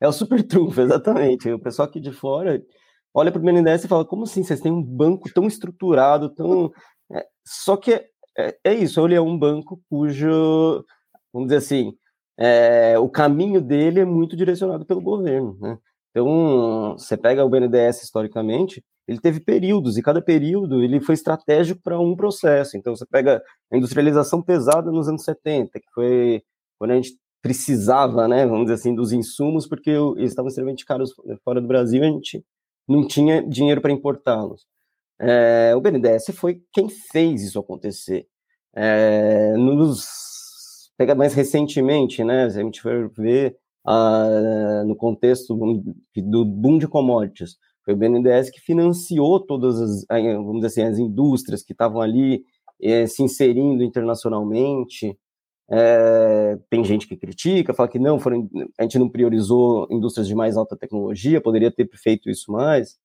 É 0.00 0.06
o 0.06 0.12
super 0.12 0.42
trunfo, 0.46 0.80
exatamente. 0.80 1.50
O 1.50 1.58
pessoal 1.58 1.88
aqui 1.88 2.00
de 2.00 2.12
fora 2.12 2.62
olha 3.12 3.30
para 3.30 3.40
o 3.40 3.44
BNDES 3.44 3.84
e 3.84 3.88
fala, 3.88 4.04
como 4.04 4.22
assim, 4.22 4.44
vocês 4.44 4.60
têm 4.60 4.72
um 4.72 4.82
banco 4.82 5.28
tão 5.34 5.46
estruturado, 5.46 6.32
tão... 6.32 6.70
É, 7.12 7.26
só 7.44 7.76
que 7.76 7.92
é, 7.92 8.06
é, 8.38 8.58
é 8.64 8.74
isso, 8.74 9.04
ele 9.04 9.16
é 9.16 9.20
um 9.20 9.36
banco 9.36 9.80
cujo, 9.90 10.84
vamos 11.32 11.48
dizer 11.48 11.56
assim, 11.56 11.92
é, 12.38 12.98
o 12.98 13.08
caminho 13.08 13.60
dele 13.60 14.00
é 14.00 14.04
muito 14.04 14.36
direcionado 14.36 14.86
pelo 14.86 15.02
governo, 15.02 15.58
né? 15.60 15.76
Então, 16.12 16.92
você 16.98 17.16
pega 17.16 17.44
o 17.44 17.48
BNDES 17.48 18.02
historicamente, 18.04 18.84
ele 19.08 19.18
teve 19.18 19.40
períodos, 19.40 19.96
e 19.96 20.02
cada 20.02 20.22
período 20.22 20.82
ele 20.82 21.00
foi 21.00 21.14
estratégico 21.14 21.80
para 21.82 21.98
um 21.98 22.14
processo. 22.14 22.76
Então, 22.76 22.94
você 22.94 23.06
pega 23.06 23.42
a 23.72 23.76
industrialização 23.76 24.42
pesada 24.42 24.92
nos 24.92 25.08
anos 25.08 25.24
70, 25.24 25.80
que 25.80 25.90
foi 25.94 26.42
quando 26.78 26.92
a 26.92 26.96
gente 26.96 27.16
precisava, 27.42 28.28
né, 28.28 28.46
vamos 28.46 28.64
dizer 28.66 28.74
assim, 28.74 28.94
dos 28.94 29.12
insumos, 29.12 29.66
porque 29.66 29.90
eles 29.90 30.30
estavam 30.30 30.48
extremamente 30.48 30.84
caros 30.84 31.12
fora 31.44 31.60
do 31.60 31.66
Brasil 31.66 32.04
e 32.04 32.06
a 32.06 32.10
gente 32.10 32.44
não 32.86 33.06
tinha 33.06 33.42
dinheiro 33.42 33.80
para 33.80 33.90
importá-los. 33.90 34.64
É, 35.20 35.74
o 35.74 35.80
BNDES 35.80 36.26
foi 36.34 36.62
quem 36.72 36.88
fez 36.88 37.42
isso 37.42 37.58
acontecer. 37.58 38.26
É, 38.74 39.56
nos 39.56 40.06
pega 40.96 41.14
mais 41.14 41.34
recentemente, 41.34 42.22
né, 42.22 42.48
se 42.50 42.60
a 42.60 42.62
gente 42.62 42.80
for 42.80 43.10
ver 43.16 43.56
no 43.84 44.96
contexto 44.96 45.56
do 46.16 46.44
boom 46.44 46.78
de 46.78 46.86
commodities. 46.86 47.56
Foi 47.84 47.94
o 47.94 47.96
BNDES 47.96 48.50
que 48.50 48.60
financiou 48.60 49.40
todas 49.40 49.80
as, 49.80 50.04
vamos 50.08 50.60
dizer 50.60 50.66
assim, 50.66 50.82
as 50.82 50.98
indústrias 50.98 51.64
que 51.64 51.72
estavam 51.72 52.00
ali 52.00 52.44
eh, 52.80 53.06
se 53.06 53.22
inserindo 53.22 53.82
internacionalmente. 53.82 55.18
É, 55.70 56.58
tem 56.68 56.84
gente 56.84 57.08
que 57.08 57.16
critica, 57.16 57.72
fala 57.72 57.88
que 57.88 57.98
não, 57.98 58.20
foram, 58.20 58.48
a 58.78 58.82
gente 58.82 58.98
não 58.98 59.08
priorizou 59.08 59.86
indústrias 59.90 60.28
de 60.28 60.34
mais 60.34 60.56
alta 60.56 60.76
tecnologia, 60.76 61.40
poderia 61.40 61.70
ter 61.72 61.88
feito 61.94 62.28
isso 62.28 62.52
mais. 62.52 62.98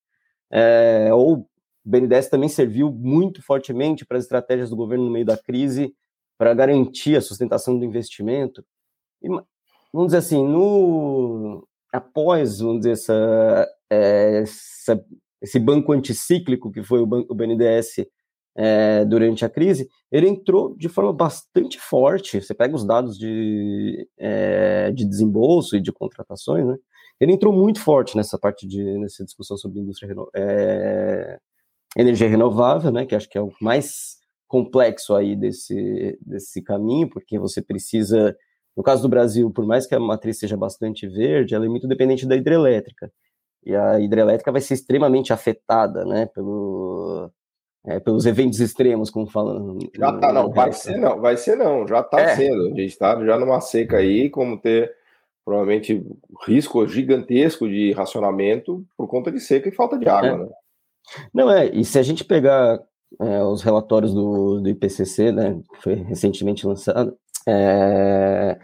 É, 0.51 1.09
ou 1.13 1.37
o 1.37 1.47
BNDES 1.85 2.29
também 2.29 2.49
serviu 2.49 2.91
muito 2.91 3.41
fortemente 3.41 4.05
para 4.05 4.17
as 4.17 4.25
estratégias 4.25 4.69
do 4.69 4.75
governo 4.75 5.05
no 5.05 5.11
meio 5.11 5.25
da 5.25 5.37
crise 5.37 5.93
para 6.37 6.53
garantir 6.53 7.15
a 7.15 7.21
sustentação 7.21 7.79
do 7.79 7.85
investimento. 7.85 8.63
E, 9.21 9.29
vamos 9.93 10.07
dizer 10.07 10.17
assim, 10.17 10.45
no 10.45 11.67
após, 11.91 12.59
vamos 12.59 12.79
dizer, 12.79 12.91
essa, 12.91 13.67
é, 13.89 14.41
essa, 14.41 15.05
esse 15.41 15.59
banco 15.59 15.93
anticíclico 15.93 16.71
que 16.71 16.83
foi 16.83 17.01
o, 17.01 17.05
banco, 17.07 17.31
o 17.31 17.35
BNDES 17.35 18.05
é, 18.55 19.05
durante 19.05 19.45
a 19.45 19.49
crise, 19.49 19.87
ele 20.11 20.27
entrou 20.27 20.75
de 20.75 20.89
forma 20.89 21.13
bastante 21.13 21.79
forte. 21.79 22.41
Você 22.41 22.53
pega 22.53 22.75
os 22.75 22.85
dados 22.85 23.17
de, 23.17 24.07
é, 24.17 24.91
de 24.91 25.05
desembolso 25.05 25.77
e 25.77 25.81
de 25.81 25.91
contratações, 25.91 26.65
né? 26.65 26.75
Ele 27.19 27.33
entrou 27.33 27.53
muito 27.53 27.79
forte 27.79 28.15
nessa 28.15 28.37
parte 28.37 28.67
de 28.67 28.83
nessa 28.99 29.23
discussão 29.23 29.57
sobre 29.57 29.79
indústria 29.79 30.13
é, 30.35 31.39
energia 31.95 32.27
renovável, 32.27 32.91
né? 32.91 33.05
Que 33.05 33.15
acho 33.15 33.29
que 33.29 33.37
é 33.37 33.41
o 33.41 33.51
mais 33.61 34.17
complexo 34.47 35.13
aí 35.13 35.35
desse, 35.35 36.17
desse 36.21 36.61
caminho, 36.61 37.09
porque 37.09 37.37
você 37.37 37.61
precisa, 37.61 38.35
no 38.77 38.83
caso 38.83 39.01
do 39.01 39.09
Brasil, 39.09 39.49
por 39.49 39.65
mais 39.65 39.87
que 39.87 39.95
a 39.95 39.99
matriz 39.99 40.37
seja 40.37 40.55
bastante 40.55 41.07
verde, 41.07 41.55
ela 41.55 41.65
é 41.65 41.69
muito 41.69 41.87
dependente 41.87 42.27
da 42.27 42.35
hidrelétrica. 42.35 43.11
E 43.65 43.75
a 43.75 43.99
hidrelétrica 43.99 44.51
vai 44.51 44.61
ser 44.61 44.75
extremamente 44.75 45.33
afetada, 45.33 46.05
né, 46.05 46.27
pelo, 46.27 47.31
é, 47.87 47.99
pelos 47.99 48.27
eventos 48.27 48.59
extremos, 48.59 49.09
como 49.09 49.25
falam. 49.25 49.79
Já 49.95 50.13
tá, 50.19 50.31
não, 50.31 50.51
vai 50.51 50.71
ser 50.71 50.95
não, 50.95 51.19
vai 51.19 51.35
ser 51.35 51.55
não, 51.55 51.87
já 51.87 52.03
tá 52.03 52.21
é. 52.21 52.35
sendo. 52.35 52.67
A 52.67 52.69
gente 52.69 52.85
está 52.85 53.25
já 53.25 53.39
numa 53.39 53.59
seca 53.59 53.97
aí, 53.97 54.29
como 54.29 54.61
ter 54.61 54.93
provavelmente 55.43 56.05
risco 56.45 56.87
gigantesco 56.87 57.67
de 57.67 57.93
racionamento 57.93 58.85
por 58.95 59.07
conta 59.07 59.31
de 59.31 59.39
seca 59.39 59.69
e 59.69 59.71
falta 59.71 59.97
de 59.97 60.07
água, 60.07 60.29
é. 60.29 60.37
né? 60.37 60.49
Não, 61.33 61.49
é, 61.49 61.67
e 61.67 61.83
se 61.83 61.97
a 61.97 62.03
gente 62.03 62.23
pegar 62.23 62.79
é, 63.19 63.41
os 63.43 63.61
relatórios 63.61 64.13
do, 64.13 64.59
do 64.61 64.69
IPCC, 64.69 65.31
né, 65.31 65.59
que 65.73 65.81
foi 65.81 65.95
recentemente 65.95 66.67
lançado, 66.67 67.17
é, 67.47 68.59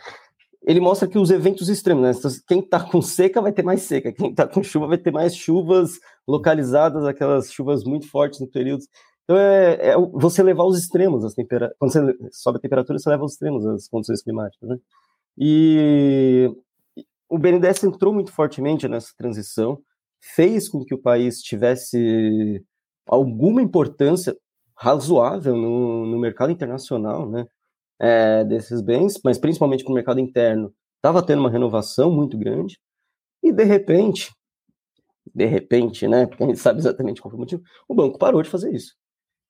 ele 0.65 0.79
mostra 0.79 1.07
que 1.07 1.17
os 1.17 1.31
eventos 1.31 1.69
extremos, 1.69 2.03
né, 2.03 2.11
então, 2.11 2.31
quem 2.47 2.59
está 2.59 2.79
com 2.79 3.01
seca 3.01 3.41
vai 3.41 3.51
ter 3.51 3.63
mais 3.63 3.81
seca, 3.83 4.11
quem 4.11 4.31
está 4.31 4.47
com 4.47 4.63
chuva 4.63 4.87
vai 4.87 4.97
ter 4.97 5.11
mais 5.11 5.35
chuvas 5.35 5.99
localizadas, 6.27 7.05
aquelas 7.05 7.51
chuvas 7.51 7.83
muito 7.83 8.09
fortes 8.09 8.39
no 8.39 8.47
período. 8.47 8.83
Então 9.23 9.37
é, 9.37 9.91
é 9.91 9.95
você 10.13 10.43
levar 10.43 10.65
os 10.65 10.77
extremos, 10.77 11.23
as 11.23 11.33
tempera 11.33 11.73
quando 11.79 11.91
você 11.91 12.17
sobe 12.31 12.57
a 12.57 12.61
temperatura, 12.61 12.99
você 12.99 13.09
leva 13.09 13.23
os 13.23 13.33
extremos, 13.33 13.65
as 13.65 13.87
condições 13.87 14.21
climáticas, 14.21 14.69
né? 14.69 14.77
E 15.37 16.51
o 17.29 17.37
BNDES 17.37 17.83
entrou 17.83 18.13
muito 18.13 18.31
fortemente 18.31 18.87
nessa 18.87 19.11
transição, 19.17 19.79
fez 20.21 20.69
com 20.69 20.83
que 20.83 20.93
o 20.93 20.97
país 20.97 21.41
tivesse 21.41 22.63
alguma 23.07 23.61
importância 23.61 24.35
razoável 24.75 25.55
no, 25.55 26.05
no 26.05 26.19
mercado 26.19 26.51
internacional, 26.51 27.29
né, 27.29 27.47
é, 27.99 28.43
desses 28.43 28.81
bens, 28.81 29.19
mas 29.23 29.37
principalmente 29.37 29.85
no 29.85 29.93
mercado 29.93 30.19
interno, 30.19 30.73
estava 30.97 31.25
tendo 31.25 31.39
uma 31.39 31.49
renovação 31.49 32.11
muito 32.11 32.37
grande, 32.37 32.79
e 33.41 33.51
de 33.51 33.63
repente, 33.63 34.31
de 35.33 35.45
repente, 35.45 36.07
né, 36.07 36.25
porque 36.25 36.43
a 36.43 36.47
gente 36.47 36.59
sabe 36.59 36.79
exatamente 36.79 37.21
qual 37.21 37.31
foi 37.31 37.37
o 37.37 37.41
motivo, 37.41 37.63
o 37.87 37.95
banco 37.95 38.17
parou 38.17 38.41
de 38.41 38.49
fazer 38.49 38.73
isso. 38.73 38.93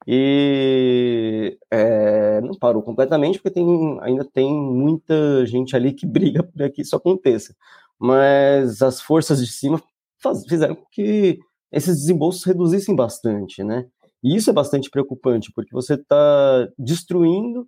E 0.06 1.58
é, 1.72 2.42
não 2.42 2.58
parou 2.58 2.82
completamente, 2.84 3.40
porque 3.40 3.52
tem, 3.52 4.00
ainda 4.02 4.26
tem 4.26 4.54
muita 4.54 5.46
gente 5.46 5.76
ali 5.76 5.94
que 5.94 6.06
briga 6.08 6.44
para 6.44 6.70
que 6.70 6.82
isso 6.82 6.96
aconteça. 6.96 7.56
Mas 8.00 8.82
as 8.82 9.02
forças 9.02 9.40
de 9.40 9.52
cima 9.52 9.82
faz, 10.22 10.44
fizeram 10.46 10.76
com 10.76 10.86
que 10.92 11.40
esses 11.72 11.98
desembolsos 11.98 12.44
reduzissem 12.44 12.96
bastante, 12.96 13.64
né? 13.64 13.88
E 14.24 14.36
isso 14.36 14.50
é 14.50 14.54
bastante 14.54 14.90
preocupante, 14.90 15.52
porque 15.54 15.72
você 15.74 15.96
está 15.96 16.68
destruindo 16.78 17.68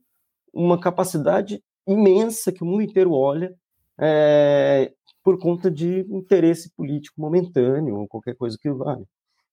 uma 0.55 0.79
capacidade 0.79 1.61
imensa 1.87 2.51
que 2.51 2.63
o 2.63 2.65
mundo 2.65 2.81
inteiro 2.81 3.11
olha 3.11 3.53
é, 3.99 4.91
por 5.23 5.37
conta 5.37 5.69
de 5.69 6.05
interesse 6.09 6.71
político 6.75 7.19
momentâneo 7.19 7.97
ou 7.97 8.07
qualquer 8.07 8.35
coisa 8.35 8.57
que 8.59 8.71
vale. 8.71 9.05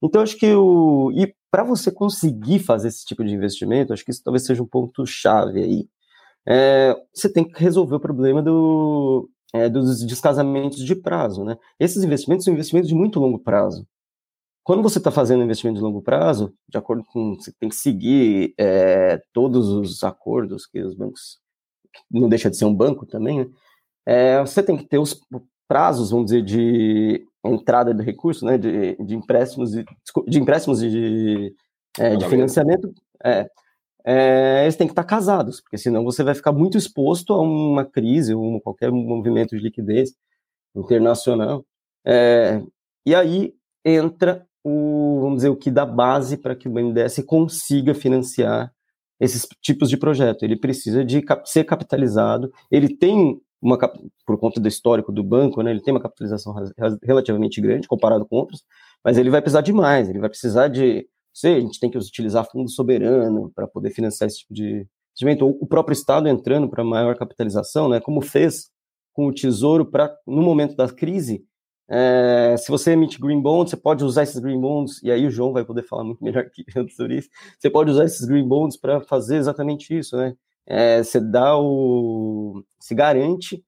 Então, 0.03 0.23
acho 0.23 0.37
que 0.37 0.53
o. 0.53 1.13
E 1.13 1.35
para 1.51 1.63
você 1.63 1.91
conseguir 1.91 2.59
fazer 2.59 2.89
esse 2.89 3.05
tipo 3.05 3.25
de 3.25 3.35
investimento, 3.35 3.93
acho 3.93 4.05
que 4.05 4.11
isso 4.11 4.23
talvez 4.25 4.45
seja 4.45 4.63
um 4.63 4.67
ponto 4.67 5.07
chave 5.07 5.63
aí. 5.63 5.89
É, 6.47 6.97
você 7.15 7.33
tem 7.33 7.45
que 7.45 7.61
resolver 7.63 7.95
o 7.97 8.01
problema 8.01 8.43
do, 8.43 9.31
é, 9.55 9.69
dos 9.69 10.05
descasamentos 10.05 10.85
de 10.85 10.95
prazo, 10.97 11.45
né? 11.45 11.57
Esses 11.79 12.03
investimentos 12.03 12.45
são 12.45 12.53
investimentos 12.53 12.89
de 12.89 12.95
muito 12.95 13.21
longo 13.21 13.39
prazo. 13.39 13.87
Quando 14.65 14.83
você 14.83 14.99
está 14.99 15.11
fazendo 15.11 15.43
investimento 15.43 15.79
de 15.79 15.83
longo 15.83 16.01
prazo, 16.01 16.55
de 16.69 16.79
acordo 16.79 17.05
com 17.05 17.35
você 17.35 17.53
tem 17.59 17.69
que 17.69 17.75
seguir 17.75 18.55
é, 18.57 19.21
todos 19.33 19.69
os 19.69 20.05
acordos 20.05 20.67
que 20.67 20.81
os 20.81 20.95
bancos 20.95 21.41
não 22.11 22.29
deixa 22.29 22.49
de 22.49 22.57
ser 22.57 22.65
um 22.65 22.75
banco 22.75 23.05
também, 23.05 23.41
né? 23.41 23.51
É, 24.07 24.41
você 24.41 24.63
tem 24.63 24.77
que 24.77 24.85
ter 24.85 24.99
os 24.99 25.21
prazos, 25.67 26.11
vamos 26.11 26.27
dizer, 26.27 26.43
de 26.43 27.27
entrada 27.45 27.93
de 27.93 28.03
recurso, 28.05 28.45
né? 28.45 28.57
De, 28.57 28.97
de 28.97 29.17
empréstimos, 29.17 29.73
de, 29.73 29.85
de 30.29 30.39
empréstimos 30.39 30.81
de, 30.81 31.55
é, 31.99 32.17
de 32.17 32.29
financiamento. 32.29 32.93
É, 33.25 33.51
é, 34.05 34.63
eles 34.63 34.77
têm 34.77 34.87
que 34.87 34.93
estar 34.93 35.05
casados, 35.05 35.61
porque 35.61 35.79
senão 35.79 36.05
você 36.05 36.23
vai 36.23 36.35
ficar 36.35 36.53
muito 36.53 36.79
exposto 36.79 37.33
a 37.33 37.41
uma 37.41 37.85
crise 37.85 38.33
ou 38.35 38.61
qualquer 38.61 38.93
movimento 38.93 39.57
de 39.57 39.63
liquidez 39.63 40.15
internacional. 40.75 41.65
E 43.05 43.15
aí 43.15 43.55
entra 43.85 44.47
o, 44.65 45.21
vamos 45.21 45.37
dizer, 45.37 45.49
o 45.49 45.57
que 45.57 45.71
dá 45.71 45.85
base 45.85 46.37
para 46.37 46.55
que 46.55 46.69
o 46.69 46.73
BNDES 46.73 47.23
consiga 47.27 47.95
financiar 47.95 48.73
esses 49.21 49.47
tipos 49.61 49.89
de 49.89 49.97
projeto. 49.97 50.43
Ele 50.43 50.57
precisa 50.57 51.05
de 51.05 51.23
ser 51.45 51.65
capitalizado, 51.65 52.51
ele 52.71 52.89
tem 52.97 53.41
uma, 53.61 53.79
por 54.27 54.39
conta 54.39 54.61
do 54.61 54.67
histórico 54.67 55.13
do 55.13 55.23
banco, 55.23 55.63
né, 55.63 55.71
ele 55.71 55.81
tem 55.81 55.95
uma 55.95 56.01
capitalização 56.01 56.53
relativamente 57.03 57.61
grande 57.61 57.87
comparado 57.87 58.27
com 58.27 58.37
outros, 58.37 58.65
mas 59.05 59.17
ele 59.17 59.31
vai 59.31 59.41
precisar 59.41 59.61
de 59.61 59.73
mais, 59.73 60.09
ele 60.09 60.19
vai 60.19 60.29
precisar 60.29 60.67
de 60.67 61.07
sei, 61.33 61.57
a 61.57 61.61
gente 61.61 61.81
tem 61.81 61.91
que 61.91 61.97
utilizar 61.97 62.47
fundo 62.51 62.69
soberano 62.69 63.51
para 63.55 63.67
poder 63.67 63.91
financiar 63.91 64.27
esse 64.27 64.41
tipo 64.41 64.53
de 64.53 64.87
investimento, 65.13 65.47
ou 65.47 65.59
o 65.61 65.67
próprio 65.67 65.95
Estado 65.95 66.29
entrando 66.29 66.69
para 66.69 66.85
maior 66.85 67.17
capitalização, 67.17 67.89
né, 67.89 68.01
como 68.01 68.21
fez 68.21 68.71
com 69.13 69.27
o 69.27 69.33
Tesouro 69.33 69.87
para, 69.87 70.15
no 70.27 70.43
momento 70.43 70.75
da 70.75 70.89
crise, 70.89 71.45
é, 71.89 72.57
se 72.59 72.71
você 72.71 72.93
emite 72.93 73.21
green 73.21 73.41
bonds, 73.41 73.71
você 73.71 73.77
pode 73.77 74.05
usar 74.05 74.23
esses 74.23 74.39
green 74.39 74.61
bonds, 74.61 75.03
e 75.03 75.11
aí 75.11 75.27
o 75.27 75.31
João 75.31 75.53
vai 75.53 75.65
poder 75.65 75.83
falar 75.83 76.05
muito 76.05 76.23
melhor 76.25 76.49
que 76.51 76.65
eu 76.75 76.89
sobre 76.89 77.19
isso, 77.19 77.29
você 77.59 77.69
pode 77.69 77.91
usar 77.91 78.05
esses 78.05 78.27
green 78.27 78.47
bonds 78.47 78.77
para 78.77 79.01
fazer 79.01 79.37
exatamente 79.37 79.97
isso, 79.97 80.17
né, 80.17 80.35
é, 80.67 81.03
você 81.03 81.21
dá 81.21 81.59
o... 81.59 82.65
se 82.79 82.95
garante 82.95 83.63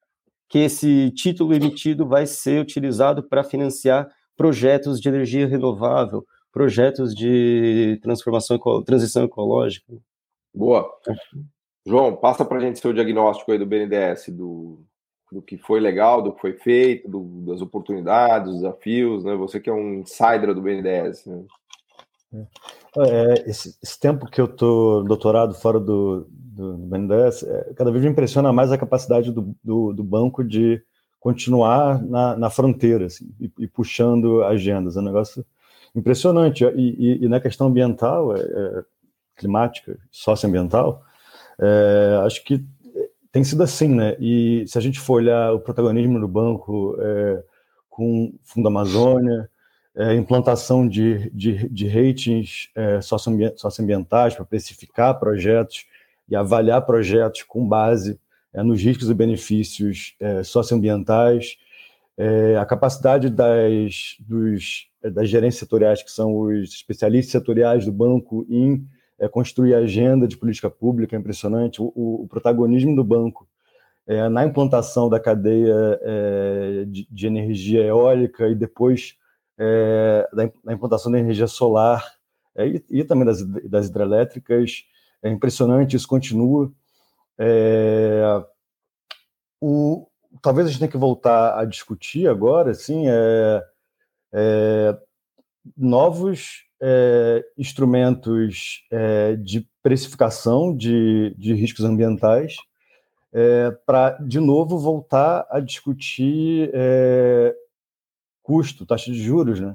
que 0.49 0.61
esse 0.61 1.11
título 1.11 1.55
emitido 1.55 2.07
vai 2.07 2.27
ser 2.27 2.61
utilizado 2.61 3.23
para 3.23 3.43
financiar 3.43 4.09
projetos 4.37 5.01
de 5.01 5.09
energia 5.09 5.47
renovável, 5.47 6.25
projetos 6.53 7.15
de 7.15 7.99
transformação, 8.03 8.59
transição 8.85 9.25
ecológica. 9.25 9.93
Boa. 10.55 10.89
João, 11.85 12.15
passa 12.15 12.45
para 12.45 12.59
a 12.59 12.61
gente 12.61 12.79
seu 12.79 12.93
diagnóstico 12.93 13.51
aí 13.51 13.59
do 13.59 13.67
BNDES, 13.67 14.29
do, 14.29 14.79
do 15.33 15.43
que 15.43 15.57
foi 15.57 15.81
legal, 15.81 16.23
do 16.23 16.33
que 16.33 16.41
foi 16.41 16.53
feito, 16.53 17.09
do, 17.09 17.21
das 17.47 17.61
oportunidades, 17.61 18.49
dos 18.49 18.61
desafios, 18.61 19.25
né? 19.25 19.35
Você 19.37 19.61
que 19.61 19.71
é 19.71 19.73
um 19.73 20.01
insider 20.01 20.55
do 20.55 20.63
BNDES. 20.63 21.27
Né? 21.27 21.45
É, 22.97 23.51
esse, 23.51 23.77
esse, 23.83 23.99
tempo 23.99 24.27
que 24.27 24.41
eu 24.41 24.45
estou 24.45 25.03
doutorado 25.03 25.55
fora 25.55 25.81
do, 25.81 26.27
do, 26.31 26.77
do 26.77 26.87
BNDES, 26.87 27.43
é, 27.43 27.73
cada 27.75 27.91
vez 27.91 28.05
me 28.05 28.11
impressiona 28.11 28.53
mais 28.53 28.71
a 28.71 28.79
capacidade 28.79 29.33
do, 29.33 29.55
do, 29.63 29.93
do 29.93 30.05
banco 30.05 30.45
de 30.45 30.83
continuar 31.19 32.03
na, 32.03 32.37
na 32.37 32.51
fronteira 32.51 33.07
assim, 33.07 33.35
e, 33.41 33.51
e, 33.61 33.67
puxando 33.67 34.45
agendas. 34.45 34.97
É 34.97 35.01
um 35.01 35.05
negócio 35.05 35.45
impressionante. 35.95 36.65
E, 36.65 36.69
e, 36.99 37.25
e 37.25 37.29
na 37.29 37.41
questão 37.41 37.69
ambiental, 37.69 38.37
é, 38.37 38.41
é, 38.41 38.85
climática, 39.35 39.99
socioambiental, 40.11 41.03
é, 41.59 42.21
acho 42.25 42.45
que 42.45 42.65
tem 43.35 43.43
sido 43.43 43.65
assim, 43.65 43.89
né? 43.89 44.17
E 44.21 44.65
se 44.69 44.79
a 44.79 44.81
gente 44.81 45.01
for 45.01 45.15
olhar 45.15 45.53
o 45.53 45.59
protagonismo 45.59 46.21
do 46.21 46.29
banco 46.29 46.97
é, 47.01 47.43
com 47.91 48.33
Fundo 48.45 48.69
Amazônia, 48.69 49.51
é, 49.93 50.15
implantação 50.15 50.87
de, 50.89 51.31
de, 51.31 51.69
de 51.69 51.89
ratings 51.89 52.71
é, 52.77 53.01
socioambientais 53.01 54.37
para 54.37 54.45
precificar 54.45 55.19
projetos 55.19 55.85
e 56.29 56.37
avaliar 56.37 56.87
projetos 56.87 57.43
com 57.43 57.67
base 57.67 58.21
é, 58.53 58.63
nos 58.63 58.81
riscos 58.81 59.11
e 59.11 59.15
benefícios 59.15 60.15
é, 60.21 60.45
socioambientais, 60.45 61.57
é, 62.17 62.57
a 62.57 62.65
capacidade 62.65 63.29
das, 63.31 64.15
dos, 64.21 64.87
das 65.13 65.29
gerências 65.29 65.59
setoriais, 65.59 66.05
que 66.05 66.11
são 66.13 66.37
os 66.37 66.73
especialistas 66.73 67.33
setoriais 67.33 67.85
do 67.85 67.91
banco, 67.91 68.47
em 68.49 68.87
é, 69.19 69.29
construir 69.29 69.75
agenda 69.75 70.27
de 70.27 70.37
política 70.37 70.71
pública, 70.71 71.17
é 71.17 71.19
impressionante. 71.19 71.81
O, 71.81 71.93
o, 71.95 72.27
protagonismo 72.29 72.95
do 72.95 73.05
banco 73.05 73.49
é, 74.07 74.29
na 74.29 74.45
implantação 74.45 75.09
da 75.09 75.21
cadeia 75.21 75.99
é, 76.03 76.85
de, 76.87 77.07
de, 77.11 77.27
energia 77.27 77.83
eólica 77.83 78.49
e 78.49 78.55
depois 78.55 79.17
é, 79.59 80.29
da, 80.33 80.51
da, 80.65 80.73
implantação 80.73 81.11
da 81.11 81.19
energia 81.19 81.47
solar 81.47 82.05
e, 82.57 82.83
e, 82.91 83.05
também 83.05 83.25
das, 83.25 83.43
das 83.43 83.89
hidrelétricas. 83.89 84.85
É 85.23 85.31
impressionante, 85.31 85.97
isso 85.97 86.07
continua. 86.09 86.71
o, 89.61 90.07
talvez 90.43 90.67
a 90.67 90.71
gente 90.71 90.79
tenha 90.81 90.91
que 90.91 90.99
voltar 90.99 91.59
a 91.59 91.65
discutir 91.65 92.29
agora, 92.29 92.73
assim, 92.73 93.09
é, 93.09 93.65
é, 94.33 94.99
novos 95.77 96.65
é, 96.87 97.43
instrumentos 97.57 98.85
é, 98.91 99.37
de 99.37 99.67
precificação 99.83 100.77
de, 100.77 101.35
de 101.39 101.55
riscos 101.55 101.83
ambientais 101.83 102.57
é, 103.33 103.71
para, 103.87 104.19
de 104.19 104.39
novo, 104.39 104.79
voltar 104.79 105.47
a 105.51 105.61
discutir 105.61 106.71
é, 106.75 107.57
custo, 108.43 108.85
taxa 108.85 109.11
de 109.11 109.23
juros, 109.23 109.61
né? 109.61 109.75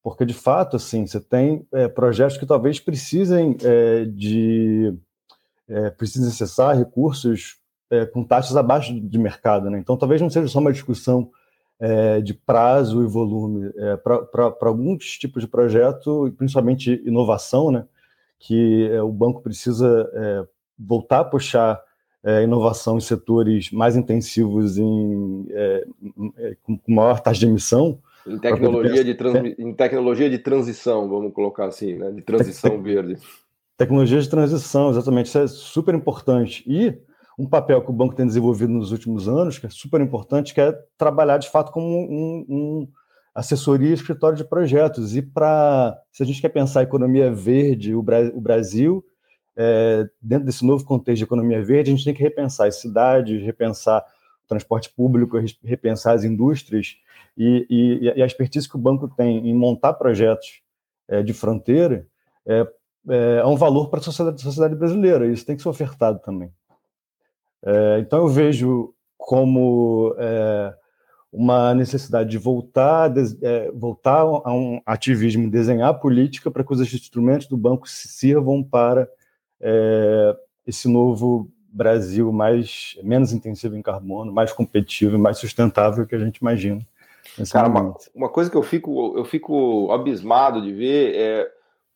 Porque, 0.00 0.24
de 0.24 0.34
fato, 0.34 0.76
assim, 0.76 1.04
você 1.04 1.18
tem 1.18 1.66
é, 1.72 1.88
projetos 1.88 2.36
que 2.36 2.46
talvez 2.46 2.78
precisem 2.78 3.56
de 4.14 4.94
precisem 5.96 6.28
acessar 6.28 6.76
recursos 6.76 7.56
com 8.12 8.22
taxas 8.22 8.54
abaixo 8.54 8.92
de 9.00 9.18
mercado, 9.18 9.70
né? 9.70 9.78
Então, 9.78 9.96
talvez 9.96 10.20
não 10.20 10.28
seja 10.28 10.46
só 10.46 10.58
uma 10.58 10.72
discussão 10.72 11.30
é, 11.80 12.20
de 12.20 12.34
prazo 12.34 13.02
e 13.02 13.06
volume 13.06 13.70
é, 13.76 13.96
para 13.96 14.54
alguns 14.62 15.18
tipos 15.18 15.42
de 15.42 15.48
projeto, 15.48 16.32
principalmente 16.36 17.02
inovação, 17.04 17.70
né, 17.70 17.84
que 18.38 18.88
é, 18.90 19.02
o 19.02 19.12
banco 19.12 19.42
precisa 19.42 20.10
é, 20.12 20.46
voltar 20.78 21.20
a 21.20 21.24
puxar 21.24 21.80
é, 22.22 22.42
inovação 22.42 22.96
em 22.96 23.00
setores 23.00 23.70
mais 23.70 23.96
intensivos 23.96 24.78
em, 24.78 25.46
é, 25.50 25.86
com 26.62 26.80
maior 26.88 27.20
taxa 27.20 27.40
de 27.40 27.46
emissão. 27.46 27.98
Em 28.26 28.38
tecnologia, 28.38 29.04
de 29.04 29.14
trans, 29.14 29.54
em 29.58 29.74
tecnologia 29.74 30.30
de 30.30 30.38
transição, 30.38 31.08
vamos 31.08 31.34
colocar 31.34 31.66
assim, 31.66 31.94
né, 31.96 32.10
de 32.10 32.22
transição 32.22 32.80
verde. 32.82 33.18
Tecnologia 33.76 34.20
de 34.20 34.28
transição, 34.28 34.90
exatamente, 34.90 35.26
isso 35.26 35.38
é 35.38 35.46
super 35.48 35.94
importante. 35.94 36.64
E 36.66 36.96
um 37.38 37.46
papel 37.46 37.82
que 37.82 37.90
o 37.90 37.94
banco 37.94 38.14
tem 38.14 38.26
desenvolvido 38.26 38.72
nos 38.72 38.92
últimos 38.92 39.28
anos, 39.28 39.58
que 39.58 39.66
é 39.66 39.70
super 39.70 40.00
importante, 40.00 40.54
que 40.54 40.60
é 40.60 40.72
trabalhar 40.96 41.38
de 41.38 41.50
fato 41.50 41.72
como 41.72 41.86
um, 41.86 42.46
um 42.48 42.88
assessoria 43.34 43.90
e 43.90 43.94
escritório 43.94 44.36
de 44.36 44.44
projetos. 44.44 45.16
E 45.16 45.22
para, 45.22 45.98
se 46.12 46.22
a 46.22 46.26
gente 46.26 46.40
quer 46.40 46.50
pensar 46.50 46.80
a 46.80 46.84
economia 46.84 47.32
verde, 47.32 47.94
o, 47.94 48.02
Bra 48.02 48.20
o 48.32 48.40
Brasil, 48.40 49.04
é, 49.56 50.08
dentro 50.22 50.46
desse 50.46 50.64
novo 50.64 50.84
contexto 50.84 51.18
de 51.18 51.24
economia 51.24 51.62
verde, 51.62 51.90
a 51.90 51.94
gente 51.94 52.04
tem 52.04 52.14
que 52.14 52.22
repensar 52.22 52.68
as 52.68 52.76
cidades, 52.80 53.42
repensar 53.42 54.04
o 54.44 54.48
transporte 54.48 54.90
público, 54.90 55.38
repensar 55.62 56.14
as 56.14 56.22
indústrias 56.22 56.96
e, 57.36 57.66
e, 57.68 58.04
e 58.16 58.22
a 58.22 58.26
expertise 58.26 58.68
que 58.68 58.76
o 58.76 58.80
banco 58.80 59.08
tem 59.08 59.48
em 59.48 59.54
montar 59.54 59.94
projetos 59.94 60.62
é, 61.08 61.22
de 61.22 61.32
fronteira 61.32 62.06
é, 62.46 62.66
é, 63.08 63.36
é 63.38 63.46
um 63.46 63.56
valor 63.56 63.88
para 63.88 64.00
a 64.00 64.02
sociedade, 64.02 64.40
sociedade 64.40 64.74
brasileira. 64.74 65.26
Isso 65.26 65.44
tem 65.44 65.56
que 65.56 65.62
ser 65.62 65.68
ofertado 65.68 66.20
também. 66.20 66.50
É, 67.64 67.98
então 68.00 68.20
eu 68.20 68.28
vejo 68.28 68.94
como 69.16 70.14
é, 70.18 70.74
uma 71.32 71.74
necessidade 71.74 72.30
de 72.30 72.38
voltar, 72.38 73.08
de, 73.08 73.38
é, 73.42 73.70
voltar 73.72 74.20
a 74.20 74.52
um 74.52 74.80
ativismo, 74.84 75.50
desenhar 75.50 75.98
política 75.98 76.50
para 76.50 76.62
que 76.62 76.72
os 76.72 76.80
instrumentos 76.80 77.46
do 77.46 77.56
banco 77.56 77.88
sirvam 77.88 78.62
para 78.62 79.08
é, 79.60 80.36
esse 80.66 80.88
novo 80.88 81.50
Brasil 81.68 82.30
mais 82.32 82.96
menos 83.02 83.32
intensivo 83.32 83.76
em 83.76 83.82
carbono, 83.82 84.32
mais 84.32 84.52
competitivo 84.52 85.16
e 85.16 85.18
mais 85.18 85.38
sustentável 85.38 86.06
que 86.06 86.14
a 86.14 86.18
gente 86.18 86.36
imagina. 86.36 86.80
Cara, 87.50 87.68
uma, 87.68 87.96
uma, 88.14 88.28
coisa 88.28 88.48
que 88.48 88.56
eu 88.56 88.62
fico, 88.62 89.14
eu 89.16 89.24
fico 89.24 89.90
abismado 89.90 90.62
de 90.62 90.72
ver 90.72 91.16
é 91.16 91.53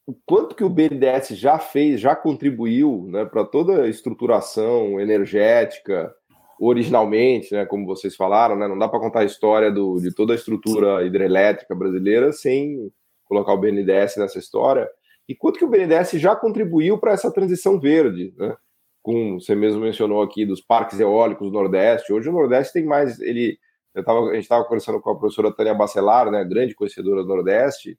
o 0.08 0.14
quanto 0.24 0.54
que 0.54 0.64
o 0.64 0.70
BNDES 0.70 1.38
já 1.38 1.58
fez, 1.58 2.00
já 2.00 2.16
contribuiu 2.16 3.06
né, 3.10 3.26
para 3.26 3.44
toda 3.44 3.82
a 3.82 3.88
estruturação 3.88 4.98
energética, 4.98 6.10
originalmente, 6.58 7.52
né, 7.52 7.66
como 7.66 7.84
vocês 7.84 8.16
falaram, 8.16 8.56
né, 8.56 8.66
não 8.66 8.78
dá 8.78 8.88
para 8.88 9.00
contar 9.00 9.20
a 9.20 9.26
história 9.26 9.70
do, 9.70 10.00
de 10.00 10.10
toda 10.14 10.32
a 10.32 10.36
estrutura 10.36 11.04
hidrelétrica 11.04 11.74
brasileira 11.74 12.32
sem 12.32 12.90
colocar 13.26 13.52
o 13.52 13.58
BNDES 13.58 14.16
nessa 14.16 14.38
história. 14.38 14.88
E 15.28 15.34
quanto 15.34 15.58
que 15.58 15.64
o 15.66 15.68
BNDES 15.68 16.12
já 16.12 16.34
contribuiu 16.34 16.96
para 16.96 17.12
essa 17.12 17.30
transição 17.30 17.78
verde, 17.78 18.32
né? 18.38 18.56
Com, 19.02 19.38
você 19.38 19.54
mesmo 19.54 19.82
mencionou 19.82 20.22
aqui 20.22 20.46
dos 20.46 20.62
parques 20.62 20.98
eólicos 20.98 21.48
do 21.48 21.52
Nordeste. 21.52 22.14
Hoje 22.14 22.30
o 22.30 22.32
Nordeste 22.32 22.72
tem 22.72 22.84
mais. 22.84 23.20
Ele, 23.20 23.58
eu 23.94 24.02
tava, 24.02 24.20
a 24.20 24.34
gente 24.34 24.44
estava 24.44 24.64
conversando 24.64 25.00
com 25.02 25.10
a 25.10 25.18
professora 25.18 25.52
Tânia 25.52 25.74
Bacelar, 25.74 26.30
né, 26.30 26.42
grande 26.44 26.74
conhecedora 26.74 27.22
do 27.22 27.28
Nordeste, 27.28 27.98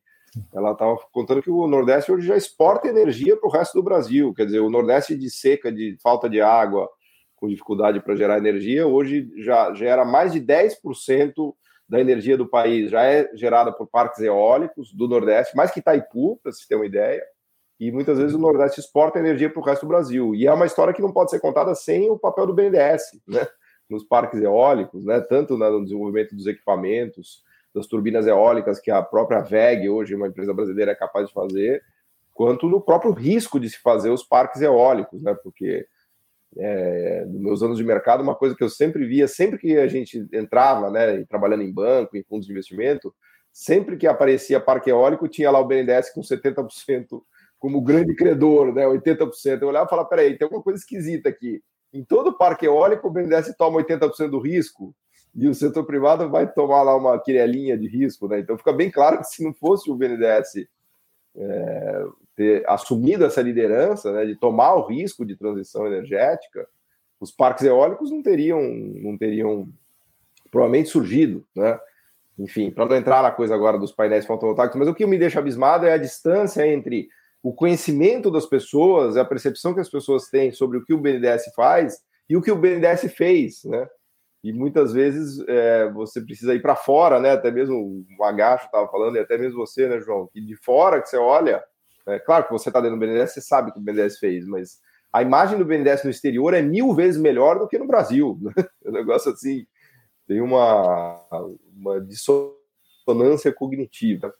ela 0.53 0.71
estava 0.71 0.97
contando 1.11 1.41
que 1.41 1.49
o 1.49 1.67
Nordeste 1.67 2.11
hoje 2.11 2.27
já 2.27 2.37
exporta 2.37 2.87
energia 2.87 3.35
para 3.37 3.47
o 3.47 3.51
resto 3.51 3.73
do 3.73 3.83
Brasil. 3.83 4.33
Quer 4.33 4.45
dizer, 4.45 4.59
o 4.59 4.69
Nordeste 4.69 5.15
de 5.15 5.29
seca, 5.29 5.71
de 5.71 5.97
falta 6.01 6.29
de 6.29 6.41
água, 6.41 6.89
com 7.35 7.47
dificuldade 7.47 7.99
para 8.01 8.15
gerar 8.15 8.37
energia, 8.37 8.85
hoje 8.85 9.31
já 9.37 9.73
gera 9.73 10.03
mais 10.03 10.33
de 10.33 10.41
10% 10.41 11.53
da 11.89 11.99
energia 11.99 12.37
do 12.37 12.47
país 12.47 12.91
já 12.91 13.03
é 13.03 13.27
gerada 13.33 13.71
por 13.71 13.87
parques 13.87 14.21
eólicos 14.21 14.93
do 14.93 15.07
Nordeste, 15.07 15.57
mais 15.57 15.71
que 15.71 15.79
Itaipu, 15.79 16.37
para 16.37 16.51
se 16.51 16.67
ter 16.67 16.75
uma 16.75 16.85
ideia. 16.85 17.23
E 17.79 17.91
muitas 17.91 18.19
vezes 18.19 18.35
o 18.35 18.39
Nordeste 18.39 18.79
exporta 18.79 19.17
energia 19.17 19.49
para 19.49 19.59
o 19.59 19.63
resto 19.63 19.85
do 19.85 19.89
Brasil. 19.89 20.35
E 20.35 20.45
é 20.45 20.53
uma 20.53 20.67
história 20.67 20.93
que 20.93 21.01
não 21.01 21.11
pode 21.11 21.31
ser 21.31 21.39
contada 21.39 21.73
sem 21.73 22.09
o 22.11 22.19
papel 22.19 22.45
do 22.45 22.53
BNDES, 22.53 23.01
né? 23.27 23.47
Nos 23.89 24.03
parques 24.03 24.39
eólicos, 24.39 25.03
né? 25.03 25.19
Tanto 25.21 25.57
no 25.57 25.83
desenvolvimento 25.83 26.35
dos 26.35 26.45
equipamentos, 26.45 27.43
das 27.73 27.87
turbinas 27.87 28.27
eólicas 28.27 28.79
que 28.79 28.91
a 28.91 29.01
própria 29.01 29.41
VEG, 29.41 29.89
hoje 29.89 30.15
uma 30.15 30.27
empresa 30.27 30.53
brasileira, 30.53 30.91
é 30.91 30.95
capaz 30.95 31.27
de 31.27 31.33
fazer, 31.33 31.83
quanto 32.33 32.67
no 32.67 32.81
próprio 32.81 33.11
risco 33.11 33.59
de 33.59 33.69
se 33.69 33.79
fazer 33.79 34.09
os 34.09 34.23
parques 34.23 34.61
eólicos, 34.61 35.21
né? 35.21 35.35
Porque 35.43 35.85
é, 36.57 37.25
nos 37.25 37.41
meus 37.41 37.63
anos 37.63 37.77
de 37.77 37.83
mercado, 37.83 38.23
uma 38.23 38.35
coisa 38.35 38.55
que 38.55 38.63
eu 38.63 38.69
sempre 38.69 39.05
via, 39.05 39.27
sempre 39.27 39.59
que 39.59 39.77
a 39.77 39.87
gente 39.87 40.27
entrava, 40.33 40.89
né, 40.89 41.23
trabalhando 41.25 41.63
em 41.63 41.71
banco, 41.71 42.17
em 42.17 42.23
fundos 42.23 42.47
de 42.47 42.51
investimento, 42.51 43.13
sempre 43.51 43.97
que 43.97 44.07
aparecia 44.07 44.59
parque 44.59 44.89
eólico, 44.89 45.27
tinha 45.27 45.51
lá 45.51 45.59
o 45.59 45.65
BNDES 45.65 46.11
com 46.11 46.21
70% 46.21 47.21
como 47.57 47.81
grande 47.81 48.15
credor, 48.15 48.73
né, 48.73 48.85
80%. 48.85 49.61
Eu 49.61 49.67
olhava 49.67 49.85
e 49.85 49.89
falava, 49.89 50.07
peraí, 50.07 50.37
tem 50.37 50.45
alguma 50.45 50.63
coisa 50.63 50.79
esquisita 50.79 51.29
aqui. 51.29 51.61
Em 51.91 52.03
todo 52.03 52.37
parque 52.37 52.65
eólico, 52.65 53.07
o 53.07 53.11
BNDES 53.11 53.55
toma 53.57 53.83
80% 53.83 54.29
do 54.29 54.39
risco, 54.39 54.95
e 55.35 55.47
o 55.47 55.53
setor 55.53 55.85
privado 55.85 56.29
vai 56.29 56.51
tomar 56.51 56.81
lá 56.83 56.95
uma 56.95 57.19
quirelinha 57.19 57.77
de 57.77 57.87
risco, 57.87 58.27
né? 58.27 58.39
Então 58.39 58.57
fica 58.57 58.73
bem 58.73 58.89
claro 58.89 59.19
que 59.19 59.25
se 59.25 59.43
não 59.43 59.53
fosse 59.53 59.89
o 59.89 59.95
BNDES 59.95 60.67
é, 61.35 62.05
ter 62.35 62.69
assumido 62.69 63.25
essa 63.25 63.41
liderança, 63.41 64.11
né, 64.11 64.25
de 64.25 64.35
tomar 64.35 64.73
o 64.75 64.87
risco 64.87 65.25
de 65.25 65.35
transição 65.35 65.85
energética, 65.85 66.67
os 67.19 67.31
parques 67.31 67.65
eólicos 67.65 68.11
não 68.11 68.23
teriam, 68.23 68.61
não 68.61 69.17
teriam 69.17 69.69
provavelmente 70.49 70.89
surgido, 70.89 71.45
né? 71.55 71.79
Enfim, 72.37 72.71
para 72.71 72.85
não 72.85 72.95
entrar 72.95 73.21
na 73.21 73.31
coisa 73.31 73.53
agora 73.53 73.77
dos 73.77 73.91
painéis 73.91 74.25
fotovoltaicos, 74.25 74.77
mas 74.77 74.87
o 74.87 74.95
que 74.95 75.05
me 75.05 75.17
deixa 75.17 75.39
abismado 75.39 75.85
é 75.85 75.93
a 75.93 75.97
distância 75.97 76.65
entre 76.65 77.09
o 77.43 77.53
conhecimento 77.53 78.31
das 78.31 78.45
pessoas, 78.45 79.17
a 79.17 79.25
percepção 79.25 79.73
que 79.73 79.79
as 79.79 79.89
pessoas 79.89 80.29
têm 80.29 80.51
sobre 80.51 80.77
o 80.77 80.83
que 80.83 80.93
o 80.93 80.97
BNDES 80.97 81.51
faz 81.55 82.01
e 82.29 82.37
o 82.37 82.41
que 82.41 82.51
o 82.51 82.55
BNDES 82.55 83.13
fez, 83.13 83.63
né? 83.65 83.87
E 84.43 84.53
muitas 84.53 84.93
vezes 84.93 85.43
é, 85.47 85.89
você 85.91 86.21
precisa 86.21 86.55
ir 86.55 86.61
para 86.61 86.75
fora, 86.75 87.19
né? 87.19 87.31
Até 87.31 87.51
mesmo 87.51 88.05
o 88.17 88.23
Agacho 88.23 88.65
estava 88.65 88.87
falando, 88.87 89.17
e 89.17 89.19
até 89.19 89.37
mesmo 89.37 89.57
você, 89.57 89.87
né, 89.87 89.99
João? 89.99 90.29
Que 90.31 90.39
de 90.39 90.55
fora 90.55 91.01
que 91.01 91.09
você 91.09 91.17
olha, 91.17 91.63
é 92.07 92.19
claro 92.19 92.45
que 92.45 92.51
você 92.51 92.69
está 92.69 92.79
dentro 92.79 92.97
do 92.97 92.99
BNDES, 92.99 93.33
você 93.33 93.41
sabe 93.41 93.69
o 93.69 93.73
que 93.73 93.79
o 93.79 93.83
BNDES 93.83 94.17
fez, 94.17 94.47
mas 94.47 94.79
a 95.11 95.21
imagem 95.21 95.57
do 95.57 95.65
BNDES 95.65 96.03
no 96.03 96.09
exterior 96.09 96.53
é 96.53 96.61
mil 96.61 96.93
vezes 96.93 97.19
melhor 97.19 97.59
do 97.59 97.67
que 97.67 97.77
no 97.77 97.87
Brasil. 97.87 98.39
Né? 98.55 98.65
O 98.85 98.91
negócio 98.91 99.31
assim 99.31 99.67
tem 100.27 100.41
uma, 100.41 101.19
uma 101.75 101.99
dissonância 102.01 103.51
cognitiva. 103.53 104.33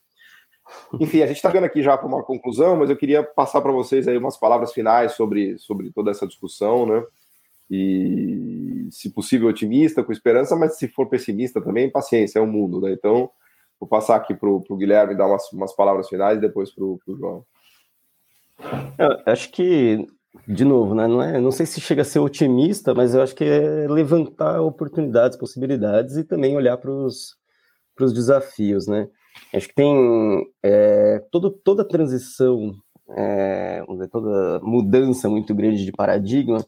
Enfim, 1.00 1.22
a 1.22 1.26
gente 1.26 1.36
está 1.36 1.48
vendo 1.48 1.64
aqui 1.64 1.82
já 1.82 1.98
para 1.98 2.06
uma 2.06 2.22
conclusão, 2.22 2.76
mas 2.76 2.90
eu 2.90 2.96
queria 2.96 3.22
passar 3.22 3.60
para 3.60 3.72
vocês 3.72 4.06
aí 4.06 4.16
umas 4.16 4.36
palavras 4.36 4.72
finais 4.72 5.12
sobre, 5.12 5.58
sobre 5.58 5.92
toda 5.92 6.10
essa 6.10 6.26
discussão, 6.26 6.86
né? 6.86 7.04
E, 7.70 8.88
se 8.90 9.10
possível, 9.10 9.48
otimista, 9.48 10.02
com 10.02 10.12
esperança, 10.12 10.56
mas 10.56 10.76
se 10.76 10.88
for 10.88 11.08
pessimista 11.08 11.60
também, 11.60 11.90
paciência, 11.90 12.40
é 12.40 12.42
o 12.42 12.44
um 12.44 12.50
mundo, 12.50 12.80
né? 12.80 12.92
Então, 12.92 13.30
vou 13.78 13.88
passar 13.88 14.16
aqui 14.16 14.34
para 14.34 14.48
o 14.48 14.76
Guilherme 14.76 15.16
dar 15.16 15.28
umas, 15.28 15.50
umas, 15.52 15.74
palavras 15.74 16.08
finais 16.08 16.38
e 16.38 16.40
depois 16.40 16.74
para 16.74 16.84
o 16.84 17.00
João. 17.16 17.44
Eu 18.98 19.32
acho 19.32 19.50
que, 19.52 20.04
de 20.46 20.64
novo, 20.64 20.94
né, 20.94 21.06
não, 21.06 21.22
é, 21.22 21.40
não 21.40 21.52
sei 21.52 21.64
se 21.64 21.80
chega 21.80 22.02
a 22.02 22.04
ser 22.04 22.18
otimista, 22.18 22.92
mas 22.92 23.14
eu 23.14 23.22
acho 23.22 23.34
que 23.34 23.44
é 23.44 23.86
levantar 23.88 24.60
oportunidades, 24.60 25.38
possibilidades 25.38 26.16
e 26.16 26.24
também 26.24 26.56
olhar 26.56 26.76
para 26.76 26.90
os 26.90 27.36
desafios, 28.12 28.88
né? 28.88 29.08
Acho 29.54 29.68
que 29.68 29.74
tem 29.74 30.46
é, 30.62 31.24
todo, 31.30 31.50
toda 31.50 31.86
transição, 31.86 32.74
é, 33.16 33.82
toda 34.10 34.60
mudança 34.60 35.28
muito 35.28 35.54
grande 35.54 35.84
de 35.84 35.92
paradigma, 35.92 36.64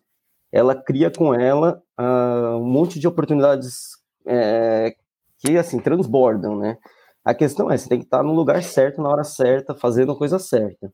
ela 0.53 0.75
cria 0.75 1.11
com 1.11 1.35
ela 1.35 1.83
uh, 1.99 2.57
um 2.59 2.67
monte 2.67 3.01
de 3.01 3.09
oportunidades 3.09 3.93
é, 4.27 4.95
que, 5.39 5.57
assim, 5.57 5.81
transbordam, 5.81 6.57
né? 6.57 6.77
A 7.25 7.33
questão 7.35 7.71
é, 7.71 7.77
você 7.77 7.89
tem 7.89 7.99
que 7.99 8.05
estar 8.05 8.23
no 8.23 8.35
lugar 8.35 8.63
certo, 8.63 9.01
na 9.01 9.09
hora 9.09 9.25
certa, 9.25 9.75
fazendo 9.75 10.13
a 10.13 10.17
coisa 10.17 10.39
certa. 10.39 10.93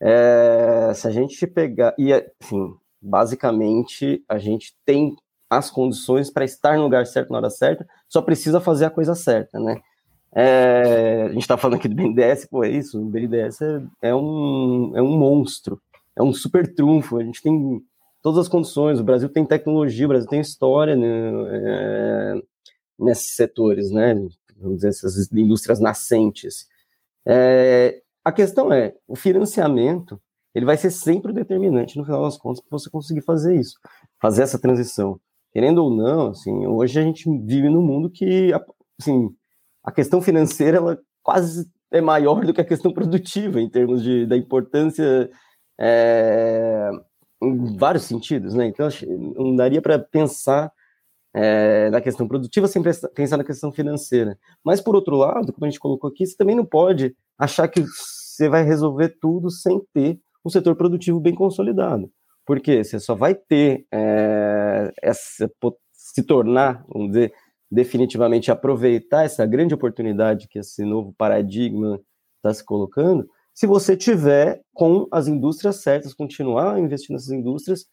É, 0.00 0.92
se 0.94 1.06
a 1.06 1.10
gente 1.10 1.46
pegar... 1.46 1.94
E, 1.96 2.12
assim, 2.12 2.74
basicamente, 3.00 4.24
a 4.28 4.38
gente 4.38 4.74
tem 4.84 5.14
as 5.48 5.70
condições 5.70 6.30
para 6.30 6.44
estar 6.44 6.76
no 6.76 6.82
lugar 6.82 7.06
certo, 7.06 7.30
na 7.30 7.38
hora 7.38 7.50
certa, 7.50 7.86
só 8.08 8.20
precisa 8.20 8.60
fazer 8.60 8.86
a 8.86 8.90
coisa 8.90 9.14
certa, 9.14 9.58
né? 9.60 9.80
É, 10.34 11.22
a 11.24 11.32
gente 11.32 11.40
está 11.42 11.56
falando 11.56 11.78
aqui 11.78 11.88
do 11.88 11.94
BNDES, 11.94 12.46
pô, 12.46 12.62
é 12.62 12.68
isso, 12.68 13.00
o 13.00 13.04
BNDES 13.06 13.62
é, 13.62 13.82
é, 14.02 14.14
um, 14.14 14.92
é 14.94 15.00
um 15.00 15.16
monstro, 15.16 15.80
é 16.14 16.22
um 16.22 16.34
super 16.34 16.74
trunfo, 16.74 17.18
a 17.18 17.24
gente 17.24 17.42
tem 17.42 17.82
todas 18.22 18.40
as 18.40 18.48
condições, 18.48 19.00
o 19.00 19.04
Brasil 19.04 19.28
tem 19.28 19.44
tecnologia, 19.44 20.06
o 20.06 20.08
Brasil 20.08 20.28
tem 20.28 20.40
história 20.40 20.96
né, 20.96 21.30
é, 21.50 22.34
nesses 22.98 23.34
setores, 23.36 23.90
né, 23.90 24.14
vamos 24.56 24.76
dizer, 24.76 24.88
essas 24.88 25.30
indústrias 25.32 25.80
nascentes. 25.80 26.66
É, 27.26 28.02
a 28.24 28.32
questão 28.32 28.72
é, 28.72 28.94
o 29.06 29.16
financiamento, 29.16 30.20
ele 30.54 30.66
vai 30.66 30.76
ser 30.76 30.90
sempre 30.90 31.32
determinante, 31.32 31.96
no 31.96 32.04
final 32.04 32.22
das 32.22 32.36
contas, 32.36 32.60
para 32.60 32.78
você 32.78 32.90
conseguir 32.90 33.22
fazer 33.22 33.56
isso, 33.56 33.78
fazer 34.20 34.42
essa 34.42 34.58
transição. 34.58 35.20
Querendo 35.52 35.82
ou 35.82 35.90
não, 35.90 36.28
assim, 36.28 36.66
hoje 36.66 36.98
a 36.98 37.02
gente 37.02 37.24
vive 37.44 37.68
num 37.68 37.82
mundo 37.82 38.10
que, 38.10 38.52
assim, 39.00 39.30
a 39.82 39.92
questão 39.92 40.20
financeira 40.20 40.78
ela 40.78 40.98
quase 41.22 41.70
é 41.90 42.00
maior 42.00 42.44
do 42.44 42.52
que 42.52 42.60
a 42.60 42.64
questão 42.64 42.92
produtiva 42.94 43.60
em 43.60 43.68
termos 43.68 44.02
de, 44.02 44.26
da 44.26 44.36
importância 44.36 45.30
é, 45.80 46.90
em 47.42 47.76
vários 47.76 48.04
sentidos, 48.04 48.54
né? 48.54 48.66
Então 48.66 48.88
não 49.36 49.54
daria 49.54 49.80
para 49.80 49.98
pensar 49.98 50.72
é, 51.34 51.90
na 51.90 52.00
questão 52.00 52.26
produtiva 52.26 52.66
sem 52.66 52.82
pensar 53.14 53.36
na 53.36 53.44
questão 53.44 53.70
financeira. 53.70 54.38
Mas 54.64 54.80
por 54.80 54.94
outro 54.94 55.16
lado, 55.16 55.52
como 55.52 55.66
a 55.66 55.68
gente 55.68 55.80
colocou 55.80 56.10
aqui, 56.10 56.26
você 56.26 56.36
também 56.36 56.56
não 56.56 56.64
pode 56.64 57.14
achar 57.38 57.68
que 57.68 57.82
você 57.82 58.48
vai 58.48 58.62
resolver 58.62 59.16
tudo 59.20 59.50
sem 59.50 59.80
ter 59.92 60.18
um 60.44 60.50
setor 60.50 60.76
produtivo 60.76 61.20
bem 61.20 61.34
consolidado. 61.34 62.10
Porque 62.46 62.82
você 62.82 62.98
só 62.98 63.14
vai 63.14 63.34
ter 63.34 63.86
é, 63.92 64.92
essa 65.02 65.50
se 65.92 66.22
tornar, 66.22 66.84
vamos 66.88 67.08
dizer, 67.08 67.32
definitivamente 67.70 68.50
aproveitar 68.50 69.24
essa 69.24 69.44
grande 69.44 69.74
oportunidade 69.74 70.48
que 70.48 70.58
esse 70.58 70.82
novo 70.84 71.14
paradigma 71.18 72.00
está 72.36 72.54
se 72.54 72.64
colocando, 72.64 73.28
se 73.58 73.66
você 73.66 73.96
tiver 73.96 74.62
com 74.72 75.08
as 75.10 75.26
indústrias 75.26 75.82
certas, 75.82 76.14
continuar 76.14 76.78
investindo 76.78 77.14
nessas 77.14 77.32
indústrias 77.32 77.86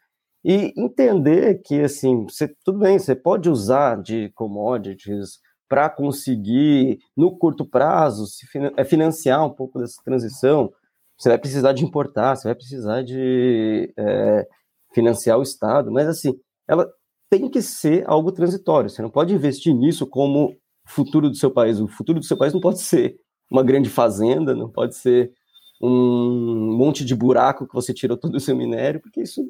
e 0.44 0.72
entender 0.78 1.60
que, 1.64 1.82
assim, 1.82 2.24
você, 2.26 2.48
tudo 2.64 2.78
bem, 2.78 3.00
você 3.00 3.16
pode 3.16 3.50
usar 3.50 4.00
de 4.00 4.30
commodities 4.36 5.40
para 5.68 5.90
conseguir, 5.90 7.00
no 7.18 7.36
curto 7.36 7.68
prazo, 7.68 8.28
se 8.28 8.46
é, 8.78 8.86
financiar 8.86 9.44
um 9.44 9.50
pouco 9.50 9.80
dessa 9.80 10.00
transição, 10.06 10.72
você 11.18 11.30
vai 11.30 11.40
precisar 11.40 11.74
de 11.74 11.84
importar, 11.84 12.36
você 12.36 12.48
vai 12.48 12.54
precisar 12.54 13.02
de 13.02 13.92
é, 13.98 14.48
financiar 14.94 15.40
o 15.40 15.42
Estado, 15.42 15.92
mas, 15.92 16.08
assim, 16.08 16.40
ela 16.68 16.88
tem 17.28 17.50
que 17.50 17.64
ser 17.64 18.08
algo 18.08 18.32
transitório. 18.32 18.88
Você 18.88 19.02
não 19.02 19.10
pode 19.10 19.34
investir 19.34 19.74
nisso 19.74 20.06
como 20.06 20.56
futuro 20.86 21.28
do 21.28 21.36
seu 21.36 21.50
país. 21.50 21.80
O 21.80 21.88
futuro 21.88 22.20
do 22.20 22.26
seu 22.26 22.38
país 22.38 22.54
não 22.54 22.62
pode 22.62 22.82
ser 22.82 23.16
uma 23.52 23.64
grande 23.64 23.90
fazenda, 23.90 24.54
não 24.54 24.70
pode 24.70 24.96
ser 24.96 25.34
um 25.82 26.78
monte 26.78 27.04
de 27.04 27.16
buraco 27.16 27.68
que 27.68 27.74
você 27.74 27.94
tirou 27.94 28.18
todo 28.18 28.36
o 28.36 28.40
seu 28.40 28.56
minério, 28.56 29.02
porque 29.02 29.22
isso, 29.22 29.42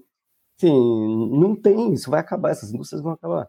assim, 0.57 0.73
não 1.37 1.55
tem, 1.55 1.93
isso 1.93 2.09
vai 2.09 2.19
acabar, 2.19 2.51
essas 2.51 2.71
indústrias 2.71 3.01
vão 3.01 3.13
acabar. 3.13 3.47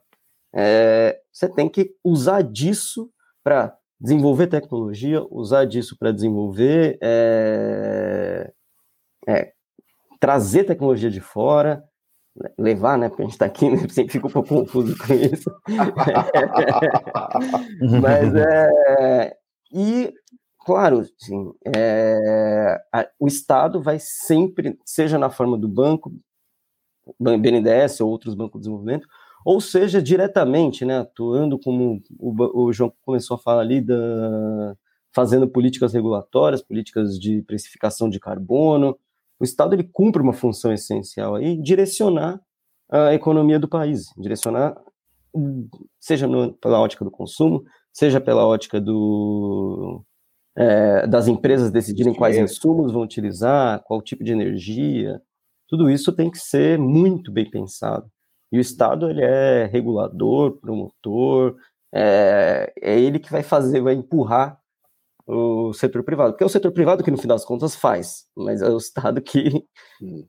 É, 0.54 1.20
você 1.32 1.48
tem 1.48 1.68
que 1.68 1.94
usar 2.04 2.42
disso 2.42 3.10
para 3.42 3.76
desenvolver 4.00 4.46
tecnologia, 4.46 5.24
usar 5.30 5.64
disso 5.64 5.96
para 5.98 6.12
desenvolver, 6.12 6.98
é, 7.02 8.52
é, 9.26 9.52
trazer 10.20 10.64
tecnologia 10.64 11.10
de 11.10 11.20
fora, 11.20 11.82
levar, 12.58 12.98
né? 12.98 13.08
Porque 13.08 13.22
a 13.22 13.24
gente 13.24 13.34
está 13.34 13.46
aqui, 13.46 13.70
né? 13.70 13.78
sempre 13.88 14.12
fica 14.12 14.26
um 14.26 14.30
pouco 14.30 14.48
confuso 14.48 14.96
com 14.98 15.14
isso. 15.14 15.50
Mas 18.02 18.34
é. 18.34 19.34
E, 19.72 20.12
claro, 20.66 21.04
sim, 21.16 21.52
é, 21.64 22.76
a, 22.92 23.08
o 23.20 23.28
Estado 23.28 23.80
vai 23.80 23.98
sempre, 24.00 24.76
seja 24.84 25.16
na 25.16 25.30
forma 25.30 25.56
do 25.56 25.68
banco, 25.68 26.12
BNDES 27.20 28.00
ou 28.00 28.10
outros 28.10 28.34
bancos 28.34 28.60
de 28.60 28.64
desenvolvimento, 28.64 29.06
ou 29.44 29.60
seja, 29.60 30.02
diretamente, 30.02 30.84
né? 30.84 30.98
Atuando 30.98 31.56
como 31.56 32.02
o, 32.18 32.64
o 32.64 32.72
João 32.72 32.92
começou 33.02 33.36
a 33.36 33.38
falar 33.38 33.60
ali, 33.60 33.80
da, 33.80 34.76
fazendo 35.14 35.46
políticas 35.48 35.92
regulatórias, 35.94 36.60
políticas 36.62 37.16
de 37.16 37.42
precificação 37.42 38.10
de 38.10 38.18
carbono, 38.18 38.98
o 39.38 39.44
Estado 39.44 39.74
ele 39.74 39.84
cumpre 39.84 40.20
uma 40.20 40.32
função 40.32 40.72
essencial 40.72 41.36
aí, 41.36 41.56
direcionar 41.62 42.40
a 42.90 43.14
economia 43.14 43.60
do 43.60 43.68
país, 43.68 44.06
direcionar, 44.16 44.76
seja 46.00 46.26
no, 46.26 46.54
pela 46.54 46.80
ótica 46.80 47.04
do 47.04 47.10
consumo, 47.10 47.62
seja 47.92 48.20
pela 48.20 48.44
ótica 48.44 48.80
do, 48.80 50.04
é, 50.56 51.06
das 51.06 51.28
empresas 51.28 51.70
decidirem 51.70 52.14
quais 52.14 52.36
insumos 52.36 52.92
vão 52.92 53.02
utilizar, 53.02 53.82
qual 53.84 54.00
tipo 54.00 54.24
de 54.24 54.32
energia, 54.32 55.20
tudo 55.68 55.90
isso 55.90 56.12
tem 56.12 56.30
que 56.30 56.38
ser 56.38 56.78
muito 56.78 57.30
bem 57.30 57.48
pensado. 57.48 58.10
E 58.50 58.58
o 58.58 58.60
Estado 58.60 59.10
ele 59.10 59.22
é 59.22 59.66
regulador, 59.66 60.52
promotor, 60.52 61.56
é, 61.92 62.72
é 62.80 62.98
ele 62.98 63.18
que 63.18 63.30
vai 63.30 63.42
fazer, 63.42 63.80
vai 63.80 63.94
empurrar 63.94 64.58
o 65.26 65.72
setor 65.72 66.04
privado, 66.04 66.32
porque 66.32 66.44
é 66.44 66.46
o 66.46 66.50
setor 66.50 66.70
privado 66.70 67.02
que 67.02 67.10
no 67.10 67.18
final 67.18 67.36
das 67.36 67.44
contas 67.44 67.74
faz, 67.74 68.26
mas 68.36 68.62
é 68.62 68.68
o 68.68 68.76
Estado 68.76 69.20
que 69.20 69.64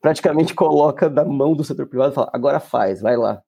praticamente 0.01 0.55
coloca 0.55 1.07
da 1.07 1.23
mão 1.23 1.53
do 1.53 1.63
setor 1.63 1.87
privado 1.87 2.11
e 2.11 2.15
fala, 2.15 2.31
agora 2.33 2.59
faz, 2.59 2.99
vai 2.99 3.15
lá. 3.15 3.41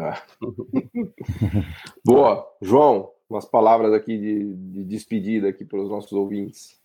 Ah. 0.00 0.20
Boa, 2.04 2.44
João, 2.60 3.08
umas 3.28 3.44
palavras 3.44 3.92
aqui 3.92 4.16
de, 4.18 4.54
de 4.54 4.84
despedida 4.84 5.48
aqui 5.48 5.64
para 5.64 5.80
os 5.80 5.90
nossos 5.90 6.12
ouvintes. 6.12 6.78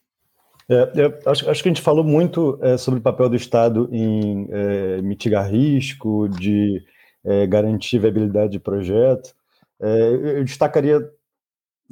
É, 0.69 1.29
acho, 1.29 1.49
acho, 1.49 1.63
que 1.63 1.69
a 1.69 1.71
gente 1.71 1.81
falou 1.81 2.03
muito 2.03 2.57
é, 2.61 2.77
sobre 2.77 2.99
o 2.99 3.03
papel 3.03 3.27
do 3.29 3.35
Estado 3.35 3.89
em 3.91 4.47
é, 4.49 5.01
mitigar 5.01 5.49
risco, 5.49 6.29
de 6.29 6.81
é, 7.25 7.45
garantir 7.45 7.99
viabilidade 7.99 8.53
de 8.53 8.59
projeto. 8.59 9.33
É, 9.81 10.37
eu 10.37 10.43
destacaria 10.43 11.09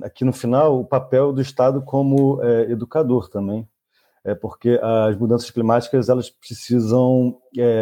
aqui 0.02 0.24
no 0.24 0.32
final 0.32 0.80
o 0.80 0.86
papel 0.86 1.34
do 1.34 1.42
Estado 1.42 1.82
como 1.82 2.42
é, 2.42 2.72
educador 2.72 3.30
também, 3.30 3.68
é 4.24 4.34
porque 4.34 4.80
as 4.82 5.18
mudanças 5.18 5.50
climáticas 5.50 6.10
elas 6.10 6.30
precisam 6.30 7.38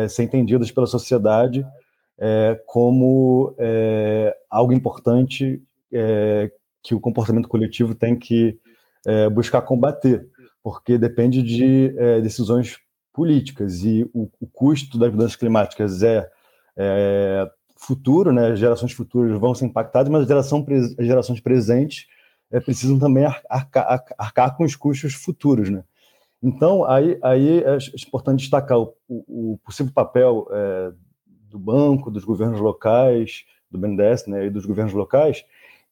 ser 0.08 0.24
entendidas 0.24 0.72
pela 0.72 0.86
sociedade 0.86 1.66
como 2.68 3.56
algo 4.48 4.72
importante 4.72 5.62
é, 5.92 6.52
que 6.84 6.96
o 6.96 7.00
comportamento 7.00 7.48
coletivo 7.48 7.96
tem 7.96 8.18
que 8.18 8.58
é, 9.06 9.30
buscar 9.30 9.62
combater, 9.62 10.28
porque 10.64 10.98
depende 10.98 11.42
de 11.42 11.94
decisões 12.22 12.78
políticas 13.14 13.84
e 13.84 14.04
o, 14.14 14.30
o, 14.40 14.48
custo 14.48 14.98
das 14.98 15.12
mudanças 15.12 15.36
climáticas 15.36 16.04
é 16.04 16.30
futuro, 17.78 18.32
né? 18.32 18.56
Gerações 18.56 18.92
futuras 18.92 19.40
vão 19.40 19.54
ser 19.54 19.66
impactadas, 19.66 20.10
mas 20.10 20.24
as, 20.24 20.28
geração, 20.28 20.66
as 20.98 21.06
gerações 21.06 21.40
presentes 21.40 22.08
é, 22.52 22.60
precisam 22.60 22.98
também 22.98 23.26
arcar, 23.50 24.04
arcar, 24.18 24.58
com 24.58 24.64
os 24.64 24.76
custos 24.76 25.14
futuros, 25.14 25.70
né? 25.70 25.84
Então, 26.42 26.86
aí, 26.86 27.18
aí 27.24 27.64
é 27.64 27.78
importante 28.08 28.42
destacar 28.42 28.78
o, 28.80 28.94
o 29.08 29.60
possível 29.64 29.92
papel 29.94 30.48
é, 30.52 30.92
do 31.50 31.58
banco, 31.58 32.12
dos 32.12 32.24
governos 32.24 32.60
locais, 32.60 33.44
do 33.70 33.78
BNDES 33.78 34.28
né, 34.28 34.46
e 34.46 34.50
dos 34.50 34.66
governos 34.66 34.94
locais, 34.94 35.44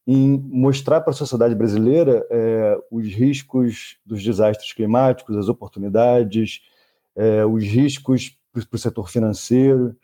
em 0.07 0.37
mostrar 0.37 1.01
para 1.01 1.11
a 1.11 1.15
sociedade 1.15 1.55
brasileira 1.55 2.25
é, 2.29 2.77
os 2.91 3.07
riscos 3.07 3.97
dos 4.05 4.23
desastres 4.23 4.71
climáticos, 4.71 5.35
as 5.35 5.49
oportunidades, 5.49 6.61
é, 7.15 7.45
os 7.45 7.63
riscos 7.63 8.37
para 8.51 8.63
o 8.71 8.77
setor 8.77 9.09
financeiro, 9.09 9.95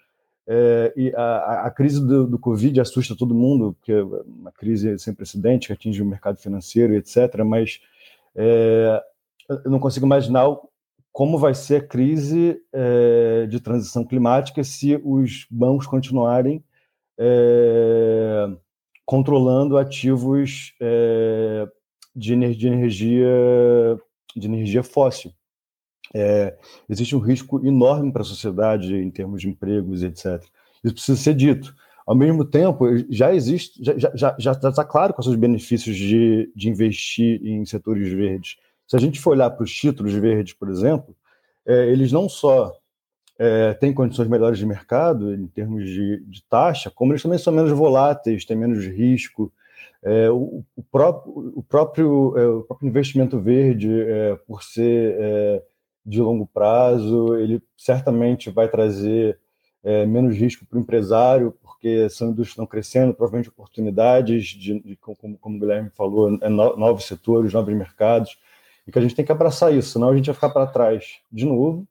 é, 0.47 0.93
e 0.97 1.13
a, 1.15 1.65
a, 1.67 1.71
crise 1.71 2.05
do, 2.05 2.25
do, 2.25 2.39
Covid 2.39 2.81
assusta 2.81 3.15
todo 3.15 3.35
mundo, 3.35 3.73
porque 3.73 3.91
é 3.91 4.03
uma 4.03 4.51
crise 4.51 4.97
sem 4.97 5.13
precedente 5.13 5.67
que 5.67 5.73
atinge 5.73 6.01
o 6.01 6.05
mercado 6.05 6.39
financeiro, 6.39 6.95
etc. 6.95 7.43
Mas 7.45 7.79
é, 8.35 9.01
eu 9.47 9.69
não 9.69 9.79
consigo 9.79 10.05
imaginar 10.05 10.45
como 11.11 11.37
vai 11.37 11.53
ser 11.53 11.75
a 11.75 11.87
crise 11.87 12.59
é, 12.73 13.45
de 13.47 13.59
transição 13.59 14.03
climática 14.03 14.63
se 14.63 14.99
os 15.03 15.45
bancos 15.49 15.85
continuarem 15.85 16.63
é, 17.17 18.49
controlando 19.11 19.77
ativos 19.77 20.73
é, 20.79 21.67
de, 22.15 22.33
de 22.55 22.65
energia 22.65 23.27
de 24.33 24.47
energia 24.47 24.81
fóssil. 24.83 25.33
É, 26.15 26.57
existe 26.87 27.13
um 27.13 27.19
risco 27.19 27.59
enorme 27.67 28.09
para 28.13 28.21
a 28.21 28.25
sociedade 28.25 28.95
em 28.95 29.11
termos 29.11 29.41
de 29.41 29.49
empregos, 29.49 30.01
etc. 30.01 30.41
Isso 30.81 30.93
precisa 30.93 31.17
ser 31.17 31.33
dito. 31.33 31.75
Ao 32.07 32.15
mesmo 32.15 32.45
tempo, 32.45 32.85
já 33.09 33.35
existe, 33.35 33.83
já 33.83 33.91
está 33.91 34.11
já, 34.15 34.35
já, 34.39 34.71
já 34.71 34.85
claro 34.85 35.13
quais 35.13 35.25
são 35.25 35.33
os 35.33 35.39
benefícios 35.39 35.97
de, 35.97 36.49
de 36.55 36.69
investir 36.69 37.45
em 37.45 37.65
setores 37.65 38.13
verdes. 38.13 38.55
Se 38.87 38.95
a 38.95 38.99
gente 38.99 39.19
for 39.19 39.31
olhar 39.31 39.49
para 39.49 39.65
os 39.65 39.73
títulos 39.73 40.13
verdes, 40.13 40.53
por 40.53 40.69
exemplo, 40.69 41.13
é, 41.67 41.89
eles 41.89 42.13
não 42.13 42.29
só 42.29 42.71
é, 43.43 43.73
têm 43.73 43.91
condições 43.91 44.27
melhores 44.27 44.59
de 44.59 44.67
mercado, 44.67 45.33
em 45.33 45.47
termos 45.47 45.89
de, 45.89 46.23
de, 46.27 46.43
taxa, 46.43 46.91
como 46.91 47.11
eles 47.11 47.23
também 47.23 47.39
são 47.39 47.51
menos 47.51 47.71
voláteis, 47.71 48.45
têm 48.45 48.55
menos 48.55 48.85
risco. 48.85 49.51
É, 50.03 50.29
o, 50.29 50.63
o, 50.75 50.83
próprio, 50.83 51.53
o, 51.55 51.63
próprio, 51.63 52.37
é, 52.37 52.47
o 52.47 52.61
próprio 52.61 52.87
investimento 52.87 53.39
verde, 53.39 53.89
é, 53.99 54.35
por 54.45 54.61
ser 54.61 55.15
é, 55.17 55.63
de 56.05 56.21
longo 56.21 56.45
prazo, 56.45 57.35
ele 57.35 57.63
certamente 57.75 58.51
vai 58.51 58.67
trazer 58.69 59.39
é, 59.83 60.05
menos 60.05 60.35
risco 60.35 60.63
para 60.63 60.77
o 60.77 60.81
empresário, 60.81 61.51
porque 61.63 62.07
são 62.09 62.27
indústrias 62.27 62.49
que 62.49 62.53
estão 62.53 62.67
crescendo, 62.67 63.11
provavelmente 63.11 63.49
oportunidades, 63.49 64.49
de, 64.49 64.79
de 64.81 64.95
como, 64.97 65.35
como 65.39 65.57
o 65.57 65.59
Guilherme 65.59 65.89
falou, 65.89 66.29
novos 66.29 67.05
setores, 67.05 67.53
novos 67.53 67.73
mercados, 67.73 68.37
e 68.85 68.91
que 68.91 68.99
a 68.99 69.01
gente 69.01 69.15
tem 69.15 69.25
que 69.25 69.31
abraçar 69.31 69.73
isso, 69.73 69.93
senão 69.93 70.09
a 70.09 70.15
gente 70.15 70.27
vai 70.27 70.35
ficar 70.35 70.51
para 70.51 70.67
trás 70.67 71.21
de 71.31 71.47
novo 71.47 71.87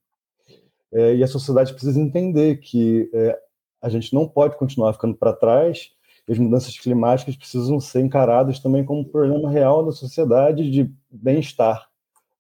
é, 0.93 1.15
e 1.17 1.23
a 1.23 1.29
sociedade 1.29 1.73
precisa 1.73 2.01
entender 2.01 2.57
que 2.57 3.11
é, 3.13 3.39
a 3.81 3.89
gente 3.89 4.15
não 4.15 4.27
pode 4.27 4.57
continuar 4.57 4.93
ficando 4.93 5.15
para 5.15 5.33
trás. 5.33 5.91
As 6.29 6.39
mudanças 6.39 6.79
climáticas 6.79 7.37
precisam 7.37 7.81
ser 7.81 8.01
encaradas 8.01 8.59
também 8.59 8.85
como 8.85 9.01
um 9.01 9.05
problema 9.05 9.51
real 9.51 9.85
da 9.85 9.93
sociedade 9.93 10.71
de 10.71 10.93
bem-estar, 11.11 11.89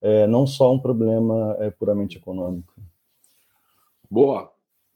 é, 0.01 0.26
não 0.26 0.46
só 0.46 0.72
um 0.72 0.78
problema 0.78 1.57
é, 1.59 1.70
puramente 1.70 2.16
econômico. 2.16 2.72
Boa. 4.11 4.53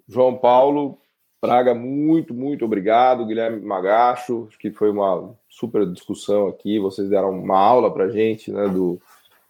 João 0.07 0.37
Paulo, 0.37 0.99
Praga, 1.45 1.75
muito, 1.75 2.33
muito 2.33 2.65
obrigado. 2.65 3.27
Guilherme 3.27 3.61
Magacho, 3.61 4.47
acho 4.49 4.59
que 4.59 4.73
foi 4.73 4.89
uma 4.91 5.35
super 5.47 5.87
discussão 5.87 6.49
aqui. 6.49 6.79
Vocês 6.79 7.11
deram 7.11 7.39
uma 7.39 7.59
aula 7.59 7.93
para 7.93 8.05
a 8.05 8.09
gente 8.09 8.51
né, 8.51 8.67
do, 8.67 8.99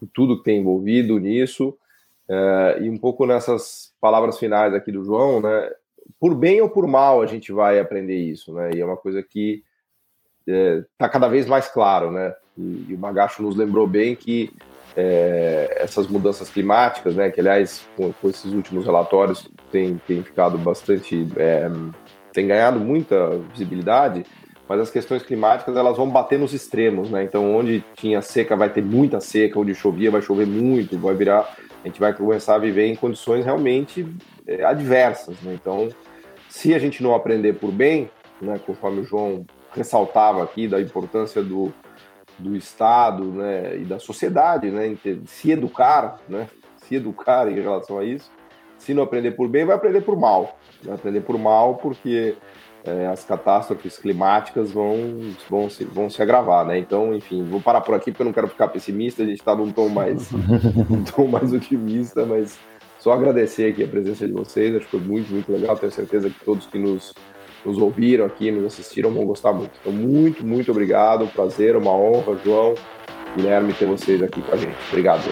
de 0.02 0.08
tudo 0.08 0.38
que 0.38 0.42
tem 0.42 0.58
envolvido 0.58 1.20
nisso. 1.20 1.78
É, 2.28 2.78
e 2.82 2.90
um 2.90 2.98
pouco 2.98 3.24
nessas 3.24 3.93
palavras 4.04 4.38
finais 4.38 4.74
aqui 4.74 4.92
do 4.92 5.02
João, 5.02 5.40
né? 5.40 5.70
Por 6.20 6.34
bem 6.34 6.60
ou 6.60 6.68
por 6.68 6.86
mal 6.86 7.22
a 7.22 7.26
gente 7.26 7.50
vai 7.50 7.80
aprender 7.80 8.18
isso, 8.18 8.52
né? 8.52 8.72
E 8.74 8.80
é 8.82 8.84
uma 8.84 8.98
coisa 8.98 9.22
que 9.22 9.64
é, 10.46 10.84
tá 10.98 11.08
cada 11.08 11.26
vez 11.26 11.46
mais 11.46 11.68
claro, 11.68 12.10
né? 12.10 12.34
E, 12.54 12.84
e, 12.90 12.94
o 12.94 12.98
Magacho 12.98 13.42
nos 13.42 13.56
lembrou 13.56 13.86
bem 13.86 14.14
que 14.14 14.52
é, 14.94 15.78
essas 15.80 16.06
mudanças 16.06 16.50
climáticas, 16.50 17.16
né? 17.16 17.30
Que 17.30 17.40
aliás 17.40 17.88
com, 17.96 18.12
com 18.12 18.28
esses 18.28 18.52
últimos 18.52 18.84
relatórios 18.84 19.50
tem, 19.72 19.96
tem 20.06 20.22
ficado 20.22 20.58
bastante, 20.58 21.26
é, 21.38 21.70
tem 22.30 22.46
ganhado 22.46 22.78
muita 22.78 23.38
visibilidade 23.54 24.26
mas 24.66 24.80
as 24.80 24.90
questões 24.90 25.22
climáticas 25.22 25.76
elas 25.76 25.98
vão 25.98 26.08
bater 26.08 26.38
nos 26.38 26.54
extremos, 26.54 27.10
né? 27.10 27.22
Então, 27.22 27.54
onde 27.54 27.84
tinha 27.94 28.22
seca 28.22 28.56
vai 28.56 28.70
ter 28.70 28.82
muita 28.82 29.20
seca, 29.20 29.60
onde 29.60 29.74
chovia 29.74 30.10
vai 30.10 30.22
chover 30.22 30.46
muito, 30.46 30.98
vai 30.98 31.14
virar 31.14 31.54
a 31.84 31.86
gente 31.86 32.00
vai 32.00 32.14
começar 32.14 32.54
a 32.54 32.58
viver 32.58 32.86
em 32.86 32.96
condições 32.96 33.44
realmente 33.44 34.08
é, 34.46 34.64
adversas. 34.64 35.38
Né? 35.42 35.52
Então, 35.52 35.90
se 36.48 36.74
a 36.74 36.78
gente 36.78 37.02
não 37.02 37.14
aprender 37.14 37.52
por 37.52 37.70
bem, 37.70 38.10
né, 38.40 38.58
conforme 38.64 39.00
o 39.00 39.04
João 39.04 39.44
ressaltava 39.70 40.42
aqui, 40.42 40.66
da 40.66 40.80
importância 40.80 41.42
do, 41.42 41.70
do 42.38 42.56
Estado 42.56 43.24
né, 43.24 43.76
e 43.76 43.84
da 43.84 43.98
sociedade, 43.98 44.70
né, 44.70 44.96
se 45.26 45.50
educar, 45.50 46.18
né, 46.26 46.48
se 46.78 46.94
educar 46.94 47.48
em 47.50 47.60
relação 47.60 47.98
a 47.98 48.04
isso, 48.04 48.30
se 48.78 48.94
não 48.94 49.02
aprender 49.02 49.32
por 49.32 49.46
bem, 49.46 49.66
vai 49.66 49.76
aprender 49.76 50.00
por 50.00 50.18
mal. 50.18 50.58
Vai 50.82 50.94
aprender 50.94 51.20
por 51.20 51.38
mal 51.38 51.74
porque 51.76 52.34
é, 52.84 53.06
as 53.06 53.24
catástrofes 53.24 53.96
climáticas 53.98 54.70
vão, 54.70 55.32
vão, 55.48 55.70
se, 55.70 55.84
vão 55.84 56.10
se 56.10 56.20
agravar, 56.20 56.66
né? 56.66 56.78
Então, 56.78 57.14
enfim, 57.14 57.42
vou 57.42 57.60
parar 57.60 57.80
por 57.80 57.94
aqui 57.94 58.10
porque 58.10 58.22
eu 58.22 58.26
não 58.26 58.32
quero 58.32 58.48
ficar 58.48 58.68
pessimista, 58.68 59.22
a 59.22 59.26
gente 59.26 59.38
está 59.38 59.54
num 59.56 59.72
tom 59.72 59.88
mais, 59.88 60.30
um 60.90 61.02
tom 61.02 61.26
mais 61.26 61.52
otimista, 61.52 62.26
mas 62.26 62.58
só 62.98 63.12
agradecer 63.12 63.70
aqui 63.72 63.82
a 63.82 63.88
presença 63.88 64.26
de 64.26 64.32
vocês, 64.32 64.76
acho 64.76 64.84
que 64.84 64.90
foi 64.90 65.00
muito, 65.00 65.32
muito 65.32 65.50
legal, 65.50 65.76
tenho 65.76 65.92
certeza 65.92 66.28
que 66.28 66.44
todos 66.44 66.66
que 66.66 66.78
nos, 66.78 67.14
nos 67.64 67.78
ouviram 67.78 68.26
aqui, 68.26 68.50
nos 68.50 68.66
assistiram, 68.66 69.10
vão 69.10 69.24
gostar 69.24 69.52
muito. 69.52 69.72
Então, 69.80 69.92
muito, 69.92 70.46
muito 70.46 70.70
obrigado, 70.70 71.24
um 71.24 71.28
prazer, 71.28 71.76
uma 71.76 71.92
honra, 71.92 72.38
João, 72.44 72.74
Guilherme, 73.34 73.72
ter 73.72 73.86
vocês 73.86 74.22
aqui 74.22 74.42
com 74.42 74.52
a 74.52 74.56
gente. 74.56 74.76
Obrigado. 74.90 75.22